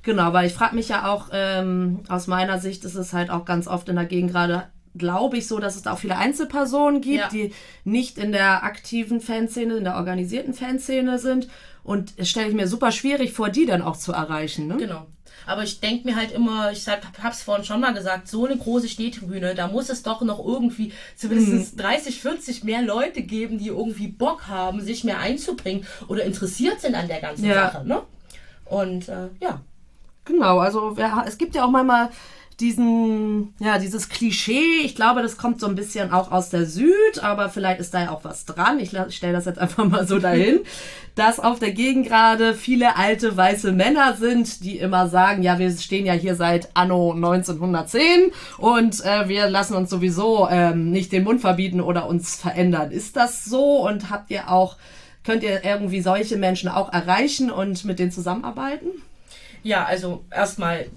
Genau, 0.01 0.33
weil 0.33 0.47
ich 0.47 0.53
frage 0.53 0.75
mich 0.75 0.89
ja 0.89 1.07
auch, 1.09 1.29
ähm, 1.31 2.01
aus 2.09 2.27
meiner 2.27 2.59
Sicht 2.59 2.83
ist 2.83 2.95
es 2.95 3.13
halt 3.13 3.29
auch 3.29 3.45
ganz 3.45 3.67
oft 3.67 3.87
in 3.87 3.95
der 3.95 4.03
Gegend 4.05 4.31
gerade, 4.31 4.63
glaube 4.97 5.37
ich, 5.37 5.47
so, 5.47 5.59
dass 5.59 5.77
es 5.77 5.83
da 5.83 5.93
auch 5.93 5.97
viele 5.97 6.17
Einzelpersonen 6.17 6.99
gibt, 6.99 7.19
Ja. 7.23 7.29
die 7.29 7.53
nicht 7.85 8.17
in 8.17 8.31
der 8.33 8.63
aktiven 8.63 9.21
Fanszene, 9.21 9.75
in 9.77 9.85
der 9.85 9.95
organisierten 9.95 10.53
Fanszene 10.53 11.19
sind. 11.19 11.47
Und 11.83 12.13
es 12.17 12.29
stelle 12.29 12.47
ich 12.49 12.53
mir 12.55 12.67
super 12.67 12.91
schwierig 12.91 13.33
vor, 13.33 13.49
die 13.49 13.65
dann 13.65 13.81
auch 13.81 13.97
zu 13.97 14.13
erreichen. 14.13 14.67
Ne? 14.67 14.77
Genau. 14.77 15.05
Aber 15.45 15.63
ich 15.63 15.81
denke 15.81 16.07
mir 16.07 16.15
halt 16.15 16.31
immer, 16.31 16.71
ich 16.71 16.83
sag, 16.83 17.01
hab's 17.21 17.41
vorhin 17.41 17.65
schon 17.65 17.81
mal 17.81 17.93
gesagt, 17.93 18.29
so 18.29 18.45
eine 18.45 18.57
große 18.57 18.87
Stehtribüne, 18.87 19.55
da 19.55 19.67
muss 19.67 19.89
es 19.89 20.01
doch 20.03 20.21
noch 20.21 20.39
irgendwie 20.43 20.93
zumindest 21.17 21.77
30, 21.81 22.21
40 22.21 22.63
mehr 22.63 22.81
Leute 22.81 23.21
geben, 23.23 23.57
die 23.57 23.67
irgendwie 23.67 24.07
Bock 24.07 24.47
haben, 24.47 24.79
sich 24.79 25.03
mehr 25.03 25.19
einzubringen 25.19 25.85
oder 26.07 26.23
interessiert 26.23 26.79
sind 26.79 26.95
an 26.95 27.09
der 27.09 27.19
ganzen 27.19 27.45
Ja. 27.45 27.71
Sache. 27.71 27.85
Ne? 27.85 28.01
Und 28.65 29.09
äh, 29.09 29.27
ja. 29.41 29.61
Genau, 30.25 30.59
also 30.59 30.95
es 31.25 31.37
gibt 31.37 31.53
ja 31.53 31.65
auch 31.65 31.69
manchmal 31.69 32.09
diesen, 32.59 33.53
ja, 33.59 33.77
dieses 33.77 34.09
Klischee. 34.09 34.81
Ich 34.83 34.95
glaube, 34.95 35.21
das 35.21 35.37
kommt 35.37 35.59
so 35.59 35.67
ein 35.67 35.75
bisschen 35.75 36.11
auch 36.11 36.31
aus 36.31 36.49
der 36.49 36.65
Süd, 36.65 37.21
aber 37.21 37.49
vielleicht 37.49 37.79
ist 37.79 37.93
da 37.93 38.03
ja 38.03 38.11
auch 38.11 38.23
was 38.23 38.45
dran. 38.45 38.79
Ich 38.79 38.89
stelle 39.09 39.33
das 39.33 39.45
jetzt 39.45 39.59
einfach 39.59 39.85
mal 39.89 40.07
so 40.07 40.19
dahin, 40.19 40.61
dass 41.15 41.39
auf 41.39 41.59
der 41.59 41.71
Gegend 41.71 42.07
gerade 42.07 42.53
viele 42.53 42.97
alte 42.97 43.35
weiße 43.35 43.71
Männer 43.71 44.15
sind, 44.15 44.63
die 44.63 44.77
immer 44.79 45.07
sagen, 45.09 45.43
ja, 45.43 45.59
wir 45.59 45.71
stehen 45.71 46.05
ja 46.05 46.13
hier 46.13 46.35
seit 46.35 46.69
Anno 46.75 47.13
1910 47.13 48.31
und 48.57 49.03
äh, 49.05 49.27
wir 49.27 49.49
lassen 49.49 49.75
uns 49.75 49.89
sowieso 49.89 50.47
ähm, 50.49 50.91
nicht 50.91 51.11
den 51.11 51.23
Mund 51.23 51.41
verbieten 51.41 51.81
oder 51.81 52.07
uns 52.07 52.35
verändern. 52.35 52.91
Ist 52.91 53.15
das 53.15 53.45
so 53.45 53.87
und 53.87 54.09
habt 54.09 54.31
ihr 54.31 54.49
auch, 54.49 54.77
könnt 55.23 55.43
ihr 55.43 55.63
irgendwie 55.63 56.01
solche 56.01 56.37
Menschen 56.37 56.69
auch 56.69 56.91
erreichen 56.91 57.51
und 57.51 57.85
mit 57.85 57.99
denen 57.99 58.11
zusammenarbeiten? 58.11 58.87
Ja, 59.63 59.85
also 59.85 60.25
erstmal, 60.29 60.87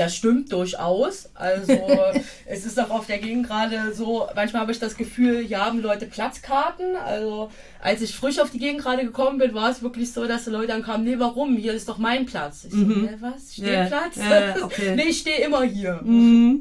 das 0.00 0.16
stimmt 0.16 0.50
durchaus. 0.50 1.28
Also 1.34 1.72
es 2.46 2.64
ist 2.64 2.80
auch 2.80 2.90
auf 2.90 3.06
der 3.06 3.18
Gegend 3.18 3.46
gerade 3.46 3.92
so, 3.92 4.26
manchmal 4.34 4.62
habe 4.62 4.72
ich 4.72 4.78
das 4.78 4.96
Gefühl, 4.96 5.44
hier 5.46 5.64
haben 5.64 5.82
Leute 5.82 6.06
Platzkarten. 6.06 6.96
Also 6.96 7.50
als 7.80 8.00
ich 8.00 8.14
frisch 8.14 8.38
auf 8.38 8.50
die 8.50 8.58
Gegend 8.58 8.82
gerade 8.82 9.04
gekommen 9.04 9.38
bin, 9.38 9.52
war 9.52 9.70
es 9.70 9.82
wirklich 9.82 10.10
so, 10.12 10.26
dass 10.26 10.44
die 10.44 10.50
Leute 10.50 10.68
dann 10.68 10.82
kamen, 10.82 11.04
nee, 11.04 11.18
warum? 11.18 11.56
Hier 11.56 11.74
ist 11.74 11.88
doch 11.88 11.98
mein 11.98 12.24
Platz. 12.24 12.64
Ich 12.64 12.72
so, 12.72 12.78
"Hä, 12.78 13.16
was? 13.20 13.52
Stehplatz? 13.52 14.16
ja, 14.16 14.54
okay. 14.64 14.96
nee, 14.96 15.08
ich 15.10 15.18
stehe 15.18 15.44
immer 15.44 15.62
hier. 15.64 16.00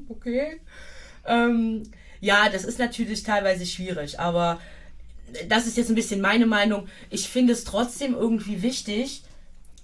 Okay. 0.10 0.60
Ähm, 1.26 1.84
ja, 2.20 2.50
das 2.50 2.66
ist 2.66 2.78
natürlich 2.78 3.24
teilweise 3.24 3.66
schwierig, 3.66 4.20
aber 4.20 4.60
das 5.48 5.66
ist 5.66 5.78
jetzt 5.78 5.90
ein 5.90 5.96
bisschen 5.96 6.20
meine 6.20 6.46
Meinung. 6.46 6.88
Ich 7.10 7.30
finde 7.30 7.54
es 7.54 7.64
trotzdem 7.64 8.16
irgendwie 8.16 8.62
wichtig, 8.62 9.24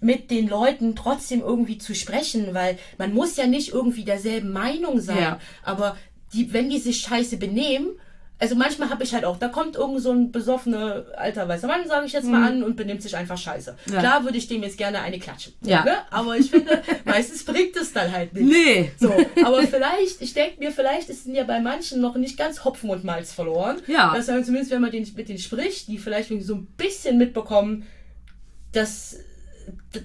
mit 0.02 0.30
den 0.32 0.48
Leuten 0.48 0.96
trotzdem 0.96 1.42
irgendwie 1.42 1.78
zu 1.78 1.96
sprechen, 1.96 2.54
weil 2.54 2.78
man 2.98 3.14
muss 3.14 3.38
ja 3.38 3.48
nicht 3.48 3.70
irgendwie 3.74 4.04
derselben 4.06 4.52
Meinung 4.52 5.00
sein, 5.00 5.18
Ja. 5.18 5.40
aber 5.64 5.98
die, 6.34 6.52
wenn 6.54 6.70
die 6.70 6.80
sich 6.80 6.98
scheiße 7.02 7.38
benehmen, 7.38 7.90
also 8.38 8.54
manchmal 8.56 8.90
habe 8.90 9.02
ich 9.06 9.14
halt 9.14 9.24
auch, 9.24 9.38
da 9.38 9.48
kommt 9.48 9.78
irgend 9.78 10.02
so 10.02 10.12
ein 10.12 10.34
besoffener 10.34 11.06
alter 11.16 11.48
weißer 11.48 11.68
Mann, 11.68 11.88
sage 11.88 12.06
ich 12.06 12.12
jetzt 12.12 12.28
mal 12.28 12.46
an, 12.46 12.64
und 12.64 12.76
benimmt 12.76 13.02
sich 13.02 13.16
einfach 13.16 13.38
scheiße. 13.38 13.78
Mhm. 13.86 13.94
Ja. 13.94 14.00
Klar 14.02 14.24
würde 14.26 14.38
ich 14.38 14.50
dem 14.50 14.62
jetzt 14.62 14.78
gerne 14.78 15.00
eine 15.00 15.20
klatschen. 15.20 15.54
Ja. 15.62 15.86
Ne? 15.86 15.96
Aber 16.12 16.38
ich 16.38 16.52
finde, 16.52 16.84
meistens 17.06 17.46
bringt 17.46 17.78
es 17.78 17.94
dann 17.94 18.12
halt 18.12 18.34
nichts. 18.34 18.52
Nee. 18.52 18.92
So, 19.00 19.14
aber 19.46 19.64
vielleicht, 19.64 20.22
ich 20.22 20.34
denke 20.34 20.60
mir, 20.60 20.74
vielleicht 20.74 21.08
ist 21.10 21.26
ja 21.28 21.46
bei 21.46 21.62
manchen 21.62 22.02
noch 22.02 22.18
nicht 22.18 22.38
ganz 22.38 22.66
Hopfen 22.66 22.90
und 22.90 23.06
Malz 23.06 23.32
verloren. 23.32 23.78
Ja. 23.88 24.14
Dass 24.14 24.28
man 24.28 24.44
zumindest, 24.44 24.72
wenn 24.72 24.82
man 24.82 24.92
den, 24.92 25.10
mit 25.16 25.30
denen 25.30 25.40
spricht, 25.40 25.88
die 25.88 25.98
vielleicht 25.98 26.30
irgendwie 26.30 26.46
so 26.48 26.56
ein 26.56 26.66
bisschen 26.76 27.18
mitbekommen, 27.18 27.86
dass, 28.74 29.18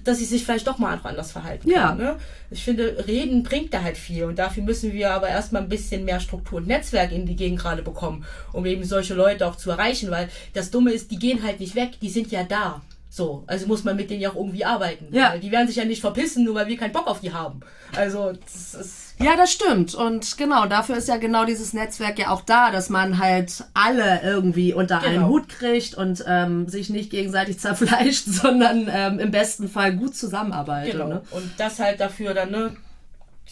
dass 0.03 0.17
sie 0.19 0.25
sich 0.25 0.43
vielleicht 0.43 0.67
doch 0.67 0.77
mal 0.77 0.93
einfach 0.93 1.09
anders 1.09 1.31
verhalten 1.31 1.69
Ja. 1.69 1.89
können. 1.89 1.99
Ne? 2.01 2.15
Ich 2.49 2.63
finde, 2.63 3.05
Reden 3.07 3.43
bringt 3.43 3.73
da 3.73 3.81
halt 3.81 3.97
viel 3.97 4.23
und 4.25 4.39
dafür 4.39 4.63
müssen 4.63 4.93
wir 4.93 5.11
aber 5.11 5.29
erstmal 5.29 5.61
ein 5.61 5.69
bisschen 5.69 6.05
mehr 6.05 6.19
Struktur 6.19 6.59
und 6.59 6.67
Netzwerk 6.67 7.11
in 7.11 7.25
die 7.25 7.35
Gegend 7.35 7.59
gerade 7.59 7.83
bekommen, 7.83 8.25
um 8.53 8.65
eben 8.65 8.83
solche 8.83 9.13
Leute 9.13 9.45
auch 9.47 9.55
zu 9.55 9.71
erreichen, 9.71 10.11
weil 10.11 10.29
das 10.53 10.71
Dumme 10.71 10.91
ist, 10.91 11.11
die 11.11 11.19
gehen 11.19 11.43
halt 11.43 11.59
nicht 11.59 11.75
weg, 11.75 11.91
die 12.01 12.09
sind 12.09 12.31
ja 12.31 12.43
da. 12.43 12.81
So, 13.13 13.43
also 13.47 13.67
muss 13.67 13.83
man 13.83 13.97
mit 13.97 14.09
denen 14.09 14.21
ja 14.21 14.29
auch 14.31 14.35
irgendwie 14.37 14.63
arbeiten. 14.63 15.13
Ja. 15.13 15.33
Weil 15.33 15.41
die 15.41 15.51
werden 15.51 15.67
sich 15.67 15.75
ja 15.75 15.83
nicht 15.83 15.99
verpissen, 15.99 16.45
nur 16.45 16.55
weil 16.55 16.67
wir 16.67 16.77
keinen 16.77 16.93
Bock 16.93 17.07
auf 17.07 17.19
die 17.19 17.33
haben. 17.33 17.59
Also, 17.93 18.31
das 18.31 18.73
ist. 18.73 19.10
Ja, 19.23 19.35
das 19.35 19.51
stimmt. 19.51 19.93
Und 19.95 20.37
genau, 20.37 20.65
dafür 20.65 20.97
ist 20.97 21.07
ja 21.07 21.17
genau 21.17 21.45
dieses 21.45 21.73
Netzwerk 21.73 22.17
ja 22.19 22.29
auch 22.29 22.41
da, 22.41 22.71
dass 22.71 22.89
man 22.89 23.19
halt 23.19 23.63
alle 23.73 24.21
irgendwie 24.23 24.73
unter 24.73 25.01
einen 25.01 25.15
Genau. 25.15 25.27
Hut 25.29 25.49
kriegt 25.49 25.95
und 25.95 26.23
ähm, 26.27 26.67
sich 26.67 26.89
nicht 26.89 27.09
gegenseitig 27.11 27.59
zerfleischt, 27.59 28.25
sondern 28.25 28.89
ähm, 28.91 29.19
im 29.19 29.31
besten 29.31 29.67
Fall 29.69 29.93
gut 29.95 30.15
zusammenarbeitet. 30.15 30.93
Genau. 30.93 31.07
Ne? 31.07 31.21
Und 31.31 31.51
das 31.57 31.79
halt 31.79 31.99
dafür 31.99 32.33
dann, 32.33 32.51
ne, 32.51 32.75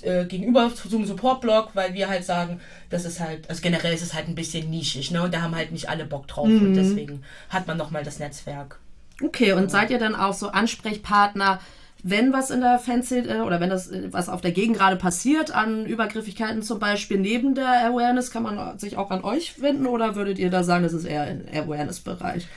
äh, 0.02 0.26
gegenüber 0.26 0.72
zum 0.74 1.06
Support-Blog, 1.06 1.72
weil 1.74 1.94
wir 1.94 2.08
halt 2.08 2.24
sagen, 2.24 2.62
das 2.90 3.04
ist 3.06 3.20
halt, 3.20 3.50
also 3.50 3.62
generell 3.62 3.94
ist 3.94 4.02
es 4.04 4.14
halt 4.14 4.28
ein 4.30 4.36
bisschen 4.36 4.70
nischig, 4.70 5.12
ne, 5.12 5.22
und 5.24 5.34
da 5.34 5.42
haben 5.42 5.56
halt 5.56 5.72
nicht 5.72 5.90
alle 5.90 6.06
Bock 6.06 6.28
drauf 6.28 6.48
Mhm. 6.48 6.68
und 6.68 6.74
deswegen 6.76 7.24
hat 7.50 7.68
man 7.68 7.78
nochmal 7.78 8.04
das 8.04 8.18
Netzwerk. 8.20 8.80
Okay, 9.22 9.52
und 9.52 9.70
seid 9.70 9.90
ihr 9.92 10.00
dann 10.00 10.16
auch 10.16 10.34
so 10.34 10.48
Ansprechpartner, 10.50 11.60
wenn 12.04 12.32
was 12.34 12.50
in 12.50 12.62
der 12.62 12.80
Fanszene 12.80 13.44
oder 13.46 13.60
wenn 13.60 13.70
das 13.70 13.90
äh, 13.90 14.12
was 14.12 14.30
auf 14.30 14.42
der 14.42 14.52
Gegend 14.52 14.78
gerade 14.78 14.96
passiert, 14.96 15.52
an 15.52 15.86
Übergriffigkeiten 15.86 16.62
zum 16.62 16.80
Beispiel 16.80 17.20
neben 17.20 17.56
der 17.56 17.88
Awareness, 17.88 18.32
kann 18.32 18.44
man 18.44 18.80
sich 18.80 18.98
auch 18.98 19.12
an 19.12 19.24
euch 19.24 19.62
wenden 19.62 19.88
oder 19.88 20.16
würdet 20.16 20.40
ihr 20.40 20.50
da 20.50 20.64
sagen, 20.64 20.84
das 20.84 20.94
ist 20.94 21.06
eher 21.06 21.30
im 21.30 21.42
Awareness-Bereich? 21.54 22.48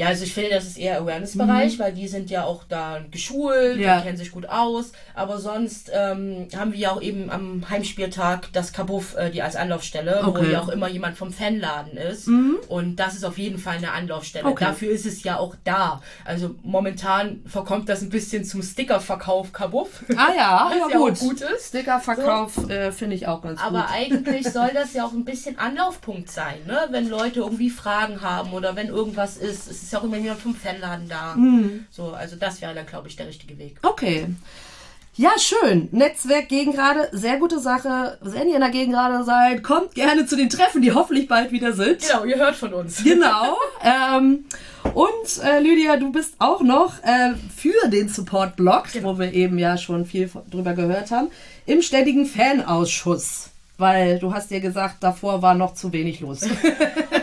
Ja, 0.00 0.06
also 0.08 0.24
ich 0.24 0.32
finde, 0.32 0.50
das 0.50 0.64
ist 0.64 0.78
eher 0.78 0.98
Awareness-Bereich, 1.00 1.78
weil 1.78 1.92
die 1.92 2.08
sind 2.08 2.30
ja 2.30 2.44
auch 2.44 2.64
da 2.64 3.00
geschult, 3.10 3.76
Mhm. 3.76 3.82
Ja. 3.82 3.98
die 3.98 4.04
kennen 4.04 4.16
sich 4.16 4.30
gut 4.32 4.48
aus. 4.48 4.92
Aber 5.14 5.38
sonst 5.38 5.90
ähm, 5.92 6.48
haben 6.56 6.72
wir 6.72 6.78
ja 6.78 6.90
auch 6.92 7.02
eben 7.02 7.30
am 7.30 7.68
Heimspieltag 7.68 8.48
das 8.54 8.72
Kabuff, 8.72 9.14
äh, 9.16 9.30
die 9.30 9.42
als 9.42 9.56
Anlaufstelle, 9.56 10.20
wo 10.24 10.30
Okay. 10.30 10.44
Mhm. 10.46 10.50
ja 10.52 10.60
auch 10.62 10.68
immer 10.70 10.88
jemand 10.88 11.18
vom 11.18 11.32
Fanladen 11.32 11.98
ist. 11.98 12.28
Und 12.68 12.96
das 12.96 13.14
ist 13.14 13.24
auf 13.24 13.36
jeden 13.38 13.58
Fall 13.58 13.76
eine 13.76 13.92
Anlaufstelle. 13.92 14.46
Okay. 14.46 14.64
Dafür 14.64 14.90
ist 14.90 15.04
es 15.06 15.22
ja 15.22 15.36
auch 15.36 15.54
da. 15.64 16.00
Also 16.24 16.54
momentan 16.62 17.42
verkommt 17.46 17.88
das 17.88 18.00
ein 18.02 18.08
bisschen 18.10 18.44
zum 18.44 18.62
Stickerverkauf 18.62 19.52
Kabuff. 19.52 20.02
Ah 20.16 20.28
ja, 20.34 20.70
ja, 20.78 20.88
ja 20.90 20.96
gut. 20.96 21.18
gut 21.18 21.40
ist. 21.42 21.68
Stickerverkauf 21.68 22.68
äh, 22.70 22.92
finde 22.92 23.16
ich 23.16 23.26
auch 23.26 23.42
ganz 23.42 23.60
Aber 23.60 23.80
gut. 23.82 23.90
eigentlich 23.92 24.48
soll 24.52 24.70
das 24.72 24.94
ja 24.94 25.04
auch 25.04 25.12
ein 25.12 25.24
bisschen 25.24 25.58
Anlaufpunkt 25.58 26.30
sein, 26.30 26.56
ne? 26.66 26.86
Wenn 26.90 27.08
Leute 27.08 27.40
irgendwie 27.40 27.68
Fragen 27.70 28.22
haben 28.22 28.52
oder 28.52 28.76
wenn 28.76 28.88
irgendwas 28.88 29.36
ist. 29.36 29.70
Es 29.70 29.82
ist 29.82 29.89
ja 29.92 30.00
auch 30.00 30.04
immer 30.04 30.16
jemand 30.16 30.40
vom 30.40 30.54
Fanladen 30.54 31.08
da. 31.08 31.34
Mhm. 31.34 31.86
So, 31.90 32.12
also 32.12 32.36
das 32.36 32.60
wäre 32.60 32.74
dann, 32.74 32.86
glaube 32.86 33.08
ich, 33.08 33.16
der 33.16 33.26
richtige 33.26 33.58
Weg. 33.58 33.78
Okay. 33.82 34.28
Ja, 35.16 35.32
schön. 35.38 35.88
Netzwerk 35.92 36.48
Gegengrade, 36.48 37.08
sehr 37.12 37.38
gute 37.38 37.58
Sache. 37.58 38.16
Wenn 38.22 38.48
ihr 38.48 38.54
in 38.54 38.60
der 38.60 38.70
Gegengrade 38.70 39.24
seid, 39.24 39.62
kommt 39.62 39.94
gerne 39.94 40.24
zu 40.24 40.36
den 40.36 40.48
Treffen, 40.48 40.80
die 40.80 40.92
hoffentlich 40.92 41.28
bald 41.28 41.52
wieder 41.52 41.72
sind. 41.72 42.00
Genau, 42.00 42.24
ihr 42.24 42.38
hört 42.38 42.54
von 42.54 42.72
uns. 42.72 43.02
Genau. 43.02 43.58
ähm, 43.84 44.44
und 44.94 45.44
äh, 45.44 45.60
Lydia, 45.60 45.96
du 45.96 46.12
bist 46.12 46.36
auch 46.38 46.62
noch 46.62 47.02
äh, 47.02 47.34
für 47.54 47.90
den 47.90 48.08
Support-Blog, 48.08 48.84
wo 49.02 49.18
wir 49.18 49.34
eben 49.34 49.58
ja 49.58 49.76
schon 49.76 50.06
viel 50.06 50.30
drüber 50.50 50.72
gehört 50.74 51.10
haben, 51.10 51.28
im 51.66 51.82
ständigen 51.82 52.24
Fanausschuss. 52.24 53.50
Weil 53.76 54.18
du 54.20 54.32
hast 54.32 54.50
dir 54.50 54.60
gesagt, 54.60 55.02
davor 55.02 55.42
war 55.42 55.54
noch 55.54 55.74
zu 55.74 55.92
wenig 55.92 56.20
los. 56.20 56.40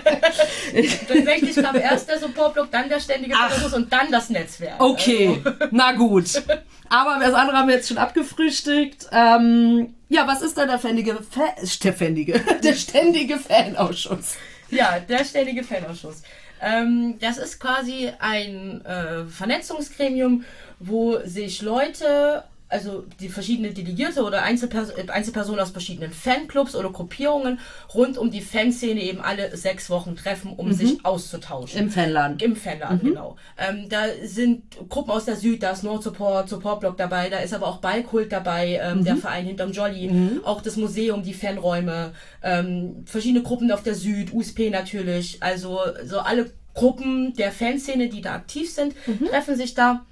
Tatsächlich 1.07 1.55
kam 1.55 1.75
erst 1.75 2.09
der 2.09 2.19
Supportblock, 2.19 2.71
dann 2.71 2.89
der 2.89 2.99
ständige 2.99 3.36
Fokus 3.36 3.73
und 3.73 3.91
dann 3.91 4.11
das 4.11 4.30
Netzwerk. 4.30 4.82
Okay, 4.82 5.41
na 5.71 5.91
gut. 5.93 6.41
Aber 6.89 7.19
das 7.19 7.34
andere 7.34 7.57
haben 7.57 7.67
wir 7.67 7.75
jetzt 7.75 7.88
schon 7.88 7.97
abgefrühstückt. 7.97 9.07
Ähm, 9.11 9.93
ja, 10.09 10.25
was 10.28 10.41
ist 10.41 10.57
denn 10.57 10.67
der 10.67 10.78
ständige, 10.78 11.15
Fa 11.15 11.53
der 11.61 11.67
ständige, 11.67 12.39
der 12.63 12.73
ständige 12.73 13.38
Fanausschuss? 13.38 14.09
Also, 14.09 14.36
ja, 14.69 14.99
der 14.99 15.25
ständige 15.25 15.63
Fanausschuss. 15.63 16.23
Ähm, 16.61 17.17
das 17.19 17.38
ist 17.38 17.59
quasi 17.59 18.11
ein 18.19 18.84
äh, 18.86 19.25
Vernetzungsgremium, 19.25 20.45
wo 20.80 21.19
sich 21.23 21.61
Leute, 21.61 22.43
also 22.70 23.05
die 23.20 23.30
verschiedenen 23.30 23.74
Delegierte 23.74 24.24
oder 24.24 24.43
Einzelpers 24.43 24.93
Einzelpersonen 25.09 25.61
aus 25.61 25.72
verschiedenen 25.72 26.11
Fanclubs 26.11 26.76
oder 26.76 26.89
Gruppierungen 26.91 27.59
rund 27.93 28.18
um 28.18 28.30
die 28.30 28.41
Fanszene 28.41 29.01
eben 29.01 29.22
alle 29.22 29.55
sechs 29.55 29.89
Wochen 29.89 30.15
treffen, 30.15 30.53
um 30.53 30.74
sich 30.74 31.05
auszutauschen. 31.05 31.80
Im 31.80 31.89
Fanladen. 31.89 32.39
Im 32.39 32.55
Fanladen, 32.55 32.99
genau. 33.01 33.38
Ähm, 33.57 33.88
da 33.89 34.05
sind 34.24 34.63
Gruppen 34.89 35.11
aus 35.11 35.26
der 35.26 35.36
Süd, 35.36 35.63
da 35.63 35.72
ist 35.72 35.84
Nordsupport, 35.84 36.49
Supportblock 36.49 36.97
dabei, 36.97 37.30
da 37.30 37.38
ist 37.38 37.53
aber 37.53 37.68
auch 37.68 37.78
Ballkult 37.78 38.32
dabei, 38.32 38.80
ähm, 38.84 39.03
der 39.03 39.15
Verein 39.15 39.45
hinterm 39.45 39.72
Jolly, 39.72 40.39
auch 40.43 40.61
das 40.61 40.76
Museum, 40.76 41.24
die 41.24 41.34
Fanräume, 41.34 42.13
ähm, 42.43 43.03
verschiedene 43.05 43.43
Gruppen 43.43 43.72
auf 43.72 43.84
der 43.84 43.95
Süd, 43.95 44.34
USP 44.34 44.70
natürlich, 44.70 45.41
also 45.41 45.80
so 46.05 46.20
alle 46.20 46.51
Gruppen 46.74 47.34
der 47.34 47.51
Fanszene, 47.51 48.09
die 48.09 48.22
da 48.22 48.36
aktiv 48.36 48.72
sind, 48.72 48.93
treffen 49.30 49.55
sich 49.55 49.74
da. 49.74 50.05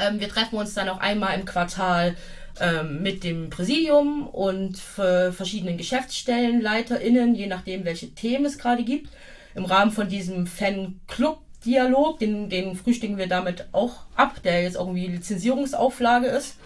Ähm, 0.00 0.20
wir 0.20 0.28
treffen 0.28 0.56
uns 0.56 0.74
dann 0.74 0.88
auch 0.88 0.98
einmal 0.98 1.38
im 1.38 1.44
Quartal 1.44 2.16
ähm, 2.60 3.02
mit 3.02 3.24
dem 3.24 3.50
Präsidium 3.50 4.26
und 4.26 4.78
für 4.78 5.32
verschiedenen 5.32 5.78
Geschäftsstellen, 5.78 6.60
LeiterInnen, 6.60 7.34
je 7.34 7.46
nachdem, 7.46 7.84
welche 7.84 8.14
Themen 8.14 8.44
es 8.44 8.58
gerade 8.58 8.84
gibt. 8.84 9.10
Im 9.54 9.64
Rahmen 9.64 9.90
von 9.90 10.08
diesem 10.08 10.46
Fanclub-Dialog, 10.46 12.18
den, 12.18 12.48
den 12.48 12.74
frühstücken 12.74 13.18
wir 13.18 13.26
damit 13.28 13.68
auch 13.72 14.04
ab, 14.16 14.42
der 14.42 14.62
jetzt 14.62 14.76
irgendwie 14.76 15.06
Lizenzierungsauflage 15.08 16.26
ist. 16.26 16.56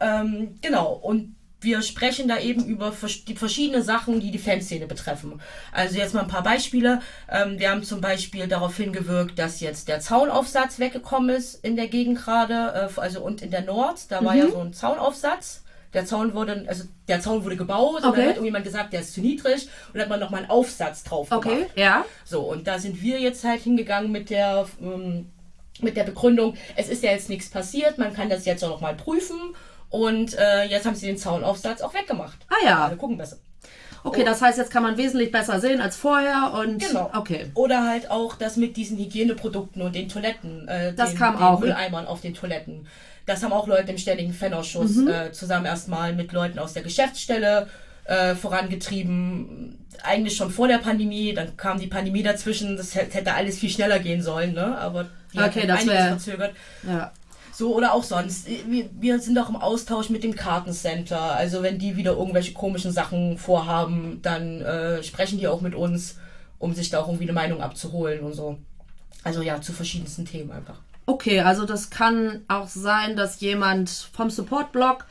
Ähm, 0.00 0.56
genau, 0.60 0.92
und 0.92 1.34
wir 1.60 1.82
sprechen 1.82 2.28
da 2.28 2.38
eben 2.38 2.64
über 2.66 2.92
die 3.26 3.34
verschiedene 3.34 3.82
Sachen, 3.82 4.20
die 4.20 4.30
die 4.30 4.38
Fanszene 4.38 4.86
betreffen. 4.86 5.40
Also 5.72 5.98
jetzt 5.98 6.14
mal 6.14 6.20
ein 6.22 6.28
paar 6.28 6.42
Beispiele. 6.44 7.00
Ähm, 7.28 7.58
wir 7.58 7.70
haben 7.70 7.82
zum 7.82 8.00
Beispiel 8.00 8.46
darauf 8.46 8.76
hingewirkt, 8.76 9.38
dass 9.38 9.60
jetzt 9.60 9.88
der 9.88 9.98
Zaunaufsatz 10.00 10.78
weggekommen 10.78 11.30
ist 11.34 11.64
in 11.64 11.74
der 11.74 11.88
Gegend 11.88 12.18
gerade, 12.18 12.88
äh, 12.96 13.00
also 13.00 13.20
und 13.22 13.42
in 13.42 13.50
der 13.50 13.62
Nord. 13.62 13.98
Da 14.10 14.24
war 14.24 14.34
ja 14.36 14.48
so 14.48 14.60
ein 14.60 14.72
Zaunaufsatz. 14.72 15.64
Der 15.94 16.04
Zaun 16.04 16.34
wurde, 16.34 16.66
also 16.68 16.84
der 17.08 17.20
Zaun 17.22 17.44
wurde 17.44 17.56
gebaut 17.56 18.02
und 18.02 18.08
Okay. 18.10 18.16
dann 18.18 18.26
hat 18.28 18.34
irgendjemand 18.36 18.64
gesagt, 18.66 18.92
der 18.92 19.00
ist 19.00 19.14
zu 19.14 19.20
niedrig 19.22 19.68
und 19.88 19.94
dann 19.94 20.02
hat 20.02 20.08
man 20.10 20.20
nochmal 20.20 20.42
einen 20.42 20.50
Aufsatz 20.50 21.02
drauf 21.02 21.28
Okay, 21.32 21.48
gemacht. 21.48 21.70
ja. 21.76 22.04
So, 22.26 22.42
und 22.42 22.66
da 22.66 22.78
sind 22.78 23.00
wir 23.00 23.18
jetzt 23.20 23.42
halt 23.42 23.62
hingegangen 23.62 24.12
mit 24.12 24.28
der, 24.28 24.66
ähm, 24.82 25.30
mit 25.80 25.96
der 25.96 26.04
Begründung, 26.04 26.56
es 26.76 26.88
ist 26.90 27.02
ja 27.02 27.10
jetzt 27.12 27.30
nichts 27.30 27.48
passiert, 27.48 27.96
man 27.96 28.12
kann 28.12 28.28
das 28.28 28.44
jetzt 28.44 28.62
auch 28.64 28.68
noch 28.68 28.80
mal 28.82 28.94
prüfen. 28.94 29.54
Und 29.90 30.36
äh, 30.38 30.64
jetzt 30.64 30.86
haben 30.86 30.94
sie 30.94 31.06
den 31.06 31.16
Zaunaufsatz 31.16 31.80
auch 31.80 31.94
weggemacht. 31.94 32.38
Ah 32.48 32.64
ja. 32.64 32.84
Alle 32.86 32.96
gucken 32.96 33.16
besser. 33.16 33.38
Okay, 34.04 34.22
das 34.24 34.40
heißt, 34.40 34.58
jetzt 34.58 34.70
kann 34.70 34.82
man 34.84 34.96
wesentlich 34.96 35.32
besser 35.32 35.60
sehen 35.60 35.80
als 35.80 35.96
vorher 35.96 36.52
und 36.54 36.78
Genau. 36.78 37.10
okay. 37.14 37.50
Oder 37.54 37.84
halt 37.86 38.10
auch 38.10 38.36
das 38.36 38.56
mit 38.56 38.76
diesen 38.76 38.96
Hygieneprodukten 38.96 39.82
und 39.82 39.94
den 39.94 40.08
Toiletten, 40.08 40.68
äh, 40.68 40.92
Das 40.94 41.10
den, 41.10 41.18
kam 41.18 41.34
den 41.36 41.42
auch. 41.42 41.58
Mülleimern 41.60 42.06
auf 42.06 42.20
den 42.20 42.32
Toiletten. 42.32 42.86
Das 43.26 43.42
haben 43.42 43.52
auch 43.52 43.66
Leute 43.66 43.90
im 43.90 43.98
ständigen 43.98 44.32
Fanausschuss 44.32 44.96
Mhm. 44.96 45.08
äh, 45.08 45.32
zusammen 45.32 45.66
erstmal 45.66 46.14
mit 46.14 46.32
Leuten 46.32 46.58
aus 46.58 46.74
der 46.74 46.82
Geschäftsstelle 46.82 47.66
äh, 48.04 48.34
vorangetrieben. 48.36 49.84
Eigentlich 50.02 50.36
schon 50.36 50.50
vor 50.50 50.68
der 50.68 50.78
Pandemie, 50.78 51.34
dann 51.34 51.56
kam 51.56 51.78
die 51.80 51.88
Pandemie 51.88 52.22
dazwischen, 52.22 52.76
das 52.76 52.94
hätte 52.94 53.34
alles 53.34 53.58
viel 53.58 53.68
schneller 53.68 53.98
gehen 53.98 54.22
sollen, 54.22 54.54
ne? 54.54 54.78
Aber 54.78 55.06
die 55.34 55.38
hat 55.40 55.50
Okay, 55.50 55.60
halt 55.60 55.70
das 55.70 55.78
einiges 55.80 55.94
wär- 55.98 56.08
verzögert. 56.08 56.52
Ja. 56.86 57.12
So 57.58 57.74
oder 57.74 57.92
auch 57.92 58.04
sonst. 58.04 58.46
Wir, 58.46 58.88
wir 59.00 59.18
sind 59.18 59.36
auch 59.36 59.48
im 59.48 59.56
Austausch 59.56 60.10
mit 60.10 60.22
dem 60.22 60.36
Kartencenter. 60.36 61.20
Also 61.20 61.60
wenn 61.60 61.80
die 61.80 61.96
wieder 61.96 62.12
irgendwelche 62.12 62.52
komischen 62.52 62.92
Sachen 62.92 63.36
vorhaben, 63.36 64.20
dann 64.22 64.60
äh, 64.60 65.02
sprechen 65.02 65.40
die 65.40 65.48
auch 65.48 65.60
mit 65.60 65.74
uns, 65.74 66.18
um 66.60 66.72
sich 66.72 66.88
da 66.88 67.00
auch 67.00 67.08
irgendwie 67.08 67.24
eine 67.24 67.32
Meinung 67.32 67.60
abzuholen 67.60 68.20
und 68.20 68.34
so. 68.34 68.58
Also 69.24 69.42
ja, 69.42 69.60
zu 69.60 69.72
verschiedensten 69.72 70.24
Themen 70.24 70.52
einfach. 70.52 70.76
Okay, 71.06 71.40
also 71.40 71.64
das 71.64 71.90
kann 71.90 72.42
auch 72.46 72.68
sein, 72.68 73.16
dass 73.16 73.40
jemand 73.40 73.90
vom 73.90 74.30
Support-Blog 74.30 75.04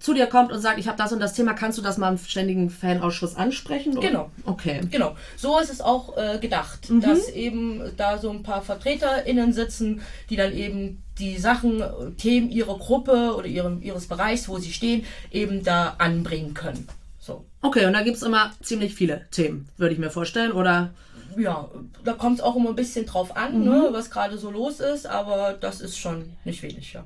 zu 0.00 0.12
dir 0.12 0.26
kommt 0.26 0.52
und 0.52 0.60
sagt, 0.60 0.78
ich 0.78 0.88
habe 0.88 0.98
das 0.98 1.12
und 1.12 1.20
das 1.20 1.34
Thema, 1.34 1.54
kannst 1.54 1.78
du 1.78 1.82
das 1.82 1.98
mal 1.98 2.10
im 2.10 2.18
ständigen 2.18 2.68
Fanausschuss 2.70 3.36
ansprechen? 3.36 3.96
oder? 3.96 4.08
Genau. 4.08 4.30
Okay. 4.44 4.80
Genau, 4.90 5.16
so 5.36 5.58
ist 5.58 5.70
es 5.72 5.80
auch 5.80 6.16
äh, 6.16 6.38
gedacht, 6.38 6.88
dass 7.00 7.28
eben 7.28 7.80
da 7.96 8.18
so 8.18 8.30
ein 8.30 8.42
paar 8.42 8.62
VertreterInnen 8.62 9.52
sitzen, 9.52 10.02
die 10.30 10.36
dann 10.36 10.52
eben 10.52 11.02
die 11.18 11.38
Sachen, 11.38 11.80
äh, 11.80 12.10
Themen 12.18 12.50
ihrer 12.50 12.76
Gruppe 12.78 13.34
oder 13.36 13.46
ihrem, 13.46 13.80
ihres 13.82 14.06
Bereichs, 14.06 14.48
wo 14.48 14.58
sie 14.58 14.72
stehen, 14.72 15.04
eben 15.30 15.62
da 15.62 15.94
anbringen 15.98 16.54
können. 16.54 16.88
So. 17.20 17.44
Okay, 17.62 17.86
und 17.86 17.92
da 17.94 18.02
gibt 18.02 18.16
es 18.16 18.22
immer 18.22 18.52
ziemlich 18.62 18.94
viele 18.94 19.26
Themen, 19.30 19.68
würde 19.78 19.94
ich 19.94 20.00
mir 20.00 20.10
vorstellen, 20.10 20.52
oder? 20.52 20.90
Ja, 21.38 21.68
da 22.04 22.12
kommt 22.12 22.38
es 22.38 22.44
auch 22.44 22.54
immer 22.56 22.68
ein 22.70 22.76
bisschen 22.76 23.06
drauf 23.06 23.36
an, 23.36 23.60
Mhm. 23.60 23.64
ne, 23.64 23.88
was 23.92 24.10
gerade 24.10 24.36
so 24.38 24.50
los 24.50 24.80
ist, 24.80 25.06
aber 25.06 25.54
das 25.58 25.80
ist 25.80 25.96
schon 25.98 26.32
nicht 26.44 26.62
wenig, 26.62 26.92
ja. 26.92 27.04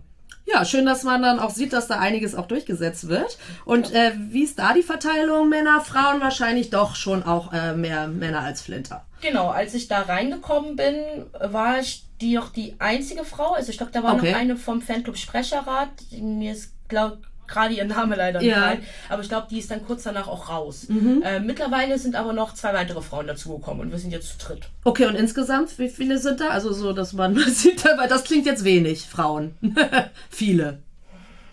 Ja, 0.50 0.64
schön, 0.64 0.86
dass 0.86 1.02
man 1.02 1.20
dann 1.22 1.38
auch 1.40 1.50
sieht, 1.50 1.72
dass 1.72 1.88
da 1.88 1.98
einiges 1.98 2.34
auch 2.34 2.46
durchgesetzt 2.46 3.08
wird. 3.08 3.36
Und 3.64 3.92
äh, 3.92 4.12
wie 4.16 4.44
ist 4.44 4.58
da 4.58 4.72
die 4.72 4.82
Verteilung 4.82 5.48
Männer, 5.48 5.80
Frauen? 5.80 6.20
Wahrscheinlich 6.20 6.70
doch 6.70 6.94
schon 6.96 7.22
auch 7.22 7.52
äh, 7.52 7.74
mehr 7.74 8.08
Männer 8.08 8.40
als 8.40 8.62
Flinter. 8.62 9.04
Genau, 9.20 9.48
als 9.48 9.74
ich 9.74 9.88
da 9.88 10.02
reingekommen 10.02 10.76
bin, 10.76 10.94
war 11.40 11.80
ich 11.80 12.04
die 12.20 12.34
noch 12.36 12.48
die 12.50 12.76
einzige 12.78 13.24
Frau. 13.24 13.52
Also 13.52 13.70
ich 13.70 13.76
glaube, 13.76 13.92
da 13.92 14.02
war 14.02 14.14
Okay. 14.14 14.32
noch 14.32 14.38
eine 14.38 14.56
vom 14.56 14.80
Fanclub 14.80 15.16
Sprecherrat. 15.18 15.88
Die- 16.10 16.22
Mir 16.22 16.52
ist, 16.52 16.72
glaube 16.88 17.18
gerade 17.48 17.74
ihr 17.74 17.84
Name 17.84 18.14
leider 18.16 18.38
nicht 18.40 18.48
Ja. 18.50 18.56
Mhm. 18.58 18.62
rein. 18.64 18.82
Aber 19.08 19.22
ich 19.22 19.28
glaube, 19.28 19.46
die 19.50 19.58
ist 19.58 19.70
dann 19.70 19.84
kurz 19.84 20.02
danach 20.04 20.28
auch 20.28 20.48
raus. 20.48 20.86
Äh, 21.24 21.40
mittlerweile 21.40 21.98
sind 21.98 22.14
aber 22.14 22.32
noch 22.32 22.54
zwei 22.54 22.72
weitere 22.74 23.02
Frauen 23.02 23.26
dazugekommen 23.26 23.86
und 23.86 23.90
wir 23.92 23.98
sind 23.98 24.10
jetzt 24.12 24.38
zu 24.40 24.46
dritt. 24.46 24.68
Okay, 24.84 25.06
und 25.06 25.14
insgesamt, 25.14 25.78
wie 25.78 25.88
viele 25.88 26.18
sind 26.18 26.40
da? 26.40 26.48
Also 26.50 26.72
so, 26.72 26.92
dass 26.92 27.12
man 27.12 27.36
sieht, 27.48 27.84
weil 27.84 28.08
das 28.08 28.24
klingt 28.24 28.46
jetzt 28.46 28.64
wenig, 28.64 29.02
Frauen. 29.06 29.54
viele. 30.30 30.78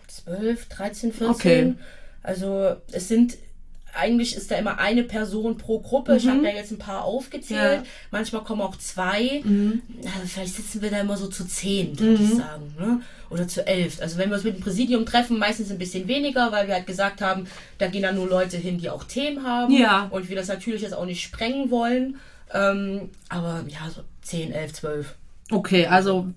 12, 0.08 0.68
13, 0.70 1.14
14. 1.14 1.28
Okay. 1.36 1.74
Also 2.24 2.76
es 2.92 3.08
sind 3.08 3.38
eigentlich 3.96 4.36
ist 4.36 4.52
da 4.52 4.56
immer 4.56 4.80
eine 4.80 5.04
Person 5.04 5.58
pro 5.58 5.80
Gruppe. 5.80 6.18
Ich 6.18 6.28
habe 6.28 6.44
ja 6.44 6.52
jetzt 6.52 6.72
ein 6.72 6.78
paar 6.78 7.04
aufgezählt. 7.04 7.82
Ja. 7.82 7.90
Manchmal 8.12 8.44
kommen 8.44 8.62
auch 8.62 8.76
zwei. 8.78 9.44
Also 10.06 10.28
vielleicht 10.28 10.56
sitzen 10.56 10.82
wir 10.82 10.92
da 10.92 11.02
immer 11.02 11.18
so 11.18 11.28
zu 11.28 11.46
zehn, 11.48 11.98
würde 12.00 12.24
ich 12.24 12.36
sagen. 12.36 12.76
Ne? 12.80 13.02
Oder 13.30 13.48
zu 13.48 13.66
elf. 13.66 14.02
Also 14.02 14.18
wenn 14.18 14.30
wir 14.30 14.36
uns 14.36 14.44
mit 14.44 14.58
dem 14.58 14.62
Präsidium 14.62 15.06
treffen, 15.06 15.40
meistens 15.40 15.72
ein 15.72 15.78
bisschen 15.78 16.08
weniger, 16.08 16.52
weil 16.52 16.68
wir 16.68 16.76
halt 16.76 16.88
gesagt 16.88 17.22
haben, 17.22 17.48
da 17.78 17.88
gehen 17.88 18.04
dann 18.04 18.16
nur 18.16 18.28
Leute 18.28 18.58
hin, 18.58 18.78
die 18.78 18.90
auch 18.90 19.04
Themen 19.04 19.44
haben. 19.46 19.74
Ja. 19.74 20.08
Und 20.12 20.30
wir 20.30 20.36
das 20.36 20.48
natürlich 20.48 20.82
jetzt 20.82 20.94
auch 20.94 21.06
nicht 21.06 21.24
sprengen 21.24 21.72
wollen. 21.72 22.20
Ähm, 22.54 23.10
aber 23.30 23.66
ja, 23.68 23.90
so 23.90 24.02
10, 24.22 24.52
11, 24.52 24.74
12. 24.74 25.16
Okay, 25.52 25.88
also 25.88 26.28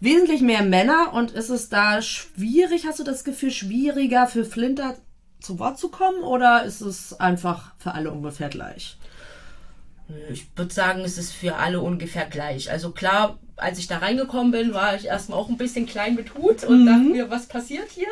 wesentlich 0.00 0.40
mehr 0.40 0.62
Männer 0.62 1.12
und 1.12 1.30
ist 1.32 1.50
es 1.50 1.68
da 1.68 2.02
schwierig, 2.02 2.86
hast 2.86 2.98
du 2.98 3.04
das 3.04 3.24
Gefühl, 3.24 3.50
schwieriger 3.50 4.26
für 4.26 4.44
Flinter 4.44 4.96
zu 5.46 5.60
Wort 5.60 5.78
zu 5.78 5.88
kommen 5.88 6.22
oder 6.22 6.64
ist 6.64 6.80
es 6.80 7.18
einfach 7.20 7.72
für 7.78 7.92
alle 7.94 8.10
ungefähr 8.10 8.48
gleich? 8.48 8.96
Ich 10.30 10.46
würde 10.56 10.74
sagen, 10.74 11.00
es 11.00 11.18
ist 11.18 11.32
für 11.32 11.56
alle 11.56 11.80
ungefähr 11.80 12.26
gleich. 12.26 12.70
Also 12.70 12.90
klar, 12.90 13.38
als 13.56 13.78
ich 13.78 13.86
da 13.86 13.98
reingekommen 13.98 14.50
bin, 14.50 14.74
war 14.74 14.96
ich 14.96 15.06
erstmal 15.06 15.38
auch 15.38 15.48
ein 15.48 15.56
bisschen 15.56 15.86
klein 15.86 16.16
mit 16.16 16.34
Hut 16.34 16.64
und 16.64 16.86
dachte 16.86 17.00
mir, 17.00 17.30
was 17.30 17.46
passiert 17.46 17.88
hier? 17.90 18.08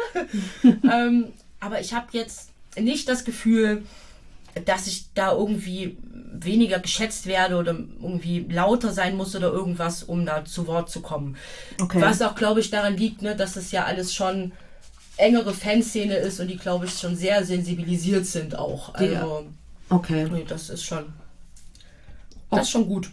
ähm, 0.90 1.32
aber 1.60 1.80
ich 1.80 1.92
habe 1.92 2.06
jetzt 2.12 2.50
nicht 2.76 3.08
das 3.08 3.24
Gefühl, 3.24 3.84
dass 4.64 4.86
ich 4.86 5.06
da 5.14 5.32
irgendwie 5.32 5.96
weniger 6.32 6.78
geschätzt 6.78 7.26
werde 7.26 7.56
oder 7.56 7.72
irgendwie 7.72 8.46
lauter 8.48 8.92
sein 8.92 9.16
muss 9.16 9.34
oder 9.34 9.52
irgendwas, 9.52 10.02
um 10.04 10.24
da 10.24 10.44
zu 10.44 10.66
Wort 10.66 10.90
zu 10.90 11.00
kommen. 11.00 11.36
Okay. 11.80 12.00
Was 12.00 12.22
auch, 12.22 12.34
glaube 12.34 12.60
ich, 12.60 12.70
daran 12.70 12.96
liegt, 12.96 13.22
ne, 13.22 13.34
dass 13.36 13.56
es 13.56 13.72
ja 13.72 13.84
alles 13.84 14.14
schon 14.14 14.52
engere 15.16 15.52
Fanszene 15.52 16.16
ist 16.16 16.40
und 16.40 16.48
die, 16.48 16.56
glaube 16.56 16.86
ich, 16.86 16.98
schon 16.98 17.16
sehr 17.16 17.44
sensibilisiert 17.44 18.26
sind 18.26 18.58
auch. 18.58 18.94
Also, 18.94 19.46
Okay. 19.90 20.28
nee, 20.32 20.44
das 20.48 20.70
ist 20.70 20.84
schon, 20.84 21.04
das 22.50 22.62
ist 22.62 22.70
schon 22.70 22.86
gut. 22.86 23.10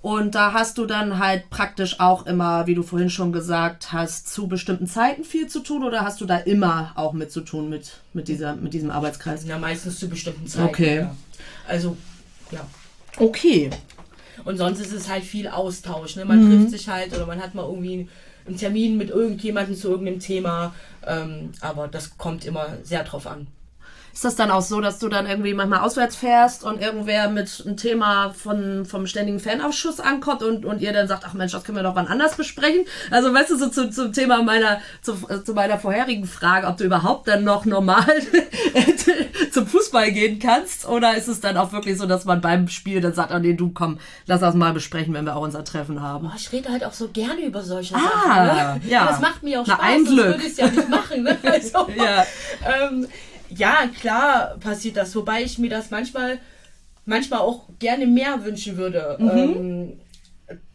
Und 0.00 0.34
da 0.34 0.52
hast 0.52 0.76
du 0.76 0.84
dann 0.84 1.18
halt 1.18 1.48
praktisch 1.48 1.98
auch 1.98 2.26
immer, 2.26 2.66
wie 2.66 2.74
du 2.74 2.82
vorhin 2.82 3.08
schon 3.08 3.32
gesagt 3.32 3.90
hast, 3.90 4.28
zu 4.28 4.48
bestimmten 4.48 4.86
Zeiten 4.86 5.24
viel 5.24 5.46
zu 5.48 5.60
tun 5.60 5.82
oder 5.82 6.02
hast 6.02 6.20
du 6.20 6.26
da 6.26 6.36
immer 6.36 6.92
auch 6.94 7.14
mit 7.14 7.32
zu 7.32 7.40
tun 7.40 7.70
mit, 7.70 7.92
mit, 8.12 8.28
dieser, 8.28 8.54
mit 8.54 8.74
diesem 8.74 8.90
Arbeitskreis? 8.90 9.46
Ja, 9.46 9.58
meistens 9.58 9.98
zu 9.98 10.08
bestimmten 10.08 10.46
Zeiten. 10.46 10.68
Okay. 10.68 10.96
Ja. 10.98 11.16
Also, 11.66 11.96
ja. 12.50 12.66
Okay. 13.16 13.70
Und 14.44 14.58
sonst 14.58 14.80
ist 14.80 14.92
es 14.92 15.08
halt 15.08 15.24
viel 15.24 15.48
Austausch. 15.48 16.16
Ne? 16.16 16.26
Man 16.26 16.50
trifft 16.50 16.70
sich 16.70 16.88
halt 16.88 17.14
oder 17.14 17.24
man 17.26 17.42
hat 17.42 17.54
mal 17.54 17.64
irgendwie 17.66 18.06
einen 18.46 18.56
Termin 18.56 18.96
mit 18.96 19.10
irgendjemandem 19.10 19.76
zu 19.76 19.90
irgendeinem 19.90 20.20
Thema. 20.20 20.74
Ähm, 21.06 21.52
aber 21.60 21.88
das 21.88 22.16
kommt 22.18 22.44
immer 22.44 22.78
sehr 22.82 23.04
drauf 23.04 23.26
an. 23.26 23.46
Ist 24.14 24.24
das 24.24 24.36
dann 24.36 24.50
auch 24.52 24.62
so, 24.62 24.80
dass 24.80 25.00
du 25.00 25.08
dann 25.08 25.26
irgendwie 25.26 25.54
manchmal 25.54 25.80
auswärts 25.80 26.14
fährst 26.14 26.62
und 26.62 26.80
irgendwer 26.80 27.28
mit 27.28 27.62
einem 27.66 27.76
Thema 27.76 28.30
von, 28.32 28.86
vom 28.86 29.08
ständigen 29.08 29.40
Fanausschuss 29.40 29.98
ankommt 29.98 30.44
und, 30.44 30.64
und 30.64 30.80
ihr 30.80 30.92
dann 30.92 31.08
sagt, 31.08 31.24
ach 31.26 31.34
Mensch, 31.34 31.50
das 31.52 31.64
können 31.64 31.76
wir 31.76 31.82
doch 31.82 31.96
wann 31.96 32.06
anders 32.06 32.36
besprechen? 32.36 32.84
Also 33.10 33.34
weißt 33.34 33.50
du, 33.50 33.56
so 33.58 33.68
zu, 33.70 33.90
zum 33.90 34.12
Thema 34.12 34.42
meiner, 34.44 34.80
zu, 35.02 35.14
äh, 35.28 35.42
zu 35.42 35.52
meiner 35.52 35.78
vorherigen 35.78 36.26
Frage, 36.26 36.68
ob 36.68 36.76
du 36.76 36.84
überhaupt 36.84 37.26
dann 37.26 37.42
noch 37.42 37.64
normal 37.64 38.06
zum 39.50 39.66
Fußball 39.66 40.12
gehen 40.12 40.38
kannst 40.38 40.86
oder 40.86 41.16
ist 41.16 41.28
es 41.28 41.40
dann 41.40 41.56
auch 41.56 41.72
wirklich 41.72 41.98
so, 41.98 42.06
dass 42.06 42.24
man 42.24 42.40
beim 42.40 42.68
Spiel 42.68 43.00
dann 43.00 43.14
sagt, 43.14 43.32
oh 43.34 43.38
nee, 43.38 43.54
du 43.54 43.70
komm, 43.72 43.98
lass 44.26 44.40
das 44.40 44.54
mal 44.54 44.72
besprechen, 44.72 45.12
wenn 45.14 45.24
wir 45.24 45.36
auch 45.36 45.42
unser 45.42 45.64
Treffen 45.64 46.00
haben. 46.02 46.28
Boah, 46.28 46.34
ich 46.36 46.52
rede 46.52 46.70
halt 46.70 46.84
auch 46.84 46.92
so 46.92 47.08
gerne 47.08 47.40
über 47.44 47.62
solche 47.62 47.94
Ah, 47.96 48.46
Sachen. 48.46 48.78
Ne? 48.84 48.90
ja. 48.90 49.06
Das 49.06 49.20
macht 49.20 49.42
mir 49.42 49.60
auch 49.60 49.66
Na, 49.66 49.74
Spaß, 49.74 49.86
ein 49.86 50.04
sonst 50.04 50.12
Glück. 50.14 50.26
würde 50.26 50.42
ich 50.44 50.52
es 50.52 50.56
ja 50.58 50.66
nicht 50.70 50.88
machen. 50.88 51.22
Ne? 51.24 51.36
Also, 51.44 51.88
Ja. 51.96 52.24
ähm, 52.64 53.06
ja, 53.56 53.88
klar 54.00 54.56
passiert 54.58 54.96
das, 54.96 55.14
wobei 55.14 55.42
ich 55.42 55.58
mir 55.58 55.70
das 55.70 55.90
manchmal, 55.90 56.38
manchmal 57.04 57.40
auch 57.40 57.64
gerne 57.78 58.06
mehr 58.06 58.44
wünschen 58.44 58.76
würde. 58.76 59.16
Mhm. 59.18 59.28
Ähm, 59.28 60.00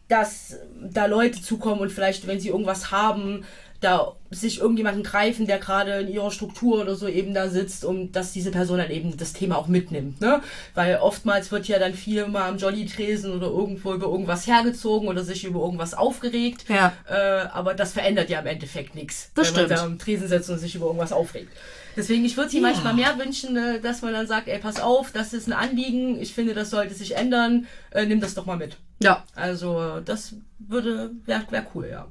dass 0.08 0.58
da 0.82 1.06
Leute 1.06 1.42
zukommen 1.42 1.82
und 1.82 1.92
vielleicht, 1.92 2.26
wenn 2.26 2.40
sie 2.40 2.50
irgendwas 2.50 2.92
haben, 2.92 3.46
da 3.82 4.16
sich 4.30 4.60
irgendjemanden 4.60 5.04
greifen, 5.04 5.48
der 5.48 5.58
gerade 5.58 6.02
in 6.02 6.10
ihrer 6.10 6.32
Struktur 6.32 6.82
oder 6.82 6.96
so 6.96 7.08
eben 7.08 7.34
da 7.34 7.50
sitzt, 7.50 7.86
um 7.86 8.12
dass 8.12 8.34
diese 8.34 8.52
Person 8.52 8.78
dann 8.78 8.92
eben 8.92 9.16
das 9.18 9.34
Thema 9.34 9.58
auch 9.58 9.68
mitnimmt. 9.68 10.22
Ne? 10.22 10.42
Weil 10.76 10.98
oftmals 10.98 11.52
wird 11.52 11.68
ja 11.68 11.80
dann 11.80 11.94
viel 11.94 12.28
mal 12.28 12.48
am 12.50 12.58
Jolly-Tresen 12.58 13.32
oder 13.32 13.48
irgendwo 13.48 13.94
über 13.94 14.08
irgendwas 14.08 14.46
hergezogen 14.48 15.08
oder 15.08 15.24
sich 15.24 15.46
über 15.46 15.62
irgendwas 15.62 15.94
aufgeregt. 15.94 16.66
Ja. 16.68 16.94
Äh, 17.10 17.48
aber 17.50 17.74
das 17.74 17.94
verändert 17.94 18.30
ja 18.30 18.40
im 18.40 18.48
Endeffekt 18.48 18.96
nichts. 18.96 19.32
Das 19.34 19.48
wenn 19.48 19.54
stimmt. 19.54 19.70
man 19.70 19.78
da 19.78 19.84
am 19.86 20.00
Tresen 20.00 20.28
sitzt 20.28 20.50
und 20.50 20.60
sich 20.60 20.76
über 20.76 20.88
irgendwas 20.88 21.14
aufregt. 21.14 21.52
Deswegen, 21.96 22.24
ich 22.24 22.38
würde 22.38 22.50
sie 22.50 22.62
manchmal 22.62 22.94
mehr 22.94 23.18
wünschen, 23.18 23.58
äh, 23.58 23.80
dass 23.80 24.02
man 24.02 24.14
dann 24.14 24.28
sagt, 24.28 24.48
ey, 24.48 24.60
pass 24.60 24.80
auf, 24.80 25.12
das 25.12 25.34
ist 25.34 25.48
ein 25.48 25.54
Anliegen, 25.54 26.22
ich 26.22 26.34
finde, 26.34 26.54
das 26.54 26.70
sollte 26.70 26.94
sich 26.94 27.16
ändern, 27.16 27.68
äh, 27.92 28.06
nimm 28.06 28.22
das 28.22 28.36
doch 28.36 28.46
mal 28.46 28.58
mit. 28.58 28.78
Ja. 29.02 29.24
Also 29.36 30.00
das 30.02 30.36
würde, 30.60 31.12
wäre 31.26 31.44
wär 31.50 31.66
cool, 31.74 31.88
ja. 31.90 32.08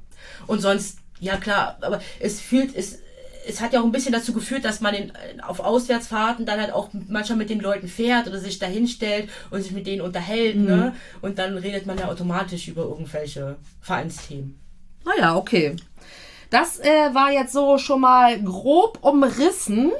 Und 0.47 0.61
sonst, 0.61 0.99
ja 1.19 1.37
klar, 1.37 1.77
aber 1.81 2.01
es 2.19 2.39
fühlt, 2.39 2.75
es, 2.75 2.99
es 3.47 3.61
hat 3.61 3.73
ja 3.73 3.81
auch 3.81 3.85
ein 3.85 3.91
bisschen 3.91 4.13
dazu 4.13 4.33
geführt, 4.33 4.65
dass 4.65 4.81
man 4.81 4.93
in, 4.93 5.11
auf 5.41 5.59
Auswärtsfahrten 5.59 6.45
dann 6.45 6.59
halt 6.59 6.71
auch 6.71 6.89
manchmal 7.07 7.37
mit 7.37 7.49
den 7.49 7.59
Leuten 7.59 7.87
fährt 7.87 8.27
oder 8.27 8.39
sich 8.39 8.59
da 8.59 8.67
hinstellt 8.67 9.29
und 9.49 9.61
sich 9.61 9.71
mit 9.71 9.87
denen 9.87 10.01
unterhält, 10.01 10.57
ne? 10.57 10.95
Und 11.21 11.39
dann 11.39 11.57
redet 11.57 11.85
man 11.85 11.97
ja 11.97 12.07
automatisch 12.07 12.67
über 12.67 12.83
irgendwelche 12.83 13.57
Vereinsthemen. 13.81 14.59
Naja, 15.05 15.35
okay. 15.35 15.75
Das 16.49 16.79
äh, 16.79 17.13
war 17.13 17.31
jetzt 17.31 17.53
so 17.53 17.77
schon 17.77 18.01
mal 18.01 18.41
grob 18.41 18.99
umrissen. 19.01 19.91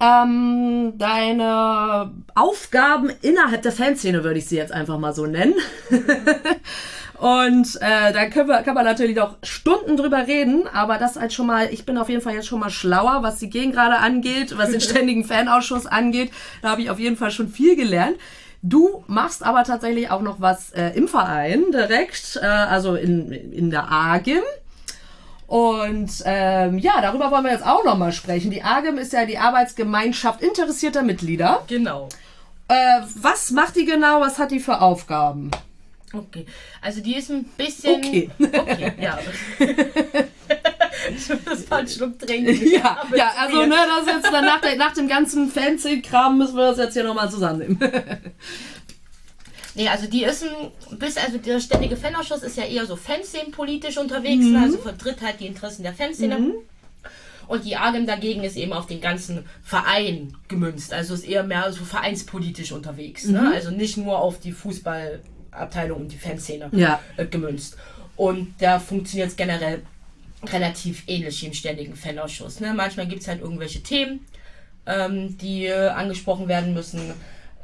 Ähm, 0.00 0.94
deine 0.96 2.12
Aufgaben 2.34 3.10
innerhalb 3.22 3.62
der 3.62 3.72
Fanszene 3.72 4.24
würde 4.24 4.38
ich 4.38 4.46
sie 4.46 4.56
jetzt 4.56 4.72
einfach 4.72 4.98
mal 4.98 5.14
so 5.14 5.26
nennen. 5.26 5.54
Und 7.18 7.76
äh, 7.80 8.12
da 8.12 8.26
können 8.26 8.48
wir, 8.48 8.62
kann 8.62 8.74
man 8.74 8.84
natürlich 8.84 9.16
noch 9.16 9.36
Stunden 9.42 9.96
drüber 9.96 10.26
reden, 10.26 10.66
aber 10.72 10.98
das 10.98 11.16
halt 11.16 11.32
schon 11.32 11.46
mal, 11.46 11.72
ich 11.72 11.86
bin 11.86 11.96
auf 11.96 12.08
jeden 12.08 12.20
Fall 12.20 12.34
jetzt 12.34 12.48
schon 12.48 12.60
mal 12.60 12.70
schlauer, 12.70 13.22
was 13.22 13.38
die 13.38 13.50
Gegengrade 13.50 13.98
angeht, 13.98 14.56
was 14.58 14.70
den 14.70 14.80
ständigen 14.82 15.24
Fanausschuss 15.24 15.86
angeht. 15.86 16.32
Da 16.62 16.70
habe 16.70 16.82
ich 16.82 16.90
auf 16.90 16.98
jeden 16.98 17.16
Fall 17.16 17.30
schon 17.30 17.48
viel 17.48 17.76
gelernt. 17.76 18.16
Du 18.62 19.04
machst 19.06 19.44
aber 19.44 19.62
tatsächlich 19.62 20.10
auch 20.10 20.22
noch 20.22 20.40
was 20.40 20.70
äh, 20.70 20.90
im 20.94 21.06
Verein 21.06 21.64
direkt, 21.70 22.38
äh, 22.42 22.46
also 22.46 22.94
in, 22.94 23.30
in 23.30 23.70
der 23.70 23.92
AGIM. 23.92 24.42
Und 25.46 26.10
ähm, 26.24 26.78
ja, 26.78 27.00
darüber 27.02 27.30
wollen 27.30 27.44
wir 27.44 27.52
jetzt 27.52 27.66
auch 27.66 27.84
noch 27.84 27.98
mal 27.98 28.12
sprechen. 28.12 28.50
Die 28.50 28.62
AGIM 28.62 28.96
ist 28.96 29.12
ja 29.12 29.26
die 29.26 29.38
Arbeitsgemeinschaft 29.38 30.42
interessierter 30.42 31.02
Mitglieder. 31.02 31.62
Genau. 31.68 32.08
Äh, 32.68 33.02
was 33.20 33.50
macht 33.50 33.76
die 33.76 33.84
genau? 33.84 34.20
Was 34.20 34.38
hat 34.38 34.50
die 34.50 34.60
für 34.60 34.80
Aufgaben? 34.80 35.50
Okay, 36.14 36.46
also 36.80 37.00
die 37.00 37.16
ist 37.16 37.30
ein 37.30 37.44
bisschen. 37.44 37.96
Okay. 37.96 38.30
Okay, 38.38 38.92
ja. 39.00 39.18
das 41.44 41.68
mal 41.70 41.78
einen 41.78 41.88
Schluck 41.88 42.18
trinken. 42.18 42.66
Ja, 42.68 43.02
ja, 43.14 43.32
also 43.36 43.66
ne, 43.66 43.74
das 43.74 44.06
ist 44.06 44.14
jetzt 44.14 44.32
dann 44.32 44.44
nach, 44.44 44.60
der, 44.60 44.76
nach 44.76 44.94
dem 44.94 45.08
ganzen 45.08 45.50
Fancy-Kram 45.50 46.38
müssen 46.38 46.56
wir 46.56 46.68
das 46.68 46.78
jetzt 46.78 46.94
hier 46.94 47.04
nochmal 47.04 47.30
zusammennehmen. 47.30 47.78
Nee, 49.76 49.88
also 49.88 50.06
die 50.06 50.22
ist 50.22 50.44
ein 50.44 50.98
bis 50.98 51.16
also 51.16 51.36
der 51.38 51.58
ständige 51.58 51.96
Fanausschuss 51.96 52.44
ist 52.44 52.56
ja 52.56 52.64
eher 52.64 52.86
so 52.86 52.94
Fanszenen-politisch 52.94 53.98
unterwegs, 53.98 54.44
ne? 54.44 54.62
also 54.62 54.78
vertritt 54.78 55.20
halt 55.20 55.40
die 55.40 55.48
Interessen 55.48 55.82
der 55.82 55.92
Fanszene. 55.92 56.54
Und 57.46 57.64
die 57.64 57.76
AGEM 57.76 58.06
dagegen 58.06 58.42
ist 58.42 58.56
eben 58.56 58.72
auf 58.72 58.86
den 58.86 59.00
ganzen 59.00 59.44
Verein 59.62 60.34
gemünzt. 60.48 60.92
Also 60.92 61.14
ist 61.14 61.26
eher 61.26 61.42
mehr 61.42 61.72
so 61.72 61.84
vereinspolitisch 61.84 62.72
unterwegs. 62.72 63.26
Ne? 63.26 63.52
Also 63.52 63.70
nicht 63.70 63.96
nur 63.96 64.18
auf 64.18 64.38
die 64.40 64.52
Fußballabteilung 65.58 66.00
und 66.02 66.12
die 66.12 66.18
Fanszene 66.18 66.68
Ja. 66.72 67.00
äh, 67.16 67.26
gemünzt. 67.26 67.76
Und 68.16 68.54
da 68.58 68.78
funktioniert 68.78 69.28
es 69.30 69.36
generell 69.36 69.82
relativ 70.46 71.04
ähnlich 71.06 71.40
wie 71.42 71.46
im 71.46 71.54
ständigen 71.54 71.96
Fanausschuss. 71.96 72.60
Ne? 72.60 72.74
Manchmal 72.74 73.06
gibt 73.06 73.22
es 73.22 73.28
halt 73.28 73.40
irgendwelche 73.40 73.82
Themen, 73.82 74.20
ähm, 74.86 75.36
die 75.38 75.66
äh, 75.66 75.88
angesprochen 75.88 76.48
werden 76.48 76.74
müssen. 76.74 77.00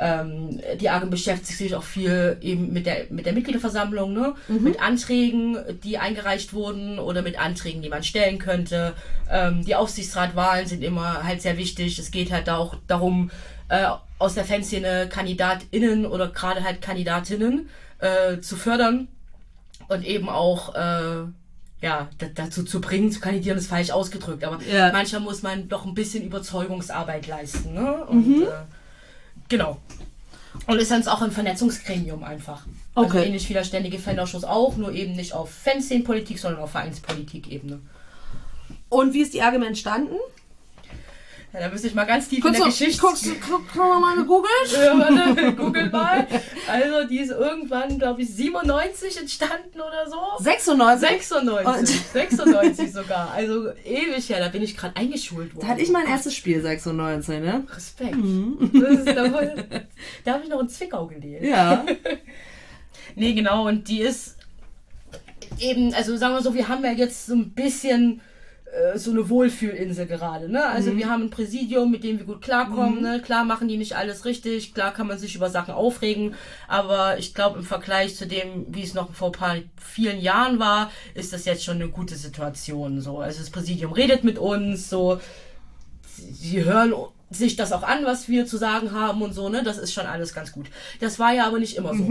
Ähm, 0.02 0.58
die 0.80 0.88
AGEM 0.88 1.10
beschäftigt 1.10 1.58
sich 1.58 1.74
auch 1.74 1.82
viel 1.82 2.38
eben 2.40 2.72
mit 2.72 2.86
der, 2.86 3.04
mit 3.10 3.26
der 3.26 3.34
Mitgliederversammlung, 3.34 4.14
ne? 4.14 4.34
mit 4.48 4.80
Anträgen, 4.80 5.58
die 5.84 5.98
eingereicht 5.98 6.54
wurden 6.54 6.98
oder 6.98 7.20
mit 7.20 7.38
Anträgen, 7.38 7.82
die 7.82 7.90
man 7.90 8.02
stellen 8.02 8.38
könnte. 8.38 8.94
Ähm, 9.30 9.62
die 9.62 9.74
Aufsichtsratwahlen 9.74 10.66
sind 10.66 10.82
immer 10.82 11.22
halt 11.24 11.42
sehr 11.42 11.58
wichtig. 11.58 11.98
Es 11.98 12.10
geht 12.10 12.32
halt 12.32 12.48
auch 12.48 12.76
darum, 12.86 13.30
äh, 13.68 13.84
aus 14.20 14.34
der 14.34 14.44
Fanszene 14.44 15.08
KandidatInnen 15.08 16.06
oder 16.06 16.28
gerade 16.28 16.62
halt 16.62 16.80
Kandidatinnen 16.82 17.68
äh, 17.98 18.38
zu 18.40 18.54
fördern 18.56 19.08
und 19.88 20.04
eben 20.04 20.28
auch 20.28 20.74
äh, 20.74 21.24
ja, 21.82 22.08
da, 22.18 22.26
dazu 22.34 22.62
zu 22.62 22.80
bringen, 22.82 23.10
zu 23.10 23.20
kandidieren, 23.20 23.56
ist 23.58 23.68
falsch 23.68 23.90
ausgedrückt, 23.90 24.44
aber 24.44 24.60
Ja. 24.62 24.92
manchmal 24.92 25.22
muss 25.22 25.42
man 25.42 25.68
doch 25.68 25.86
ein 25.86 25.94
bisschen 25.94 26.22
Überzeugungsarbeit 26.24 27.26
leisten. 27.26 27.72
Ne? 27.72 28.04
Und 28.04 28.42
äh, 28.42 28.46
genau. 29.48 29.78
Und 30.66 30.78
ist 30.78 30.90
dann 30.90 31.06
auch 31.08 31.22
ein 31.22 31.30
Vernetzungsgremium 31.32 32.22
einfach. 32.22 32.66
Also 32.94 33.16
Okay. 33.16 33.26
ähnlich 33.26 33.48
wie 33.48 33.54
der 33.54 33.64
ständige 33.64 33.98
Fanausschuss 33.98 34.44
auch, 34.44 34.76
nur 34.76 34.92
eben 34.92 35.16
nicht 35.16 35.32
auf 35.32 35.50
Fanszenenpolitik, 35.50 36.38
sondern 36.38 36.60
auf 36.60 36.72
Vereinspolitik-Ebene. 36.72 37.80
Und 38.90 39.14
wie 39.14 39.22
ist 39.22 39.32
die 39.32 39.40
AGM 39.42 39.62
entstanden? 39.62 40.16
Ja, 41.52 41.58
da 41.60 41.68
müsste 41.68 41.88
ich 41.88 41.94
mal 41.94 42.04
ganz 42.04 42.28
tief 42.28 42.42
Guckst 42.42 42.58
in 42.60 42.64
du, 42.64 42.70
der 42.70 42.78
Geschichte. 42.78 43.00
guckst, 43.02 43.26
du- 43.26 43.34
guck, 43.40 43.74
mal 43.74 44.24
Google? 44.24 44.48
Ja, 44.72 44.96
warte, 44.96 45.52
Google 45.54 45.90
mal. 45.90 46.24
Also 46.68 47.08
die 47.08 47.18
ist 47.18 47.30
irgendwann, 47.32 47.98
glaube 47.98 48.22
ich, 48.22 48.32
97 48.32 49.18
entstanden 49.18 49.80
oder 49.80 50.08
so. 50.08 50.16
96? 50.44 51.08
96, 51.26 52.00
96 52.12 52.92
sogar. 52.92 53.32
Also 53.32 53.70
ewig 53.84 54.28
her, 54.28 54.38
da 54.38 54.48
bin 54.48 54.62
ich 54.62 54.76
gerade 54.76 54.94
eingeschult 54.96 55.52
worden. 55.56 55.66
Da 55.66 55.72
hatte 55.72 55.82
ich 55.82 55.90
mein 55.90 56.06
erstes 56.06 56.34
Spiel 56.36 56.62
96, 56.62 57.40
ne? 57.40 57.64
Respekt. 57.74 58.16
Das 58.72 58.98
ist, 58.98 59.06
da, 59.08 59.28
da 60.24 60.32
habe 60.34 60.44
ich 60.44 60.50
noch 60.50 60.60
in 60.60 60.68
Zwickau 60.68 61.06
gelebt. 61.06 61.42
Ja. 61.44 61.84
Nee, 63.16 63.32
genau, 63.34 63.66
und 63.66 63.88
die 63.88 64.02
ist 64.02 64.36
eben, 65.58 65.92
also 65.94 66.16
sagen 66.16 66.34
wir 66.34 66.42
so, 66.42 66.54
wir 66.54 66.68
haben 66.68 66.84
ja 66.84 66.92
jetzt 66.92 67.26
so 67.26 67.34
ein 67.34 67.50
bisschen 67.50 68.20
äh, 68.72 68.98
so 68.98 69.10
eine 69.10 69.28
Wohlfühlinsel 69.28 70.06
gerade, 70.06 70.48
ne? 70.48 70.64
Also 70.66 70.96
wir 70.96 71.08
haben 71.08 71.24
ein 71.24 71.30
Präsidium, 71.30 71.90
mit 71.90 72.04
dem 72.04 72.18
wir 72.18 72.26
gut 72.26 72.40
klarkommen, 72.42 73.02
ne? 73.02 73.20
Klar 73.20 73.44
machen 73.44 73.68
die 73.68 73.76
nicht 73.76 73.96
alles 73.96 74.24
richtig, 74.24 74.74
klar 74.74 74.92
kann 74.92 75.06
man 75.06 75.18
sich 75.18 75.34
über 75.34 75.50
Sachen 75.50 75.74
aufregen, 75.74 76.34
aber 76.68 77.18
ich 77.18 77.34
glaube 77.34 77.58
im 77.58 77.64
Vergleich 77.64 78.16
zu 78.16 78.26
dem, 78.26 78.66
wie 78.68 78.82
es 78.82 78.94
noch 78.94 79.12
vor 79.12 79.28
ein 79.28 79.32
paar 79.32 79.56
vielen 79.76 80.20
Jahren 80.20 80.58
war, 80.58 80.90
ist 81.14 81.32
das 81.32 81.44
jetzt 81.46 81.64
schon 81.64 81.76
eine 81.76 81.88
gute 81.88 82.14
Situation, 82.14 83.00
so. 83.00 83.18
Also 83.18 83.40
das 83.40 83.50
Präsidium 83.50 83.92
redet 83.92 84.24
mit 84.24 84.38
uns, 84.38 84.88
so, 84.88 85.20
sie 86.16 86.64
hören 86.64 86.94
sich 87.30 87.56
das 87.56 87.72
auch 87.72 87.82
an, 87.82 88.04
was 88.04 88.28
wir 88.28 88.46
zu 88.46 88.56
sagen 88.56 88.92
haben 88.92 89.22
und 89.22 89.32
so, 89.32 89.48
ne? 89.48 89.62
Das 89.62 89.78
ist 89.78 89.92
schon 89.92 90.06
alles 90.06 90.34
ganz 90.34 90.52
gut. 90.52 90.66
Das 91.00 91.18
war 91.18 91.32
ja 91.32 91.46
aber 91.46 91.58
nicht 91.58 91.76
immer 91.76 91.94
so. 91.94 92.04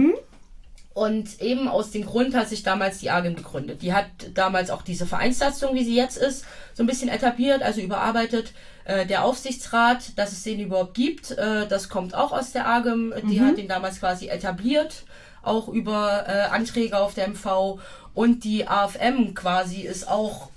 Und 0.93 1.39
eben 1.39 1.67
aus 1.67 1.91
dem 1.91 2.05
Grund 2.05 2.35
hat 2.35 2.49
sich 2.49 2.63
damals 2.63 2.97
die 2.97 3.09
AGM 3.09 3.35
gegründet. 3.35 3.81
Die 3.81 3.93
hat 3.93 4.07
damals 4.33 4.69
auch 4.69 4.81
diese 4.81 5.05
Vereinssatzung, 5.05 5.75
wie 5.75 5.83
sie 5.83 5.95
jetzt 5.95 6.17
ist, 6.17 6.45
so 6.73 6.83
ein 6.83 6.87
bisschen 6.87 7.09
etabliert, 7.09 7.61
also 7.61 7.79
überarbeitet. 7.79 8.53
Äh, 8.85 9.05
der 9.05 9.23
Aufsichtsrat, 9.23 10.17
dass 10.17 10.31
es 10.31 10.43
den 10.43 10.59
überhaupt 10.59 10.95
gibt, 10.95 11.31
äh, 11.31 11.67
das 11.67 11.89
kommt 11.89 12.15
auch 12.15 12.31
aus 12.31 12.51
der 12.51 12.67
AGM. 12.67 13.13
Die 13.29 13.39
hat 13.39 13.57
den 13.57 13.67
damals 13.67 13.99
quasi 13.99 14.27
etabliert, 14.29 15.03
auch 15.43 15.67
über 15.67 16.25
äh, 16.27 16.53
Anträge 16.53 16.97
auf 16.97 17.13
der 17.13 17.27
MV. 17.29 17.79
Und 18.15 18.43
die 18.43 18.67
AFM 18.67 19.35
quasi 19.35 19.81
ist 19.81 20.07
auch 20.07 20.49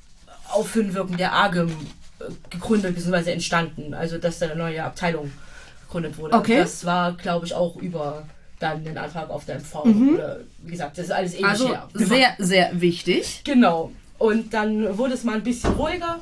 auf 0.49 0.73
Hinwirken 0.73 1.19
der 1.19 1.35
AGM 1.35 1.69
äh, 1.69 2.25
gegründet 2.49 2.95
bzw. 2.95 3.33
entstanden. 3.33 3.93
Also 3.93 4.17
dass 4.17 4.39
da 4.39 4.47
eine 4.47 4.57
neue 4.57 4.83
Abteilung 4.83 5.31
gegründet 5.83 6.17
wurde. 6.17 6.35
Okay. 6.35 6.57
Das 6.57 6.85
war, 6.87 7.13
glaube 7.13 7.45
ich, 7.47 7.55
auch 7.55 7.77
über 7.77 8.25
dann 8.63 8.85
den 8.85 8.97
Antrag 8.97 9.31
auf 9.31 9.45
der 9.45 9.57
MV. 9.57 9.75
Oder, 10.15 10.41
wie 10.63 10.71
gesagt, 10.71 10.99
das 10.99 11.07
ist 11.07 11.11
alles 11.13 11.35
ähnlich 11.35 11.47
Also 11.47 11.69
her. 11.69 11.89
sehr, 11.95 12.35
sehr 12.39 12.81
wichtig. 12.81 13.43
Genau. 13.45 13.93
Und 14.19 14.55
dann 14.55 14.97
wurde 14.99 15.15
es 15.15 15.25
mal 15.25 15.37
ein 15.37 15.43
bisschen 15.43 15.73
ruhiger. 15.73 16.21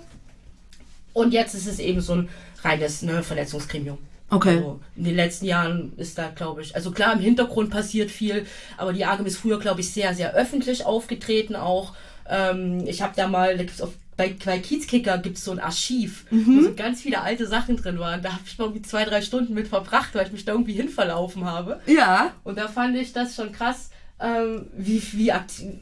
Und 1.12 1.32
jetzt 1.32 1.54
ist 1.54 1.66
es 1.66 1.78
eben 1.78 2.00
so 2.00 2.14
ein 2.14 2.28
reines 2.62 3.02
ne, 3.02 3.22
Verletzungsgremium. 3.22 3.98
Okay. 4.30 4.56
Also 4.56 4.80
in 4.96 5.04
den 5.04 5.16
letzten 5.16 5.46
Jahren 5.46 5.92
ist 5.96 6.16
da, 6.16 6.28
glaube 6.28 6.62
ich, 6.62 6.76
also 6.76 6.92
klar, 6.92 7.12
im 7.14 7.18
Hintergrund 7.18 7.70
passiert 7.70 8.10
viel, 8.12 8.46
aber 8.76 8.92
die 8.92 9.04
AGM 9.04 9.26
ist 9.26 9.38
früher, 9.38 9.58
glaube 9.58 9.80
ich, 9.80 9.92
sehr, 9.92 10.14
sehr 10.14 10.34
öffentlich 10.34 10.86
aufgetreten 10.86 11.56
auch. 11.56 11.94
Ähm, 12.28 12.84
ich 12.86 13.02
habe 13.02 13.12
da 13.16 13.26
mal, 13.26 13.56
da 13.56 13.64
gibt's 13.64 13.82
auf, 13.82 13.90
bei, 14.20 14.36
bei 14.44 14.58
Kiezkicker 14.58 15.16
gibt 15.16 15.38
es 15.38 15.44
so 15.44 15.52
ein 15.52 15.58
Archiv, 15.58 16.26
wo 16.30 16.60
so 16.60 16.74
ganz 16.74 17.00
viele 17.00 17.22
alte 17.22 17.46
Sachen 17.46 17.78
drin 17.78 17.98
waren. 17.98 18.20
Da 18.20 18.32
habe 18.32 18.42
ich 18.44 18.58
mal 18.58 18.66
irgendwie 18.66 18.82
zwei, 18.82 19.06
drei 19.06 19.22
Stunden 19.22 19.54
mit 19.54 19.68
verbracht, 19.68 20.14
weil 20.14 20.26
ich 20.26 20.32
mich 20.32 20.44
da 20.44 20.52
irgendwie 20.52 20.74
hinverlaufen 20.74 21.46
habe. 21.46 21.80
Ja. 21.86 22.34
Und 22.44 22.58
da 22.58 22.68
fand 22.68 22.96
ich 22.98 23.14
das 23.14 23.34
schon 23.34 23.50
krass, 23.50 23.88
ähm, 24.20 24.66
wie, 24.76 25.02
wie, 25.14 25.32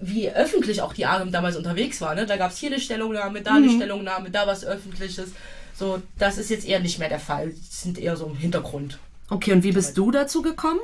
wie 0.00 0.30
öffentlich 0.30 0.82
auch 0.82 0.92
die 0.92 1.04
AGM 1.04 1.32
damals 1.32 1.56
unterwegs 1.56 2.00
war. 2.00 2.14
Ne? 2.14 2.26
Da 2.26 2.36
gab 2.36 2.52
es 2.52 2.58
hier 2.58 2.70
eine 2.70 2.78
Stellungnahme, 2.78 3.42
da 3.42 3.56
eine 3.56 3.70
Stellungnahme, 3.70 4.30
da 4.30 4.46
was 4.46 4.64
Öffentliches. 4.64 5.32
So, 5.74 6.00
das 6.16 6.38
ist 6.38 6.48
jetzt 6.48 6.68
eher 6.68 6.78
nicht 6.78 7.00
mehr 7.00 7.08
der 7.08 7.18
Fall. 7.18 7.50
Die 7.50 7.74
sind 7.74 7.98
eher 7.98 8.16
so 8.16 8.26
im 8.26 8.36
Hintergrund. 8.36 9.00
Okay, 9.30 9.52
und 9.52 9.64
wie 9.64 9.72
bist 9.72 9.98
du 9.98 10.12
dazu 10.12 10.42
gekommen? 10.42 10.80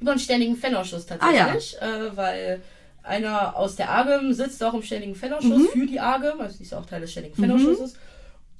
Über 0.00 0.10
einen 0.10 0.20
ständigen 0.20 0.56
Fanausschuss 0.56 1.06
tatsächlich, 1.06 1.80
äh, 1.80 2.14
weil 2.14 2.60
einer 3.02 3.56
aus 3.56 3.76
der 3.76 3.90
AGM 3.90 4.32
sitzt 4.32 4.62
auch 4.62 4.74
im 4.74 4.82
ständigen 4.82 5.14
Fanausschuss 5.14 5.70
für 5.72 5.86
die 5.86 6.00
AGM, 6.00 6.40
also 6.40 6.56
die 6.58 6.64
ist 6.64 6.74
auch 6.74 6.86
Teil 6.86 7.00
des 7.00 7.12
ständigen 7.12 7.34
Fanausschusses. 7.36 7.94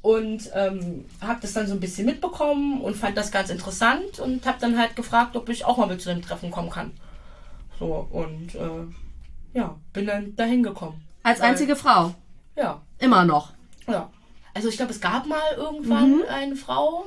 Und 0.02 0.50
ähm, 0.54 1.04
habe 1.20 1.40
das 1.42 1.52
dann 1.52 1.66
so 1.66 1.74
ein 1.74 1.80
bisschen 1.80 2.06
mitbekommen 2.06 2.80
und 2.80 2.96
fand 2.96 3.18
das 3.18 3.30
ganz 3.30 3.50
interessant 3.50 4.18
und 4.18 4.46
habe 4.46 4.56
dann 4.58 4.78
halt 4.78 4.96
gefragt, 4.96 5.36
ob 5.36 5.48
ich 5.50 5.66
auch 5.66 5.76
mal 5.76 5.86
mit 5.88 6.00
zu 6.00 6.08
dem 6.08 6.22
Treffen 6.22 6.50
kommen 6.50 6.70
kann. 6.70 6.92
So, 7.78 8.08
und 8.10 8.54
äh, 8.54 9.58
ja, 9.58 9.76
bin 9.92 10.06
dann 10.06 10.34
dahin 10.36 10.62
gekommen. 10.62 11.02
Als 11.22 11.40
Weil- 11.40 11.50
einzige 11.50 11.76
Frau. 11.76 12.14
Ja, 12.56 12.80
Immer 12.98 13.24
noch. 13.24 13.52
ja. 13.86 14.08
Also 14.54 14.68
ich 14.68 14.76
glaube, 14.76 14.90
es 14.92 15.00
gab 15.00 15.26
mal 15.26 15.38
irgendwann 15.56 16.22
eine 16.28 16.56
Frau, 16.56 17.06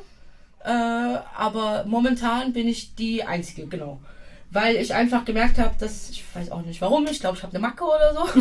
äh, 0.64 0.70
aber 0.70 1.84
momentan 1.86 2.54
bin 2.54 2.68
ich 2.68 2.96
die 2.96 3.24
Einzige, 3.24 3.68
genau. 3.68 4.00
Weil 4.54 4.76
ich 4.76 4.93
einfach 4.93 5.26
gemerkt 5.26 5.58
habe, 5.58 5.74
dass, 5.80 6.12
ich 6.12 6.24
weiß 6.34 6.51
auch 6.51 6.62
nicht 6.62 6.80
warum, 6.80 7.08
ich 7.08 7.20
glaube, 7.20 7.38
ich 7.38 7.43
habe 7.43 7.54
eine 7.54 7.62
Macke 7.68 7.86
oder 7.86 8.14
so, 8.14 8.39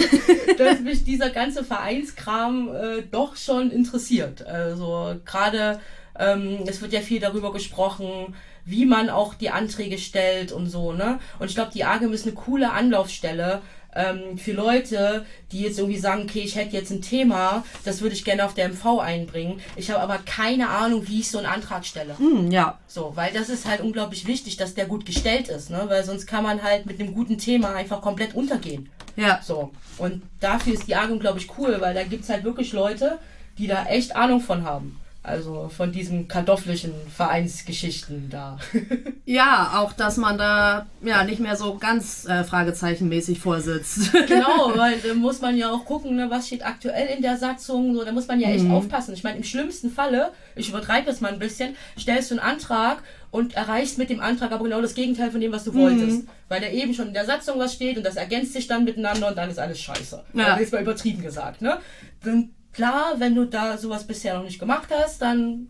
dass 0.58 0.80
mich 0.80 1.04
dieser 1.04 1.30
ganze 1.30 1.64
Vereinskram 1.64 2.68
äh, 2.68 3.02
doch 3.10 3.34
schon 3.36 3.70
interessiert. 3.70 4.46
Also 4.46 5.16
gerade, 5.24 5.80
ähm, 6.18 6.64
es 6.66 6.82
wird 6.82 6.92
ja 6.92 7.00
viel 7.00 7.18
darüber 7.18 7.50
gesprochen, 7.50 8.34
wie 8.64 8.84
man 8.84 9.08
auch 9.08 9.34
die 9.34 9.50
Anträge 9.50 9.96
stellt 9.98 10.52
und 10.52 10.68
so, 10.68 10.92
ne? 10.92 11.18
Und 11.38 11.48
ich 11.48 11.54
glaube, 11.54 11.72
die 11.72 11.84
AGM 11.84 12.12
ist 12.12 12.26
eine 12.26 12.34
coole 12.34 12.70
Anlaufstelle, 12.72 13.62
ähm, 13.94 14.38
für 14.38 14.52
Leute, 14.52 15.26
die 15.50 15.62
jetzt 15.62 15.78
irgendwie 15.78 15.98
sagen, 15.98 16.22
okay, 16.22 16.40
ich 16.40 16.56
hätte 16.56 16.76
jetzt 16.76 16.90
ein 16.90 17.02
Thema, 17.02 17.64
das 17.84 18.00
würde 18.00 18.14
ich 18.14 18.24
gerne 18.24 18.44
auf 18.44 18.54
der 18.54 18.68
MV 18.68 19.00
einbringen. 19.00 19.60
Ich 19.76 19.90
habe 19.90 20.00
aber 20.00 20.18
keine 20.18 20.68
Ahnung, 20.68 21.08
wie 21.08 21.20
ich 21.20 21.30
so 21.30 21.38
einen 21.38 21.46
Antrag 21.46 21.84
stelle. 21.84 22.18
Hm, 22.18 22.50
ja. 22.50 22.78
So, 22.86 23.12
weil 23.14 23.32
das 23.32 23.48
ist 23.48 23.66
halt 23.66 23.80
unglaublich 23.80 24.26
wichtig, 24.26 24.56
dass 24.56 24.74
der 24.74 24.86
gut 24.86 25.06
gestellt 25.06 25.48
ist, 25.48 25.70
ne? 25.70 25.84
Weil 25.88 26.04
sonst 26.04 26.26
kann 26.26 26.42
man 26.42 26.62
halt 26.62 26.86
mit 26.86 27.00
einem 27.00 27.14
guten 27.14 27.38
Thema 27.38 27.74
einfach 27.74 28.00
komplett 28.00 28.34
untergehen. 28.34 28.90
Ja. 29.16 29.40
So. 29.42 29.72
Und 29.98 30.22
dafür 30.40 30.74
ist 30.74 30.88
die 30.88 30.96
AGM, 30.96 31.18
glaube 31.18 31.38
ich, 31.38 31.48
cool, 31.58 31.76
weil 31.80 31.94
da 31.94 32.02
gibt's 32.04 32.28
halt 32.28 32.44
wirklich 32.44 32.72
Leute, 32.72 33.18
die 33.58 33.66
da 33.66 33.84
echt 33.86 34.16
Ahnung 34.16 34.40
von 34.40 34.64
haben. 34.64 34.98
Also 35.24 35.68
von 35.68 35.92
diesen 35.92 36.26
kartoffelischen 36.26 36.92
Vereinsgeschichten 37.14 38.28
da. 38.28 38.58
Ja, 39.24 39.74
auch, 39.76 39.92
dass 39.92 40.16
man 40.16 40.36
da 40.36 40.86
ja 41.00 41.22
nicht 41.22 41.38
mehr 41.38 41.54
so 41.54 41.78
ganz 41.78 42.26
äh, 42.26 42.42
fragezeichenmäßig 42.42 43.38
vorsitzt. 43.38 44.12
genau, 44.26 44.72
weil 44.74 44.98
da 44.98 45.14
muss 45.14 45.40
man 45.40 45.56
ja 45.56 45.70
auch 45.70 45.84
gucken, 45.84 46.16
ne, 46.16 46.28
was 46.28 46.48
steht 46.48 46.66
aktuell 46.66 47.06
in 47.16 47.22
der 47.22 47.36
Satzung. 47.36 47.94
So, 47.94 48.04
da 48.04 48.10
muss 48.10 48.26
man 48.26 48.40
ja 48.40 48.48
echt 48.48 48.68
aufpassen. 48.68 49.14
Ich 49.14 49.22
meine, 49.22 49.36
im 49.36 49.44
schlimmsten 49.44 49.90
Falle, 49.90 50.32
ich 50.56 50.70
übertreibe 50.70 51.06
das 51.06 51.20
mal 51.20 51.32
ein 51.32 51.38
bisschen, 51.38 51.76
stellst 51.96 52.32
du 52.32 52.34
einen 52.34 52.44
Antrag 52.44 53.04
und 53.30 53.54
erreichst 53.54 53.96
mit 53.96 54.10
dem 54.10 54.20
Antrag 54.20 54.50
aber 54.50 54.64
genau 54.64 54.82
das 54.82 54.94
Gegenteil 54.94 55.30
von 55.30 55.40
dem, 55.40 55.52
was 55.52 55.64
du 55.64 55.72
wolltest. 55.72 56.24
Weil 56.48 56.60
da 56.60 56.66
eben 56.66 56.92
schon 56.92 57.08
in 57.08 57.14
der 57.14 57.24
Satzung 57.24 57.60
was 57.60 57.72
steht 57.72 57.96
und 57.96 58.04
das 58.04 58.16
ergänzt 58.16 58.52
sich 58.52 58.66
dann 58.66 58.84
miteinander 58.84 59.28
und 59.28 59.38
dann 59.38 59.48
ist 59.48 59.58
alles 59.60 59.80
scheiße. 59.80 60.24
Ja. 60.34 60.46
Also 60.46 60.60
jetzt 60.60 60.72
mal 60.72 60.82
übertrieben 60.82 61.22
gesagt, 61.22 61.62
ne? 61.62 61.78
Dann 62.24 62.50
klar, 62.72 63.14
wenn 63.18 63.34
du 63.34 63.44
da 63.44 63.76
sowas 63.78 64.06
bisher 64.06 64.34
noch 64.36 64.44
nicht 64.44 64.58
gemacht 64.58 64.88
hast, 64.90 65.22
dann 65.22 65.68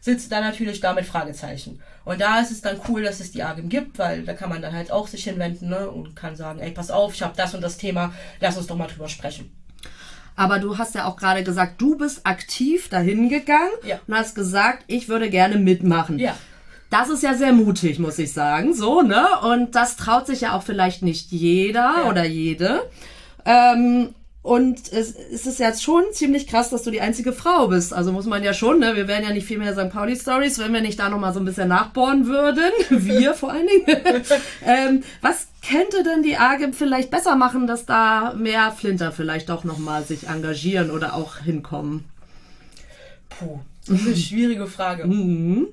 sitzt 0.00 0.32
da 0.32 0.40
natürlich 0.40 0.80
da 0.80 0.92
mit 0.92 1.06
Fragezeichen. 1.06 1.80
Und 2.04 2.20
da 2.20 2.40
ist 2.40 2.50
es 2.50 2.60
dann 2.60 2.80
cool, 2.88 3.02
dass 3.04 3.20
es 3.20 3.30
die 3.30 3.42
AGM 3.44 3.68
gibt, 3.68 3.98
weil 3.98 4.24
da 4.24 4.34
kann 4.34 4.48
man 4.50 4.60
dann 4.60 4.72
halt 4.74 4.90
auch 4.90 5.06
sich 5.06 5.24
hinwenden 5.24 5.68
ne, 5.68 5.88
und 5.88 6.16
kann 6.16 6.34
sagen, 6.34 6.58
ey, 6.58 6.72
pass 6.72 6.90
auf, 6.90 7.14
ich 7.14 7.22
habe 7.22 7.34
das 7.36 7.54
und 7.54 7.60
das 7.60 7.76
Thema, 7.76 8.12
lass 8.40 8.56
uns 8.56 8.66
doch 8.66 8.76
mal 8.76 8.88
drüber 8.88 9.08
sprechen. 9.08 9.52
Aber 10.34 10.58
du 10.58 10.78
hast 10.78 10.94
ja 10.96 11.04
auch 11.06 11.16
gerade 11.16 11.44
gesagt, 11.44 11.80
du 11.80 11.96
bist 11.96 12.26
aktiv 12.26 12.88
dahin 12.88 13.28
gegangen 13.28 13.70
Ja. 13.84 14.00
und 14.06 14.14
hast 14.14 14.34
gesagt, 14.34 14.82
ich 14.88 15.08
würde 15.08 15.30
gerne 15.30 15.56
mitmachen. 15.56 16.18
Ja. 16.18 16.34
Das 16.90 17.08
ist 17.08 17.22
ja 17.22 17.34
sehr 17.34 17.52
mutig, 17.52 17.98
muss 17.98 18.18
ich 18.18 18.32
sagen, 18.32 18.74
so, 18.74 19.02
ne? 19.02 19.24
Und 19.42 19.74
das 19.76 19.96
traut 19.96 20.26
sich 20.26 20.42
ja 20.42 20.54
auch 20.54 20.62
vielleicht 20.62 21.02
nicht 21.02 21.30
jeder 21.30 21.94
Ja. 22.02 22.08
oder 22.10 22.24
jede. 22.24 22.90
Ähm, 23.44 24.14
Und 24.42 24.92
es, 24.92 25.14
es 25.14 25.46
ist 25.46 25.60
jetzt 25.60 25.84
schon 25.84 26.02
ziemlich 26.12 26.48
krass, 26.48 26.70
dass 26.70 26.82
du 26.82 26.90
die 26.90 27.00
einzige 27.00 27.32
Frau 27.32 27.68
bist. 27.68 27.94
Also 27.94 28.10
muss 28.10 28.26
man 28.26 28.42
ja 28.42 28.52
schon, 28.52 28.80
ne? 28.80 28.96
Wir 28.96 29.06
wären 29.06 29.22
ja 29.22 29.32
nicht 29.32 29.46
viel 29.46 29.58
mehr 29.58 29.72
St. 29.72 29.90
Pauli-Stories, 29.90 30.58
wenn 30.58 30.72
wir 30.72 30.80
nicht 30.80 30.98
da 30.98 31.08
nochmal 31.08 31.32
so 31.32 31.38
ein 31.38 31.44
bisschen 31.44 31.68
nachbohren 31.68 32.26
würden. 32.26 32.72
Wir 32.90 33.34
vor 33.34 33.52
allen 33.52 33.68
Dingen. 33.68 33.86
ähm, 34.66 35.04
was 35.20 35.46
könnte 35.64 36.02
denn 36.02 36.24
die 36.24 36.38
AGIM 36.38 36.72
vielleicht 36.72 37.10
besser 37.10 37.36
machen, 37.36 37.68
dass 37.68 37.86
da 37.86 38.34
mehr 38.36 38.72
Flinter 38.72 39.12
vielleicht 39.12 39.48
auch 39.48 39.62
nochmal 39.62 40.02
sich 40.02 40.26
engagieren 40.26 40.90
oder 40.90 41.14
auch 41.14 41.38
hinkommen? 41.38 42.04
Puh. 43.28 43.60
Das 43.86 44.00
ist 44.00 44.06
eine 44.06 44.16
schwierige 44.16 44.66
Frage. 44.66 45.06
Mhm. 45.06 45.68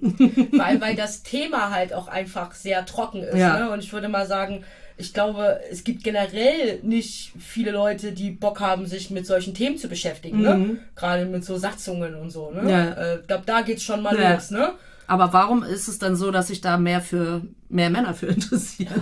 weil, 0.52 0.80
weil 0.80 0.96
das 0.96 1.24
Thema 1.24 1.72
halt 1.72 1.94
auch 1.94 2.08
einfach 2.08 2.54
sehr 2.54 2.86
trocken 2.86 3.24
ist. 3.24 3.38
Ja. 3.38 3.60
Ne? 3.60 3.72
Und 3.72 3.80
ich 3.84 3.92
würde 3.94 4.10
mal 4.10 4.28
sagen, 4.28 4.64
ich 5.00 5.14
glaube, 5.14 5.60
es 5.72 5.84
gibt 5.84 6.04
generell 6.04 6.80
nicht 6.84 7.32
viele 7.40 7.72
Leute, 7.72 8.12
die 8.12 8.32
Bock 8.32 8.60
haben, 8.60 8.86
sich 8.86 9.10
mit 9.10 9.26
solchen 9.26 9.54
Themen 9.54 9.78
zu 9.78 9.88
beschäftigen. 9.88 10.42
Ne? 10.42 10.78
Gerade 10.96 11.26
mit 11.26 11.44
so 11.46 11.58
Satzungen 11.58 12.16
und 12.16 12.30
so. 12.30 12.52
Ne? 12.52 12.62
Mhm. 12.64 12.70
Ja. 12.70 12.92
Äh, 12.94 13.20
Ich 13.22 13.28
glaube, 13.28 13.44
da 13.46 13.62
geht's 13.62 13.84
schon 13.84 14.02
mal 14.02 14.20
Ja. 14.20 14.34
los. 14.34 14.52
Ne? 14.52 14.74
Aber 15.08 15.34
warum 15.34 15.64
ist 15.64 15.88
es 15.88 15.98
dann 15.98 16.16
so, 16.16 16.30
dass 16.32 16.48
sich 16.50 16.62
da 16.62 16.78
mehr 16.78 17.02
für 17.02 17.42
mehr 17.70 17.90
Männer 17.90 18.14
für 18.14 18.28
interessieren? 18.38 19.02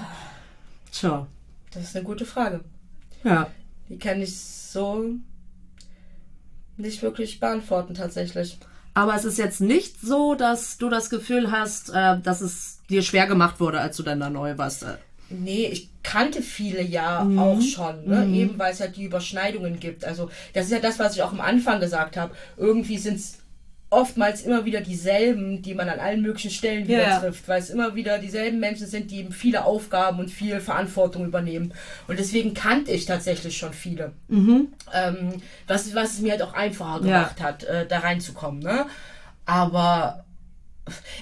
Tja. 0.91 1.28
Das 1.74 1.84
ist 1.84 1.95
eine 1.95 2.06
gute 2.06 2.26
Frage. 2.26 2.62
Ja. 3.24 3.50
Die 3.89 3.98
kann 3.98 4.22
ich 4.22 4.39
so 4.39 5.04
nicht 6.78 7.02
wirklich 7.02 7.39
beantworten 7.39 7.93
tatsächlich. 7.93 8.58
Aber 8.93 9.16
es 9.16 9.26
ist 9.26 9.38
jetzt 9.38 9.62
nicht 9.62 10.00
so, 10.02 10.34
dass 10.36 10.78
du 10.78 10.89
das 10.89 11.10
Gefühl 11.10 11.52
hast, 11.52 11.89
äh, 11.89 12.20
dass 12.20 12.41
es 12.41 12.80
dir 12.89 13.02
schwer 13.02 13.28
gemacht 13.28 13.60
wurde, 13.60 13.80
als 13.80 13.98
du 13.98 14.04
dann 14.04 14.20
da 14.20 14.30
neu 14.30 14.58
warst. 14.58 14.86
Nee, 15.30 15.65
ich 15.67 15.89
kannte 16.03 16.41
viele 16.41 16.82
ja 16.82 17.23
Mhm. 17.25 17.39
auch 17.39 17.61
schon, 17.61 18.05
ne? 18.05 18.25
eben 18.34 18.57
weil 18.57 18.71
es 18.71 18.80
halt 18.80 18.95
die 18.95 19.03
Überschneidungen 19.03 19.80
gibt. 19.80 20.05
Also 20.05 20.30
das 20.53 20.65
ist 20.65 20.71
ja 20.71 20.80
das, 20.80 20.99
was 20.99 21.15
ich 21.15 21.21
auch 21.23 21.32
am 21.34 21.41
Anfang 21.41 21.80
gesagt 21.82 22.15
habe. 22.15 22.34
Irgendwie 22.55 22.97
sind 22.97 23.15
es 23.17 23.39
oftmals 23.89 24.41
immer 24.41 24.65
wieder 24.65 24.82
dieselben, 24.82 25.61
die 25.61 25.73
man 25.73 25.88
an 25.88 25.99
allen 25.99 26.21
möglichen 26.21 26.51
Stellen 26.51 26.88
wieder 26.88 27.03
Ja. 27.07 27.19
trifft, 27.19 27.47
weil 27.47 27.59
es 27.61 27.69
immer 27.69 27.95
wieder 27.95 28.19
dieselben 28.19 28.59
Menschen 28.59 28.86
sind, 28.88 29.11
die 29.11 29.19
eben 29.19 29.32
viele 29.32 29.63
Aufgaben 29.65 30.19
und 30.19 30.30
viel 30.30 30.59
Verantwortung 30.59 31.25
übernehmen. 31.25 31.73
Und 32.07 32.19
deswegen 32.19 32.53
kannte 32.53 32.91
ich 32.91 33.05
tatsächlich 33.05 33.57
schon 33.57 33.71
viele. 33.73 34.11
Ähm, 34.93 35.41
was, 35.67 35.93
was 35.95 36.13
es 36.13 36.19
mir 36.21 36.32
halt 36.32 36.41
auch 36.41 36.53
einfacher 36.53 37.05
Ja. 37.05 37.19
gemacht 37.23 37.41
hat, 37.41 37.63
äh, 37.63 37.86
da 37.88 37.99
reinzukommen. 37.99 38.59
Ne? 38.61 38.86
Aber 39.45 40.25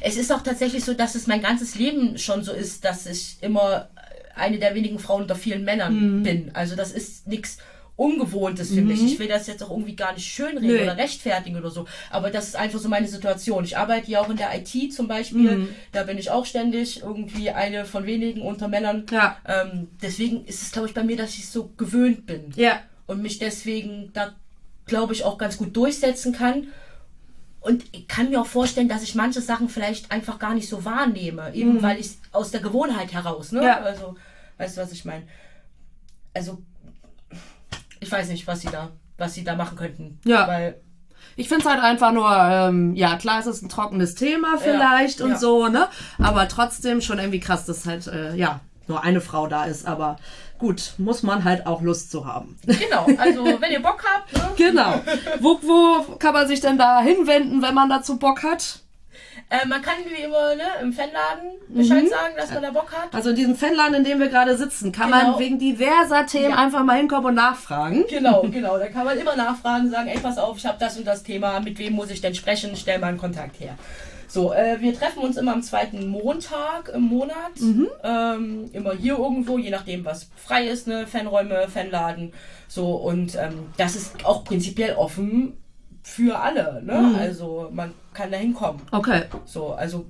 es 0.01 0.17
ist 0.17 0.31
auch 0.31 0.41
tatsächlich 0.41 0.83
so, 0.83 0.93
dass 0.93 1.15
es 1.15 1.27
mein 1.27 1.41
ganzes 1.41 1.75
Leben 1.75 2.17
schon 2.17 2.43
so 2.43 2.51
ist, 2.51 2.83
dass 2.85 3.05
ich 3.05 3.37
immer 3.41 3.89
eine 4.35 4.59
der 4.59 4.75
wenigen 4.75 4.99
Frauen 4.99 5.23
unter 5.23 5.35
vielen 5.35 5.63
Männern 5.63 6.19
Mhm. 6.19 6.23
bin. 6.23 6.51
Also 6.53 6.75
das 6.75 6.91
ist 6.91 7.27
nichts 7.27 7.57
Ungewohntes 7.97 8.73
für 8.73 8.81
mich. 8.81 9.01
Ich 9.01 9.19
will 9.19 9.29
das 9.29 9.47
jetzt 9.47 9.63
auch 9.63 9.69
irgendwie 9.69 9.95
gar 9.95 10.13
nicht 10.13 10.25
schönreden 10.27 10.67
Nö. 10.67 10.81
oder 10.83 10.97
rechtfertigen 10.97 11.55
oder 11.57 11.69
so. 11.69 11.85
Aber 12.09 12.29
das 12.29 12.47
ist 12.49 12.57
einfach 12.57 12.79
so 12.79 12.89
meine 12.89 13.07
Situation. 13.07 13.63
Ich 13.63 13.77
arbeite 13.77 14.11
ja 14.11 14.19
auch 14.19 14.29
in 14.29 14.35
der 14.35 14.49
IT 14.53 14.91
zum 14.93 15.07
Beispiel. 15.07 15.57
Mhm. 15.59 15.69
Da 15.93 16.03
bin 16.03 16.17
ich 16.17 16.29
auch 16.29 16.45
ständig 16.45 17.01
irgendwie 17.03 17.51
eine 17.51 17.85
von 17.85 18.05
wenigen 18.05 18.41
unter 18.41 18.67
Männern. 18.67 19.05
Ja. 19.11 19.37
Ähm, 19.47 19.87
deswegen 20.01 20.43
ist 20.45 20.61
es, 20.61 20.71
glaube 20.73 20.89
ich, 20.89 20.93
bei 20.93 21.03
mir, 21.03 21.15
dass 21.15 21.35
ich 21.35 21.47
so 21.47 21.71
gewöhnt 21.77 22.25
bin 22.25 22.51
Ja. 22.57 22.79
und 23.07 23.21
mich 23.21 23.39
deswegen 23.39 24.09
da, 24.13 24.33
glaube 24.87 25.13
ich, 25.13 25.23
auch 25.23 25.37
ganz 25.37 25.57
gut 25.57 25.73
durchsetzen 25.77 26.33
kann. 26.33 26.67
Und 27.65 27.83
ich 27.93 28.07
kann 28.07 28.29
mir 28.29 28.39
auch 28.39 28.45
vorstellen, 28.45 28.87
dass 28.87 29.01
ich 29.01 29.15
manche 29.15 29.41
Sachen 29.41 29.69
vielleicht 29.69 30.11
einfach 30.11 30.37
gar 30.37 30.53
nicht 30.53 30.69
so 30.69 30.85
wahrnehme, 30.85 31.51
eben 31.55 31.81
weil 31.81 31.99
ich 31.99 32.19
aus 32.31 32.51
der 32.51 32.61
Gewohnheit 32.61 33.11
heraus, 33.11 33.51
ne? 33.51 33.61
Mhm. 33.61 33.65
Ja. 33.65 33.79
Also, 33.79 34.15
weißt 34.59 34.77
du, 34.77 34.81
was 34.81 34.91
ich 34.91 35.03
meine? 35.03 35.23
Also, 36.31 36.61
ich 37.99 38.11
weiß 38.11 38.29
nicht, 38.29 38.45
was 38.45 38.61
sie 38.61 38.67
da, 38.67 38.91
was 39.17 39.33
sie 39.33 39.43
da 39.43 39.55
machen 39.55 39.75
könnten. 39.77 40.19
Ja. 40.25 40.47
Weil, 40.47 40.79
Ich 41.37 41.49
finde 41.49 41.65
es 41.65 41.71
halt 41.71 41.81
einfach 41.81 42.11
nur, 42.11 42.31
ähm, 42.31 42.93
ja, 42.95 43.17
klar, 43.17 43.39
es 43.39 43.47
ist 43.47 43.63
ein 43.63 43.69
trockenes 43.69 44.13
Thema 44.13 44.57
vielleicht 44.59 45.21
und 45.21 45.31
ja. 45.31 45.37
so, 45.37 45.67
ne? 45.67 45.87
Aber 46.19 46.47
trotzdem 46.47 47.01
schon 47.01 47.17
irgendwie 47.17 47.39
krass, 47.39 47.65
dass 47.65 47.87
halt, 47.87 48.05
äh, 48.05 48.35
ja, 48.35 48.59
nur 48.87 49.03
eine 49.03 49.21
Frau 49.21 49.47
da 49.47 49.65
ist. 49.65 49.87
Aber 49.87 50.17
gut, 50.65 50.93
muss 50.97 51.21
man 51.21 51.43
halt 51.43 51.67
auch 51.67 51.81
Lust 51.83 52.09
zu 52.09 52.25
haben. 52.25 52.57
genau, 52.65 53.05
also 53.19 53.45
wenn 53.45 53.71
ihr 53.71 53.81
Bock 53.83 54.03
habt, 54.03 54.33
ne? 54.33 54.51
genau. 54.57 54.99
Wo, 55.39 55.59
wo 55.61 56.15
kann 56.15 56.33
man 56.33 56.47
sich 56.47 56.59
denn 56.59 56.77
da 56.79 57.01
hinwenden, 57.01 57.61
wenn 57.61 57.75
man 57.75 57.87
dazu 57.87 58.17
Bock 58.17 58.41
hat? 58.41 58.79
Äh, 59.51 59.67
man 59.67 59.79
kann 59.83 59.93
wie 60.07 60.23
immer 60.23 60.55
ne, 60.55 60.63
im 60.81 60.91
Fanladen 60.91 61.51
Bescheid 61.69 62.09
sagen, 62.09 62.33
dass 62.35 62.51
man 62.51 62.63
da 62.63 62.71
Bock 62.71 62.91
hat. 62.91 63.13
Also 63.13 63.29
in 63.29 63.35
diesem 63.35 63.55
Fanladen, 63.55 63.93
in 63.97 64.03
dem 64.03 64.19
wir 64.19 64.27
gerade 64.29 64.57
sitzen, 64.57 64.91
kann 64.91 65.11
Genau. 65.11 65.31
man 65.33 65.39
wegen 65.39 65.59
diverser 65.59 66.25
Themen 66.25 66.49
Ja. 66.49 66.55
einfach 66.57 66.83
mal 66.83 66.97
hinkommen 66.97 67.27
und 67.27 67.35
nachfragen. 67.35 68.05
Genau, 68.09 68.41
genau. 68.51 68.79
Da 68.79 68.87
kann 68.87 69.05
man 69.05 69.19
immer 69.19 69.35
nachfragen, 69.35 69.91
sagen, 69.91 70.07
ey, 70.07 70.17
pass 70.19 70.39
auf, 70.39 70.57
ich 70.57 70.65
habe 70.65 70.77
das 70.79 70.97
und 70.97 71.05
das 71.05 71.21
Thema, 71.21 71.59
mit 71.59 71.77
wem 71.77 71.93
muss 71.93 72.09
ich 72.09 72.21
denn 72.21 72.33
sprechen? 72.33 72.75
Stell 72.75 72.97
mal 72.97 73.07
einen 73.09 73.19
Kontakt 73.19 73.59
her. 73.59 73.75
So, 74.35 74.51
äh, 74.51 74.81
wir 74.81 74.93
treffen 74.93 75.19
uns 75.23 75.37
immer 75.37 75.53
am 75.53 75.63
zweiten 75.63 76.09
Montag 76.09 76.89
im 76.93 77.03
Monat. 77.03 77.53
Ähm, 78.03 78.69
immer 78.73 78.93
hier 78.93 79.17
irgendwo, 79.17 79.57
je 79.57 79.69
nachdem, 79.69 80.03
was 80.03 80.27
frei 80.35 80.67
ist, 80.67 80.87
ne? 80.87 81.07
Fanräume, 81.07 81.69
Fanladen. 81.69 82.33
So, 82.67 82.95
und 82.95 83.35
ähm, 83.35 83.69
das 83.77 83.95
ist 83.95 84.25
auch 84.25 84.43
prinzipiell 84.43 84.95
offen 84.95 85.55
für 86.03 86.37
alle. 86.37 86.83
Ne? 86.83 87.15
Also 87.17 87.69
man 87.71 87.93
kann 88.13 88.29
da 88.29 88.35
hinkommen. 88.35 88.81
Okay. 88.91 89.21
So, 89.45 89.69
also 89.71 90.05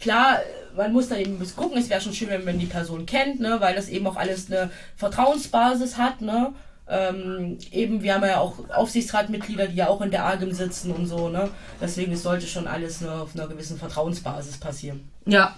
klar, 0.00 0.40
man 0.76 0.92
muss 0.92 1.10
da 1.10 1.16
eben 1.16 1.34
ein 1.34 1.38
bisschen 1.38 1.62
gucken. 1.62 1.78
Es 1.78 1.88
wäre 1.88 2.00
schon 2.00 2.14
schön, 2.14 2.30
wenn 2.30 2.44
man 2.44 2.58
die 2.58 2.66
Person 2.66 3.06
kennt, 3.06 3.38
ne, 3.38 3.60
weil 3.60 3.76
das 3.76 3.88
eben 3.88 4.08
auch 4.08 4.16
alles 4.16 4.50
eine 4.50 4.70
Vertrauensbasis 4.96 5.98
hat, 5.98 6.20
ne. 6.20 6.52
Ähm, 6.92 7.56
eben, 7.70 8.02
wir 8.02 8.14
haben 8.14 8.24
ja 8.24 8.38
auch 8.38 8.68
Aufsichtsratmitglieder, 8.68 9.68
die 9.68 9.76
ja 9.76 9.88
auch 9.88 10.02
in 10.02 10.10
der 10.10 10.26
AGIM 10.26 10.52
sitzen 10.52 10.92
und 10.92 11.06
so, 11.06 11.30
ne. 11.30 11.48
Deswegen 11.80 12.12
es 12.12 12.22
sollte 12.22 12.46
schon 12.46 12.66
alles 12.66 13.00
nur 13.00 13.22
auf 13.22 13.34
einer 13.34 13.48
gewissen 13.48 13.78
Vertrauensbasis 13.78 14.58
passieren. 14.58 15.08
Ja. 15.24 15.56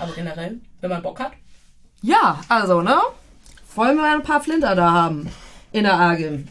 Aber 0.00 0.12
generell, 0.12 0.58
wenn 0.80 0.90
man 0.90 1.02
Bock 1.02 1.20
hat. 1.20 1.32
Ja, 2.02 2.40
also, 2.48 2.82
ne? 2.82 2.98
Wollen 3.76 3.96
wir 3.96 4.04
ein 4.04 4.24
paar 4.24 4.42
Flinter 4.42 4.74
da 4.74 4.90
haben. 4.90 5.30
In 5.70 5.84
der 5.84 5.98
AGIM. 5.98 6.46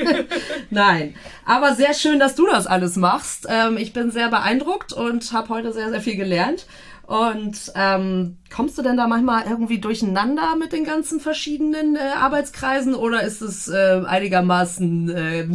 Nein. 0.70 1.14
Aber 1.44 1.74
sehr 1.74 1.94
schön, 1.94 2.18
dass 2.18 2.34
du 2.34 2.46
das 2.46 2.66
alles 2.66 2.96
machst. 2.96 3.46
Ähm, 3.48 3.76
ich 3.76 3.92
bin 3.92 4.10
sehr 4.10 4.28
beeindruckt 4.28 4.92
und 4.92 5.30
habe 5.32 5.50
heute 5.50 5.72
sehr, 5.72 5.90
sehr 5.90 6.00
viel 6.00 6.16
gelernt. 6.16 6.66
Und 7.06 7.72
ähm, 7.76 8.38
kommst 8.54 8.76
du 8.78 8.82
denn 8.82 8.96
da 8.96 9.06
manchmal 9.06 9.44
irgendwie 9.48 9.78
durcheinander 9.78 10.56
mit 10.56 10.72
den 10.72 10.84
ganzen 10.84 11.20
verschiedenen 11.20 11.94
äh, 11.94 12.00
Arbeitskreisen 12.00 12.94
oder 12.94 13.22
ist 13.22 13.42
es 13.42 13.68
äh, 13.68 14.02
einigermaßen 14.04 15.10
äh, 15.10 15.48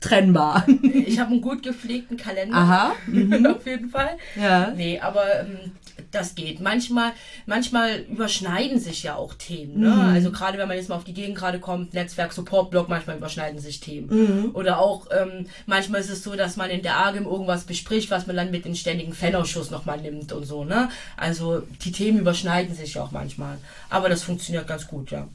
trennbar? 0.00 0.64
Ich 0.82 1.18
habe 1.18 1.32
einen 1.32 1.42
gut 1.42 1.62
gepflegten 1.62 2.16
Kalender. 2.16 2.56
Aha. 2.56 2.92
auf 3.50 3.66
jeden 3.66 3.90
Fall. 3.90 4.16
Ja. 4.36 4.72
Nee, 4.74 4.98
aber 5.00 5.40
ähm, 5.40 5.72
das 6.10 6.34
geht. 6.34 6.60
Manchmal, 6.60 7.12
manchmal 7.46 8.00
überschneiden 8.00 8.80
sich 8.80 9.02
ja 9.02 9.14
auch 9.14 9.34
Themen. 9.34 9.80
Ne? 9.80 9.90
Mhm. 9.90 10.00
Also 10.00 10.32
gerade 10.32 10.58
wenn 10.58 10.68
man 10.68 10.76
jetzt 10.76 10.88
mal 10.88 10.96
auf 10.96 11.04
die 11.04 11.14
Gegend 11.14 11.36
gerade 11.36 11.60
kommt, 11.60 11.94
Netzwerk, 11.94 12.32
Support, 12.32 12.70
Blog, 12.70 12.88
manchmal 12.88 13.16
überschneiden 13.16 13.60
sich 13.60 13.80
Themen. 13.80 14.08
Mhm. 14.08 14.50
Oder 14.54 14.78
auch 14.78 15.06
ähm, 15.10 15.46
manchmal 15.66 16.00
ist 16.00 16.10
es 16.10 16.22
so, 16.22 16.34
dass 16.34 16.56
man 16.56 16.70
in 16.70 16.82
der 16.82 16.96
AGIM 16.96 17.24
irgendwas 17.24 17.64
bespricht, 17.64 18.10
was 18.10 18.26
man 18.26 18.36
dann 18.36 18.50
mit 18.50 18.64
den 18.64 18.74
ständigen 18.74 19.12
Fanausschuss 19.12 19.70
nochmal 19.70 20.00
nimmt 20.00 20.32
und 20.32 20.44
so. 20.44 20.64
Ne? 20.64 20.88
Also 21.16 21.62
die 21.84 21.92
Themen 21.92 22.18
überschneiden 22.20 22.74
sich 22.74 22.94
ja 22.94 23.02
auch 23.02 23.12
manchmal. 23.12 23.58
Aber 23.88 24.08
das 24.08 24.22
funktioniert 24.22 24.66
ganz 24.66 24.86
gut, 24.86 25.10
ja. 25.10 25.28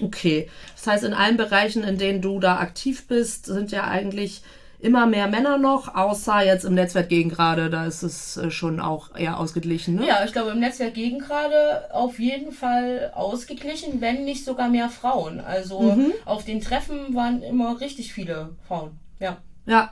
Okay. 0.00 0.48
Das 0.76 0.86
heißt, 0.86 1.04
in 1.04 1.14
allen 1.14 1.36
Bereichen, 1.36 1.82
in 1.82 1.98
denen 1.98 2.22
du 2.22 2.40
da 2.40 2.58
aktiv 2.58 3.06
bist, 3.06 3.46
sind 3.46 3.72
ja 3.72 3.84
eigentlich 3.84 4.42
immer 4.80 5.06
mehr 5.06 5.26
Männer 5.26 5.58
noch, 5.58 5.94
außer 5.94 6.44
jetzt 6.44 6.64
im 6.64 6.74
Netzwerk 6.74 7.08
gegen 7.08 7.30
gerade, 7.30 7.68
da 7.68 7.84
ist 7.86 8.02
es 8.02 8.36
äh, 8.36 8.50
schon 8.50 8.78
auch 8.80 9.16
eher 9.16 9.38
ausgeglichen, 9.40 9.96
ne? 9.96 10.06
Ja, 10.06 10.24
ich 10.24 10.32
glaube 10.32 10.50
im 10.50 10.60
Netzwerk 10.60 10.94
gegen 10.94 11.18
gerade 11.18 11.92
auf 11.92 12.18
jeden 12.20 12.52
Fall 12.52 13.10
ausgeglichen, 13.14 14.00
wenn 14.00 14.24
nicht 14.24 14.44
sogar 14.44 14.68
mehr 14.68 14.88
Frauen. 14.88 15.40
Also 15.40 15.80
Mhm. 15.82 16.12
auf 16.24 16.44
den 16.44 16.60
Treffen 16.60 17.14
waren 17.14 17.42
immer 17.42 17.80
richtig 17.80 18.12
viele 18.12 18.50
Frauen. 18.68 18.92
Ja. 19.18 19.38
Ja. 19.66 19.90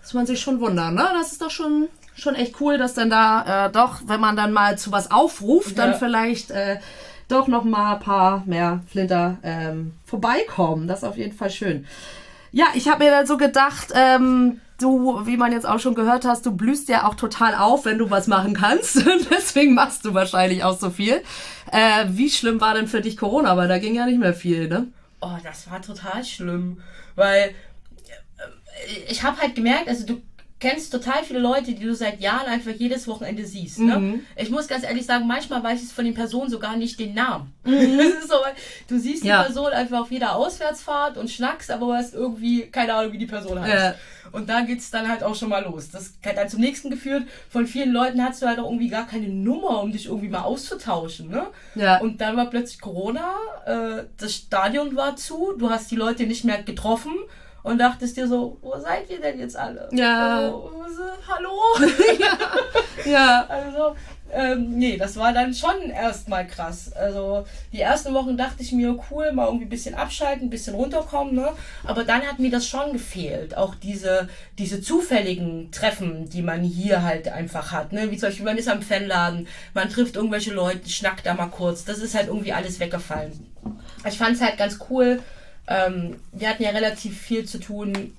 Das 0.00 0.14
man 0.14 0.26
sich 0.26 0.40
schon 0.40 0.60
wundern, 0.60 0.94
ne? 0.94 1.06
Das 1.14 1.30
ist 1.32 1.42
doch 1.42 1.50
schon, 1.50 1.88
schon 2.14 2.34
echt 2.34 2.60
cool, 2.60 2.76
dass 2.78 2.94
dann 2.94 3.08
da 3.10 3.66
äh, 3.66 3.70
doch, 3.70 4.00
wenn 4.06 4.18
man 4.20 4.34
dann 4.34 4.52
mal 4.52 4.76
zu 4.78 4.90
was 4.92 5.10
aufruft, 5.12 5.78
dann 5.78 5.90
Ja. 5.92 5.96
vielleicht 5.96 6.50
äh, 6.50 6.78
doch 7.28 7.46
noch 7.46 7.62
mal 7.64 7.94
ein 7.94 8.00
paar 8.00 8.42
mehr 8.46 8.80
Flinter 8.88 9.36
ähm, 9.42 9.92
vorbeikommen. 10.04 10.88
Das 10.88 10.98
ist 11.02 11.04
auf 11.08 11.16
jeden 11.18 11.36
Fall 11.36 11.50
schön. 11.50 11.86
Ja, 12.52 12.66
ich 12.74 12.88
habe 12.88 13.04
mir 13.04 13.10
dann 13.10 13.26
so 13.26 13.38
gedacht, 13.38 13.88
ähm, 13.94 14.60
du, 14.78 15.26
wie 15.26 15.38
man 15.38 15.52
jetzt 15.52 15.66
auch 15.66 15.80
schon 15.80 15.94
gehört 15.94 16.26
hast, 16.26 16.44
du 16.44 16.52
blühst 16.52 16.88
ja 16.88 17.06
auch 17.06 17.14
total 17.14 17.54
auf, 17.54 17.86
wenn 17.86 17.98
du 17.98 18.10
was 18.10 18.26
machen 18.26 18.54
kannst. 18.54 18.96
Und 19.06 19.30
deswegen 19.30 19.74
machst 19.74 20.04
du 20.04 20.14
wahrscheinlich 20.14 20.62
auch 20.62 20.78
so 20.78 20.90
viel. 20.90 21.22
Äh, 21.70 22.06
wie 22.08 22.30
schlimm 22.30 22.60
war 22.60 22.74
denn 22.74 22.88
für 22.88 23.00
dich 23.00 23.16
Corona? 23.16 23.56
Weil 23.56 23.68
da 23.68 23.78
ging 23.78 23.94
ja 23.94 24.06
nicht 24.06 24.20
mehr 24.20 24.34
viel, 24.34 24.68
ne? 24.68 24.88
Oh, 25.20 25.36
das 25.42 25.70
war 25.70 25.80
total 25.80 26.24
schlimm, 26.24 26.82
weil 27.14 27.54
äh, 28.38 28.98
ich 29.08 29.22
habe 29.22 29.40
halt 29.40 29.54
gemerkt, 29.54 29.88
also 29.88 30.04
du 30.04 30.20
kennst 30.62 30.92
total 30.92 31.24
viele 31.24 31.40
Leute, 31.40 31.72
die 31.74 31.84
du 31.84 31.92
seit 31.94 32.20
Jahren 32.20 32.46
einfach 32.46 32.70
jedes 32.70 33.08
Wochenende 33.08 33.44
siehst. 33.44 33.80
Ne? 33.80 33.98
Mhm. 33.98 34.20
Ich 34.36 34.48
muss 34.48 34.68
ganz 34.68 34.84
ehrlich 34.84 35.04
sagen, 35.04 35.26
manchmal 35.26 35.60
weiß 35.62 35.82
ich 35.82 35.92
von 35.92 36.04
den 36.04 36.14
Personen 36.14 36.48
sogar 36.48 36.76
nicht 36.76 37.00
den 37.00 37.14
Namen. 37.14 37.52
Ist 37.64 38.28
so, 38.28 38.36
du 38.88 38.98
siehst 38.98 39.24
die 39.24 39.26
Mhm. 39.26 39.32
Ja. 39.32 39.42
Person 39.42 39.72
einfach 39.72 40.00
auf 40.02 40.10
jeder 40.12 40.36
Auswärtsfahrt 40.36 41.16
und 41.16 41.30
schnackst, 41.30 41.70
aber 41.72 41.86
du 41.86 41.92
hast 41.94 42.14
irgendwie 42.14 42.62
keine 42.70 42.94
Ahnung, 42.94 43.12
wie 43.12 43.18
die 43.18 43.26
Person 43.26 43.60
heißt. 43.60 43.72
Ja. 43.74 43.94
Und 44.30 44.48
da 44.48 44.60
geht's 44.60 44.90
dann 44.90 45.08
halt 45.08 45.24
auch 45.24 45.34
schon 45.34 45.48
mal 45.48 45.64
los. 45.64 45.90
Das 45.90 46.14
hat 46.24 46.36
dann 46.36 46.48
zum 46.48 46.60
nächsten 46.60 46.90
geführt. 46.90 47.24
Von 47.50 47.66
vielen 47.66 47.90
Leuten 47.92 48.22
hast 48.22 48.40
du 48.40 48.46
halt 48.46 48.60
auch 48.60 48.66
irgendwie 48.66 48.88
gar 48.88 49.06
keine 49.06 49.28
Nummer, 49.28 49.82
um 49.82 49.90
dich 49.90 50.06
irgendwie 50.06 50.28
mal 50.28 50.42
auszutauschen. 50.42 51.28
Ne? 51.28 51.46
Ja. 51.74 51.98
Und 51.98 52.20
dann 52.20 52.36
war 52.36 52.46
plötzlich 52.46 52.80
Corona, 52.80 53.34
äh, 53.66 54.04
das 54.16 54.34
Stadion 54.34 54.94
war 54.94 55.16
zu, 55.16 55.54
du 55.58 55.70
hast 55.70 55.90
die 55.90 55.96
Leute 55.96 56.24
nicht 56.26 56.44
mehr 56.44 56.62
getroffen 56.62 57.12
und 57.62 57.78
dachtest 57.78 58.16
dir 58.16 58.26
so, 58.26 58.58
wo 58.60 58.78
seid 58.78 59.08
ihr 59.10 59.20
denn 59.20 59.38
jetzt 59.38 59.56
alle? 59.56 59.88
Ja. 59.92 60.50
So, 60.50 60.70
hallo? 61.28 61.58
Ja. 63.04 63.46
Also, 63.48 63.96
ähm, 64.32 64.70
nee, 64.78 64.96
das 64.96 65.16
war 65.16 65.32
dann 65.32 65.52
schon 65.54 65.90
erstmal 65.90 66.46
krass. 66.46 66.92
Also, 66.94 67.44
die 67.72 67.80
ersten 67.80 68.14
Wochen 68.14 68.36
dachte 68.36 68.62
ich 68.62 68.72
mir, 68.72 68.98
cool, 69.10 69.30
mal 69.32 69.46
irgendwie 69.46 69.66
ein 69.66 69.70
bisschen 69.70 69.94
abschalten, 69.94 70.46
ein 70.46 70.50
bisschen 70.50 70.74
runterkommen, 70.74 71.34
ne? 71.34 71.50
Aber 71.84 72.04
dann 72.04 72.22
hat 72.22 72.38
mir 72.38 72.50
das 72.50 72.66
schon 72.66 72.92
gefehlt. 72.92 73.56
Auch 73.56 73.74
diese, 73.74 74.28
diese 74.58 74.80
zufälligen 74.80 75.70
Treffen, 75.70 76.30
die 76.30 76.42
man 76.42 76.62
hier 76.62 77.02
halt 77.02 77.28
einfach 77.28 77.72
hat, 77.72 77.92
ne? 77.92 78.10
Wie 78.10 78.16
zum 78.16 78.30
Beispiel, 78.30 78.46
man 78.46 78.58
ist 78.58 78.68
am 78.68 78.82
Fanladen, 78.82 79.46
man 79.74 79.90
trifft 79.90 80.16
irgendwelche 80.16 80.52
Leute, 80.52 80.88
schnackt 80.88 81.26
da 81.26 81.34
mal 81.34 81.46
kurz. 81.46 81.84
Das 81.84 81.98
ist 81.98 82.14
halt 82.14 82.28
irgendwie 82.28 82.52
alles 82.52 82.80
weggefallen. 82.80 83.32
Ich 84.08 84.18
fand 84.18 84.36
es 84.36 84.42
halt 84.42 84.56
ganz 84.56 84.78
cool. 84.88 85.20
Ähm, 85.72 86.16
wir 86.32 86.48
hatten 86.48 86.62
ja 86.62 86.70
relativ 86.70 87.18
viel 87.18 87.44
zu 87.44 87.58
tun 87.58 88.12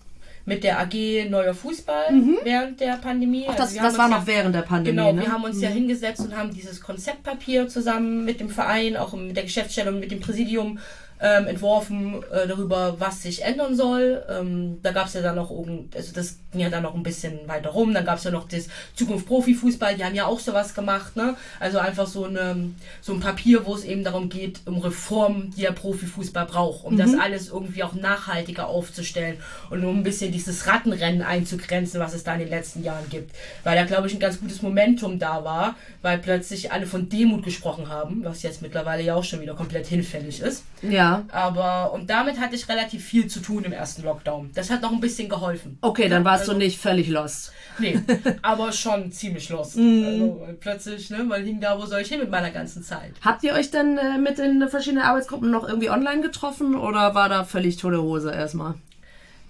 mit 0.45 0.64
der 0.66 0.78
AG 0.80 1.30
Neuer 1.30 1.54
Fußball 1.54 2.06
während 2.43 2.80
der 2.82 2.97
Pandemie. 2.97 3.45
Ach, 3.47 3.51
Also 3.58 3.64
das, 3.64 3.78
haben 3.78 3.84
das 3.86 3.97
war 3.97 4.10
ja- 4.10 4.18
noch 4.20 4.28
während 4.28 4.54
der 4.56 4.62
Pandemie, 4.64 4.97
Genau, 4.97 5.14
ne? 5.14 5.22
wir 5.22 5.32
haben 5.32 5.43
uns 5.45 5.62
ja 5.62 5.70
hingesetzt 5.70 6.20
und 6.20 6.36
haben 6.36 6.54
dieses 6.54 6.82
Konzeptpapier 6.82 7.70
zusammen 7.70 8.26
mit 8.26 8.39
dem 8.41 8.49
Verein, 8.49 8.97
auch 8.97 9.14
mit 9.14 9.38
der 9.38 9.43
Geschäftsstelle 9.45 9.89
und 9.91 10.01
mit 10.01 10.12
dem 10.12 10.20
Präsidium 10.20 10.80
ähm, 11.20 11.47
entworfen 11.47 12.24
äh, 12.32 12.47
darüber, 12.47 12.99
was 12.99 13.22
sich 13.22 13.43
ändern 13.43 13.76
soll. 13.76 14.24
Ähm, 14.30 14.80
da 14.84 14.91
gab 14.91 15.07
es 15.07 15.14
ja 15.14 15.22
dann 15.22 15.36
noch 15.36 15.51
irgend, 15.51 15.95
also 15.95 16.14
das 16.14 16.38
ging 16.51 16.61
ja 16.61 16.70
dann 16.70 16.84
noch 16.84 16.95
ein 16.95 17.03
bisschen 17.03 17.47
weiter 17.47 17.70
rum. 17.70 17.93
Dann 17.93 18.05
gab 18.05 18.18
es 18.18 18.24
ja 18.24 18.32
noch 18.32 18.47
das 18.47 18.68
Zukunft 18.95 19.26
Profifußball, 19.28 19.95
die 19.95 20.03
haben 20.03 20.16
ja 20.16 20.26
auch 20.26 20.39
sowas 20.39 20.74
gemacht, 20.74 21.16
ne? 21.16 21.36
Also 21.59 21.80
einfach 21.80 22.07
so 22.07 22.26
eine 22.26 22.72
so 23.01 23.14
ein 23.14 23.20
Papier, 23.20 23.66
wo 23.66 23.76
es 23.76 23.84
eben 23.84 24.03
darum 24.03 24.30
geht, 24.30 24.61
um 24.66 24.80
Reformen, 24.80 25.51
die 25.55 25.61
der 25.61 25.72
Profifußball 25.72 26.45
braucht, 26.45 26.84
um 26.84 26.97
das 26.97 27.14
alles 27.18 27.49
irgendwie 27.49 27.84
auch 27.84 27.93
nachhaltiger 27.93 28.68
aufzustellen 28.68 29.38
und 29.70 29.84
um 29.84 29.99
ein 29.99 30.03
bisschen 30.03 30.32
dieses 30.32 30.68
Rattenrennen 30.68 31.22
einzugrenzen, 31.22 31.99
was 31.99 32.14
es 32.14 32.24
da 32.24 32.34
in 32.34 32.39
den 32.39 32.49
letzten 32.49 32.84
Jahren 32.84 33.09
gibt. 33.09 33.32
Weil 33.64 33.76
da, 33.76 33.86
glaube 33.86 34.07
ich, 34.07 34.14
ein 34.14 34.20
ganz 34.20 34.39
gutes 34.39 34.61
Momentum 34.61 35.20
da 35.20 35.43
war, 35.43 35.76
weil 36.01 36.18
plötzlich 36.18 36.72
alle 36.72 36.86
von 36.86 37.09
Demut 37.09 37.43
gesprochen 37.43 37.89
haben, 37.89 38.24
was 38.24 38.43
jetzt 38.43 38.61
mittlerweile 38.61 39.03
ja 39.03 39.16
auch 39.16 39.24
schon 39.24 39.41
wieder 39.41 39.53
komplett 39.53 39.88
hinfällig 39.88 40.41
ist. 40.41 40.64
Ja. 40.82 41.12
Aber, 41.32 41.93
und 41.93 42.09
damit 42.09 42.39
hatte 42.39 42.55
ich 42.55 42.68
relativ 42.70 43.03
viel 43.03 43.28
zu 43.28 43.39
tun 43.39 43.64
im 43.64 43.72
ersten 43.74 44.03
Lockdown. 44.03 44.51
Das 44.53 44.70
hat 44.70 44.82
noch 44.82 44.91
ein 44.91 44.99
bisschen 44.99 45.30
geholfen. 45.30 45.78
Okay, 45.82 46.09
dann 46.09 46.24
warst 46.26 46.41
Also- 46.41 46.53
du 46.53 46.57
nicht 46.59 46.80
völlig 46.80 47.07
lost. 47.09 47.51
Nee, 47.80 47.99
aber 48.41 48.72
schon 48.72 49.11
ziemlich 49.11 49.49
lost. 49.49 49.78
Mhm. 49.78 50.03
Also, 50.05 50.47
plötzlich, 50.59 51.09
ne, 51.09 51.24
man 51.24 51.43
hing 51.43 51.59
da, 51.59 51.78
wo 51.80 51.86
soll 51.86 52.01
ich 52.01 52.07
hin 52.09 52.20
mit 52.20 52.30
meiner 52.30 52.51
ganzen 52.51 52.84
Zeit? 52.84 53.14
Habt 53.22 53.43
ihr 53.43 53.53
euch 53.53 53.72
denn 53.72 53.97
äh, 53.97 54.18
mit 54.18 54.38
den 54.38 54.68
verschiedenen 54.70 55.03
Arbeitsgruppen 55.03 55.49
noch 55.51 55.68
irgendwie 55.68 55.89
online 55.89 56.22
getroffen 56.22 56.76
oder 56.76 57.16
war 57.16 57.30
da 57.30 57.43
völlig 57.45 57.78
tote 57.78 58.01
Hose 58.01 58.32
erstmal? 58.32 58.76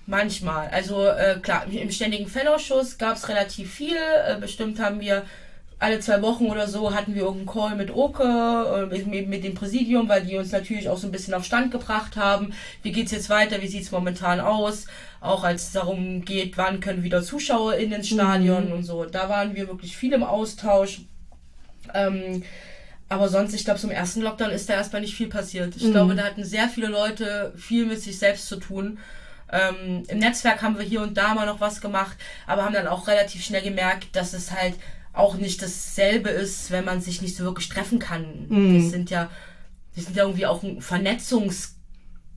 Manchmal. 0.06 0.68
Also 0.70 1.06
äh, 1.06 1.40
klar, 1.42 1.66
im 1.72 1.90
ständigen 1.92 2.28
Fanausschuss 2.28 2.98
gab 2.98 3.16
es 3.16 3.30
relativ 3.30 3.72
viel. 3.74 3.96
Äh, 3.96 4.36
bestimmt 4.40 4.80
haben 4.82 5.00
wir 5.00 5.24
alle 5.84 6.00
zwei 6.00 6.22
Wochen 6.22 6.46
oder 6.46 6.68
so 6.68 6.96
hatten 6.96 7.14
wir 7.14 7.24
irgendeinen 7.24 7.60
Call 7.60 7.76
mit 7.76 7.92
Oke, 7.92 8.24
äh, 8.24 9.04
mit, 9.06 9.28
mit, 9.28 9.44
dem 9.44 9.54
Präsidium, 9.54 10.08
weil 10.08 10.26
die 10.26 10.38
uns 10.38 10.54
natürlich 10.54 10.88
auch 10.88 10.98
so 10.98 11.08
ein 11.08 11.12
bisschen 11.12 11.34
auf 11.34 11.44
Stand 11.44 11.72
gebracht 11.72 12.16
haben. 12.16 12.54
Wie 12.84 12.94
geht's 12.94 13.12
jetzt 13.12 13.30
weiter? 13.30 13.62
Wie 13.62 13.68
sieht's 13.68 13.92
momentan 13.92 14.40
aus? 14.40 14.86
Auch 15.20 15.44
als 15.44 15.64
es 15.64 15.72
darum 15.74 16.24
geht, 16.24 16.58
wann 16.58 16.80
können 16.80 17.04
wieder 17.04 17.22
Zuschauer 17.22 17.76
in 17.76 17.92
ins 17.92 18.08
Stadion 18.08 18.72
und 18.72 18.84
so. 18.84 19.04
Da 19.04 19.28
waren 19.28 19.56
wir 19.56 19.68
wirklich 19.68 19.98
viel 19.98 20.14
im 20.14 20.24
Austausch. 20.24 21.02
Ähm, 21.94 22.44
aber 23.10 23.28
sonst, 23.28 23.54
ich 23.54 23.66
glaube, 23.66 23.80
zum 23.82 23.92
ersten 23.92 24.22
Lockdown 24.22 24.52
ist 24.52 24.70
da 24.70 24.76
erstmal 24.76 25.02
nicht 25.02 25.16
viel 25.16 25.28
passiert. 25.28 25.76
Ich 25.76 25.92
glaube, 25.92 26.16
da 26.16 26.24
hatten 26.24 26.46
sehr 26.46 26.70
viele 26.70 26.88
Leute 26.88 27.54
viel 27.58 27.86
mit 27.86 28.02
sich 28.02 28.18
selbst 28.18 28.48
zu 28.48 28.56
tun. 28.56 29.00
Ähm, 29.52 30.04
Im 30.08 30.20
Netzwerk 30.20 30.62
haben 30.62 30.78
wir 30.78 30.86
hier 30.86 31.02
und 31.02 31.18
da 31.18 31.36
mal 31.36 31.46
noch 31.46 31.60
was 31.60 31.82
gemacht, 31.82 32.18
aber 32.48 32.64
haben 32.64 32.74
dann 32.74 32.88
auch 32.88 33.08
relativ 33.08 33.44
schnell 33.44 33.62
gemerkt, 33.62 34.16
dass 34.16 34.34
es 34.34 34.52
halt 34.52 34.76
auch 35.14 35.36
nicht 35.36 35.62
dasselbe 35.62 36.30
ist, 36.30 36.72
wenn 36.72 36.86
man 36.86 37.00
sich 37.00 37.22
nicht 37.22 37.36
so 37.36 37.44
wirklich 37.44 37.70
treffen 37.70 38.00
kann. 38.00 38.26
Das 38.50 38.92
sind 38.92 39.10
ja, 39.10 39.30
das 39.96 40.06
sind 40.06 40.18
ja 40.18 40.24
irgendwie 40.24 40.46
auch 40.48 40.64
ein 40.64 40.82
Vernetzungs 40.82 41.76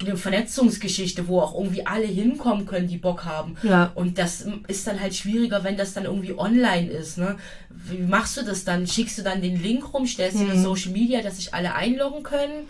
eine 0.05 0.17
Vernetzungsgeschichte, 0.17 1.27
wo 1.27 1.41
auch 1.41 1.55
irgendwie 1.55 1.87
alle 1.87 2.07
hinkommen 2.07 2.67
können, 2.67 2.87
die 2.87 2.99
Bock 2.99 3.25
haben. 3.25 3.57
Ja. 3.63 3.93
Und 3.95 4.19
das 4.19 4.47
ist 4.69 4.87
dann 4.87 5.01
halt 5.01 5.15
schwieriger, 5.15 5.65
wenn 5.65 5.77
das 5.79 5.95
dann 5.95 6.05
irgendwie 6.05 6.39
online 6.39 6.91
ist. 6.91 7.17
Ne? 7.17 7.37
Wie 7.71 7.99
machst 7.99 8.37
du 8.37 8.43
das 8.43 8.65
dann? 8.65 8.87
Schickst 8.87 9.17
du 9.17 9.23
dann 9.23 9.41
den 9.41 9.63
Link 9.63 9.95
rum, 9.95 10.07
stellst 10.07 10.39
du 10.39 10.47
das 10.47 10.63
Social 10.63 10.93
Media, 10.93 11.23
dass 11.23 11.37
sich 11.37 11.55
alle 11.55 11.75
einloggen 11.75 12.23
können? 12.23 12.69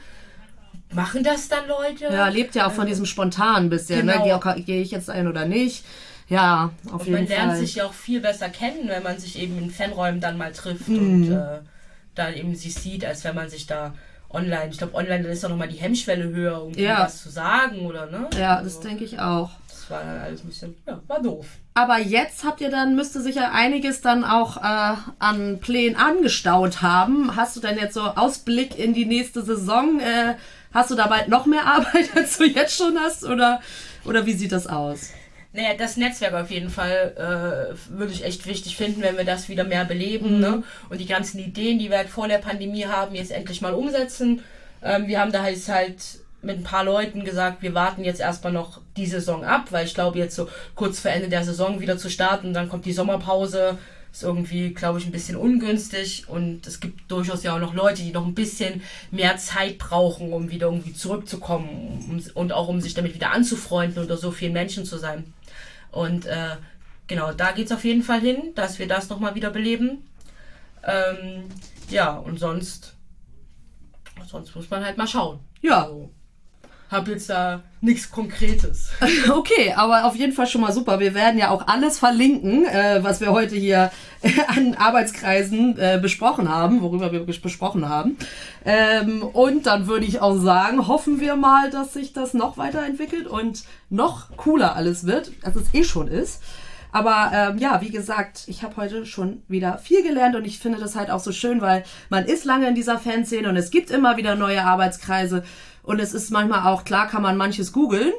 Machen 0.93 1.25
das 1.25 1.49
dann 1.49 1.67
Leute? 1.67 2.05
Ja, 2.05 2.29
lebt 2.29 2.55
ja 2.55 2.69
auch 2.69 2.73
von 2.73 2.87
diesem 2.87 3.07
Spontan 3.07 3.71
bisschen, 3.71 4.07
Genau. 4.07 4.25
ne? 4.25 4.41
Gehe 4.55 4.63
gehe 4.65 4.83
ich 4.83 4.93
jetzt 4.93 5.11
ein 5.11 5.27
oder 5.27 5.47
nicht? 5.47 5.85
Ja, 6.29 6.71
auf 6.87 7.01
Und 7.03 7.07
jeden 7.07 7.13
man 7.21 7.27
lernt 7.29 7.53
Fall. 7.53 7.61
sich 7.61 7.77
ja 7.77 7.85
auch 7.85 7.93
viel 7.95 8.21
besser 8.21 8.49
kennen, 8.49 8.89
wenn 8.89 9.03
man 9.03 9.19
sich 9.19 9.39
eben 9.39 9.59
in 9.59 9.71
Fanräumen 9.71 10.21
dann 10.21 10.37
mal 10.37 10.53
trifft 10.53 10.89
Mhm. 10.89 10.99
und 10.99 11.31
äh, 11.31 11.61
dann 12.15 12.35
eben 12.35 12.55
sich 12.57 12.75
sieht, 12.75 13.05
als 13.05 13.23
wenn 13.25 13.35
man 13.35 13.49
sich 13.49 13.67
da 13.67 13.95
online, 14.31 14.69
ich 14.71 14.79
glaube 14.79 14.95
online 14.95 15.23
dann 15.23 15.33
ist 15.33 15.45
auch 15.45 15.51
nochmal 15.51 15.69
die 15.69 15.77
Hemmschwelle 15.79 16.25
höher, 16.25 16.59
irgendwie 16.59 16.83
Ja. 16.83 17.05
was 17.05 17.23
zu 17.23 17.31
sagen 17.31 17.87
oder 17.87 18.07
ne? 18.07 18.29
ja, 18.35 18.57
das 18.63 18.77
Also, 18.77 18.89
denke 18.89 19.05
ich 19.05 19.21
auch. 19.21 19.51
das 19.69 19.89
war 19.89 20.01
dann 20.03 20.19
alles 20.19 20.43
ein 20.43 20.49
bisschen, 20.49 20.75
ja, 20.87 21.01
war 21.07 21.23
doof. 21.23 21.47
Aber 21.75 21.99
jetzt 21.99 22.43
habt 22.43 22.61
ihr 22.61 22.71
dann, 22.71 22.97
müsste 22.97 23.21
sich 23.21 23.37
ja 23.37 23.53
einiges 23.53 24.01
dann 24.01 24.25
auch 24.25 24.57
äh, 24.57 24.97
an 25.21 25.61
Plänen 25.61 25.95
angestaut 25.97 26.83
haben. 26.83 27.37
Hast 27.37 27.55
du 27.55 27.61
denn 27.61 27.77
jetzt 27.79 27.95
so 27.95 28.01
Ausblick 28.01 28.77
in 28.79 28.95
die 28.95 29.05
nächste 29.05 29.43
Saison? 29.43 30.01
Äh, 30.01 30.35
hast 30.73 30.91
du 30.91 30.95
da 30.97 31.07
bald 31.07 31.29
noch 31.29 31.47
mehr 31.47 31.67
Arbeit, 31.67 32.17
als 32.17 32.39
du 32.39 32.45
jetzt 32.47 32.77
schon 32.77 32.99
hast? 32.99 33.25
Oder, 33.25 33.61
oder 34.05 34.25
wie 34.27 34.33
sieht 34.33 34.53
das 34.53 34.67
aus? 34.67 35.11
Naja, 35.57 35.71
das 35.79 35.97
Netzwerk 35.97 36.35
auf 36.35 36.51
jeden 36.51 36.69
Fall 36.69 37.15
äh, 37.17 37.99
würde 37.99 38.13
ich 38.13 38.25
echt 38.25 38.47
wichtig 38.47 38.77
finden, 38.77 39.01
wenn 39.01 39.17
wir 39.17 39.25
das 39.25 39.49
wieder 39.49 39.65
mehr 39.65 39.87
beleben 39.87 40.39
ne? 40.39 40.63
und 40.91 41.01
die 41.01 41.07
ganzen 41.07 41.39
Ideen, 41.39 41.79
die 41.79 41.89
wir 41.89 41.97
halt 41.97 42.11
vor 42.11 42.29
der 42.29 42.39
Pandemie 42.39 42.85
haben, 42.85 43.15
jetzt 43.15 43.33
endlich 43.33 43.63
mal 43.63 43.73
umsetzen. 43.73 44.43
Ähm, 44.83 45.07
wir 45.07 45.19
haben 45.19 45.33
da 45.33 45.49
jetzt 45.49 45.71
halt 45.71 45.97
mit 46.43 46.59
ein 46.59 46.63
paar 46.63 46.85
Leuten 46.85 47.25
gesagt, 47.25 47.63
wir 47.63 47.73
warten 47.73 48.05
jetzt 48.05 48.21
erstmal 48.21 48.53
noch 48.53 48.83
die 48.99 49.07
Saison 49.07 49.45
ab, 49.45 49.69
weil 49.71 49.87
ich 49.87 49.95
glaube, 49.95 50.19
jetzt 50.19 50.37
so 50.37 50.47
kurz 50.75 51.01
vor 51.01 51.11
Ende 51.11 51.31
der 51.31 51.43
Saison 51.43 51.81
wieder 51.81 51.97
zu 51.97 52.11
starten, 52.11 52.53
dann 52.53 52.69
kommt 52.69 52.85
die 52.85 52.93
Sommerpause, 52.93 53.79
ist 54.13 54.23
irgendwie, 54.23 54.75
glaube 54.75 54.99
ich, 54.99 55.07
ein 55.07 55.13
bisschen 55.13 55.37
ungünstig 55.37 56.29
und 56.29 56.67
es 56.67 56.81
gibt 56.81 57.11
durchaus 57.11 57.43
ja 57.43 57.55
auch 57.55 57.61
noch 57.61 57.73
Leute, 57.73 58.03
die 58.03 58.13
noch 58.13 58.27
ein 58.27 58.35
bisschen 58.35 58.83
mehr 59.11 59.39
Zeit 59.39 59.79
brauchen, 59.79 60.35
um 60.35 60.51
wieder 60.51 60.67
irgendwie 60.67 60.93
zurückzukommen 60.93 62.05
um, 62.11 62.23
und 62.35 62.53
auch 62.53 62.69
um 62.69 62.83
sich 62.83 62.93
damit 62.93 63.15
wieder 63.15 63.33
anzufreunden 63.33 64.03
unter 64.03 64.19
so 64.19 64.31
vielen 64.31 64.53
Menschen 64.53 64.85
zu 64.85 64.99
sein. 64.99 65.25
Und 65.97 66.27
äh, 66.27 66.57
genau, 67.07 67.33
da 67.33 67.53
geht's 67.53 67.73
auf 67.73 67.85
jeden 67.85 68.03
Fall 68.03 68.21
hin, 68.21 68.53
dass 68.55 68.79
wir 68.79 68.87
das 68.87 69.09
nochmal 69.09 69.35
wieder 69.35 69.51
beleben. 69.51 70.07
Ähm, 70.85 71.45
ja, 71.89 72.17
und 72.17 72.39
sonst, 72.39 72.95
sonst 74.27 74.55
muss 74.55 74.69
man 74.69 74.85
halt 74.85 74.99
mal 74.99 75.07
schauen. 75.07 75.41
Ja. 75.63 75.85
Also, 75.85 76.11
hab 76.91 77.09
jetzt 77.09 77.29
da 77.31 77.63
nichts 77.81 78.11
Konkretes. 78.11 78.91
Okay, 79.29 79.73
aber 79.77 80.05
auf 80.05 80.17
jeden 80.17 80.33
Fall 80.33 80.47
schon 80.47 80.61
mal 80.61 80.73
super. 80.73 81.01
Wir 81.01 81.15
werden 81.15 81.39
ja 81.39 81.51
auch 81.51 81.67
alles 81.67 81.99
verlinken, 81.99 82.65
äh, 82.65 83.03
was 83.03 83.21
wir 83.21 83.33
heute 83.33 83.57
hier 83.57 83.91
an 84.49 84.75
Arbeitskreisen 84.75 85.79
äh, 85.79 85.99
besprochen 86.01 86.49
haben, 86.49 86.83
worüber 86.83 87.13
wir 87.13 87.25
besprochen 87.25 87.89
haben. 87.89 88.17
Ähm, 88.65 89.23
und 89.23 89.67
dann 89.67 89.87
würde 89.87 90.07
ich 90.07 90.21
auch 90.21 90.37
sagen, 90.37 90.87
hoffen 90.87 91.21
wir 91.21 91.37
mal, 91.37 91.71
dass 91.71 91.93
sich 91.93 92.13
das 92.13 92.35
noch 92.35 92.57
weiterentwickelt 92.57 93.27
und 93.27 93.65
noch 93.91 94.37
cooler 94.37 94.77
alles 94.77 95.07
wird, 95.07 95.33
als 95.43 95.57
es 95.57 95.75
eh 95.75 95.85
schon 95.85 96.09
ist. 96.09 96.43
Aber 96.93 97.31
ähm, 97.35 97.59
ja, 97.59 97.83
wie 97.83 97.91
gesagt, 97.91 98.45
ich 98.47 98.63
habe 98.63 98.77
heute 98.79 99.05
schon 99.05 99.43
wieder 99.49 99.77
viel 99.77 100.03
gelernt 100.03 100.35
und 100.35 100.47
ich 100.47 100.59
finde 100.59 100.79
das 100.79 100.97
halt 100.97 101.11
auch 101.11 101.21
so 101.21 101.31
schön, 101.31 101.61
weil 101.61 101.85
man 102.09 102.25
ist 102.25 102.47
lange 102.47 102.69
in 102.69 102.75
dieser 102.75 102.99
Fanszene 102.99 103.51
und 103.51 103.57
es 103.57 103.71
gibt 103.71 103.91
immer 103.91 104.17
wieder 104.17 104.35
neue 104.35 104.65
Arbeitskreise 104.65 105.45
und 105.87 106.01
es 106.01 106.13
ist 106.13 106.31
manchmal 106.31 106.71
auch 106.71 106.85
klar, 106.85 107.09
kann 107.09 107.23
man 107.23 107.37
manches 107.37 107.73
googeln, 107.73 108.13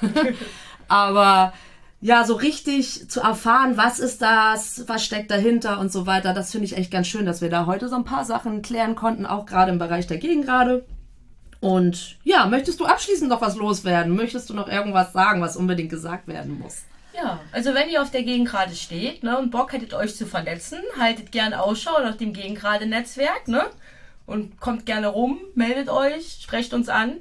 aber 0.88 1.52
ja, 2.00 2.24
so 2.24 2.34
richtig 2.34 3.10
zu 3.10 3.20
erfahren, 3.20 3.76
was 3.76 3.98
ist 3.98 4.22
das, 4.22 4.84
was 4.86 5.04
steckt 5.04 5.30
dahinter 5.30 5.80
und 5.80 5.90
so 5.90 6.06
weiter, 6.06 6.32
das 6.32 6.52
finde 6.52 6.66
ich 6.66 6.76
echt 6.76 6.92
ganz 6.92 7.08
schön, 7.08 7.26
dass 7.26 7.40
wir 7.40 7.50
da 7.50 7.66
heute 7.66 7.88
so 7.88 7.96
ein 7.96 8.04
paar 8.04 8.24
Sachen 8.24 8.62
klären 8.62 8.94
konnten, 8.94 9.26
auch 9.26 9.46
gerade 9.46 9.72
im 9.72 9.78
Bereich 9.78 10.06
der 10.06 10.18
Gegengrade. 10.18 10.86
Und 11.60 12.18
ja, 12.22 12.46
möchtest 12.46 12.78
du 12.78 12.84
abschließend 12.86 13.28
noch 13.28 13.40
was 13.40 13.56
loswerden? 13.56 14.14
Möchtest 14.14 14.48
du 14.48 14.54
noch 14.54 14.68
irgendwas 14.68 15.12
sagen, 15.12 15.40
was 15.40 15.56
unbedingt 15.56 15.90
gesagt 15.90 16.28
werden 16.28 16.60
muss? 16.60 16.84
Ja, 17.12 17.40
also 17.50 17.74
wenn 17.74 17.88
ihr 17.88 18.00
auf 18.00 18.12
der 18.12 18.22
Gegengrade 18.22 18.76
steht 18.76 19.24
ne, 19.24 19.36
und 19.36 19.50
Bock 19.50 19.72
hättet 19.72 19.92
euch 19.92 20.14
zu 20.14 20.24
vernetzen, 20.24 20.78
haltet 21.00 21.32
gerne 21.32 21.60
Ausschau 21.60 22.00
nach 22.00 22.16
dem 22.16 22.32
Gegengrade-Netzwerk 22.32 23.48
ne, 23.48 23.66
und 24.28 24.60
kommt 24.60 24.84
gerne 24.84 25.08
rum, 25.08 25.40
meldet 25.54 25.88
euch, 25.88 26.38
sprecht 26.42 26.74
uns 26.74 26.88
an. 26.88 27.14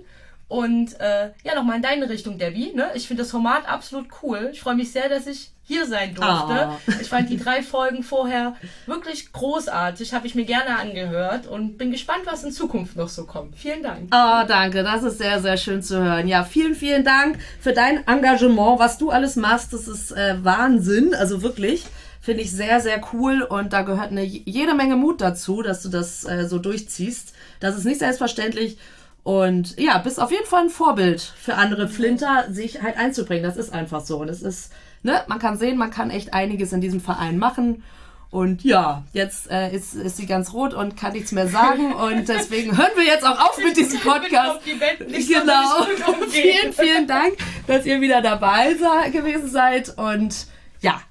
Und 0.49 0.99
äh, 0.99 1.31
ja, 1.43 1.55
nochmal 1.55 1.77
in 1.77 1.81
deine 1.81 2.09
Richtung, 2.09 2.37
Debbie. 2.37 2.73
Ne? 2.73 2.89
Ich 2.95 3.07
finde 3.07 3.23
das 3.23 3.31
Format 3.31 3.67
absolut 3.67 4.07
cool. 4.21 4.49
Ich 4.51 4.61
freue 4.61 4.75
mich 4.75 4.91
sehr, 4.91 5.09
dass 5.09 5.25
ich 5.25 5.51
hier 5.63 5.85
sein 5.85 6.15
durfte. 6.15 6.67
Ah. 6.67 6.77
Ich 7.01 7.09
fand 7.09 7.29
die 7.29 7.37
drei 7.37 7.61
Folgen 7.61 8.03
vorher 8.03 8.55
wirklich 8.85 9.33
großartig, 9.33 10.13
habe 10.13 10.25
ich 10.25 10.35
mir 10.35 10.45
gerne 10.45 10.79
angehört 10.79 11.47
und 11.47 11.77
bin 11.77 11.91
gespannt, 11.91 12.21
was 12.25 12.45
in 12.45 12.51
Zukunft 12.51 12.95
noch 12.95 13.09
so 13.09 13.25
kommt. 13.25 13.57
Vielen 13.57 13.83
Dank. 13.83 14.09
Oh, 14.13 14.47
danke. 14.47 14.83
Das 14.83 15.03
ist 15.03 15.17
sehr, 15.17 15.41
sehr 15.41 15.57
schön 15.57 15.81
zu 15.81 16.01
hören. 16.01 16.27
Ja, 16.27 16.45
vielen, 16.45 16.75
vielen 16.75 17.03
Dank 17.03 17.39
für 17.59 17.73
dein 17.73 18.05
Engagement, 18.07 18.79
was 18.79 18.97
du 18.97 19.11
alles 19.11 19.35
machst. 19.35 19.73
Das 19.73 19.87
ist 19.89 20.11
äh, 20.11 20.35
Wahnsinn. 20.43 21.13
Also 21.13 21.41
wirklich. 21.41 21.85
Finde 22.27 22.43
ich 22.43 22.51
sehr, 22.51 22.81
sehr 22.81 22.99
cool. 23.13 23.41
Und 23.41 23.71
da 23.71 23.83
gehört 23.83 24.11
eine 24.11 24.21
jede 24.21 24.73
Menge 24.73 24.97
Mut 24.97 25.21
dazu, 25.21 25.61
dass 25.61 25.81
du 25.81 25.87
das 25.87 26.25
äh, 26.25 26.45
so 26.45 26.59
durchziehst. 26.59 27.33
Das 27.61 27.77
ist 27.77 27.85
nicht 27.85 27.99
selbstverständlich. 27.99 28.77
Und 29.23 29.79
ja, 29.79 29.97
bist 29.99 30.19
auf 30.19 30.29
jeden 30.29 30.45
Fall 30.45 30.63
ein 30.63 30.69
Vorbild 30.69 31.21
für 31.21 31.53
andere 31.55 31.87
Flinter, 31.87 32.47
sich 32.51 32.83
halt 32.83 32.97
einzubringen. 32.97 33.45
Das 33.45 33.55
ist 33.55 33.71
einfach 33.71 34.01
so. 34.01 34.17
Und 34.17 34.27
es 34.27 34.41
ist, 34.41 34.73
ne, 35.03 35.21
man 35.27 35.39
kann 35.39 35.57
sehen, 35.57 35.77
man 35.77 35.89
kann 35.89 36.09
echt 36.09 36.33
einiges 36.33 36.73
in 36.73 36.81
diesem 36.81 36.99
Verein 36.99 37.37
machen. 37.37 37.81
Und 38.29 38.65
ja, 38.65 39.05
jetzt 39.13 39.49
äh, 39.49 39.73
ist, 39.73 39.95
ist 39.95 40.17
sie 40.17 40.25
ganz 40.25 40.51
rot 40.51 40.73
und 40.73 40.97
kann 40.97 41.13
nichts 41.13 41.31
mehr 41.31 41.47
sagen. 41.47 41.93
Und 41.95 42.27
deswegen 42.27 42.77
hören 42.77 42.91
wir 42.97 43.05
jetzt 43.05 43.25
auch 43.25 43.39
auf 43.39 43.57
mit 43.57 43.77
diesem 43.77 44.01
Podcast. 44.01 44.59
Genau. 44.65 45.85
Vielen, 46.27 46.73
vielen 46.73 47.07
Dank, 47.07 47.37
dass 47.67 47.85
ihr 47.85 48.01
wieder 48.01 48.21
dabei 48.21 48.73
gewesen 49.13 49.49
seid. 49.49 49.97
Und 49.97 50.47
ja, 50.81 51.01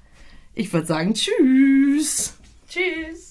ich 0.57 0.73
würde 0.73 0.87
sagen, 0.87 1.13
tschüss. 1.13 2.33
Tschüss. 2.67 3.26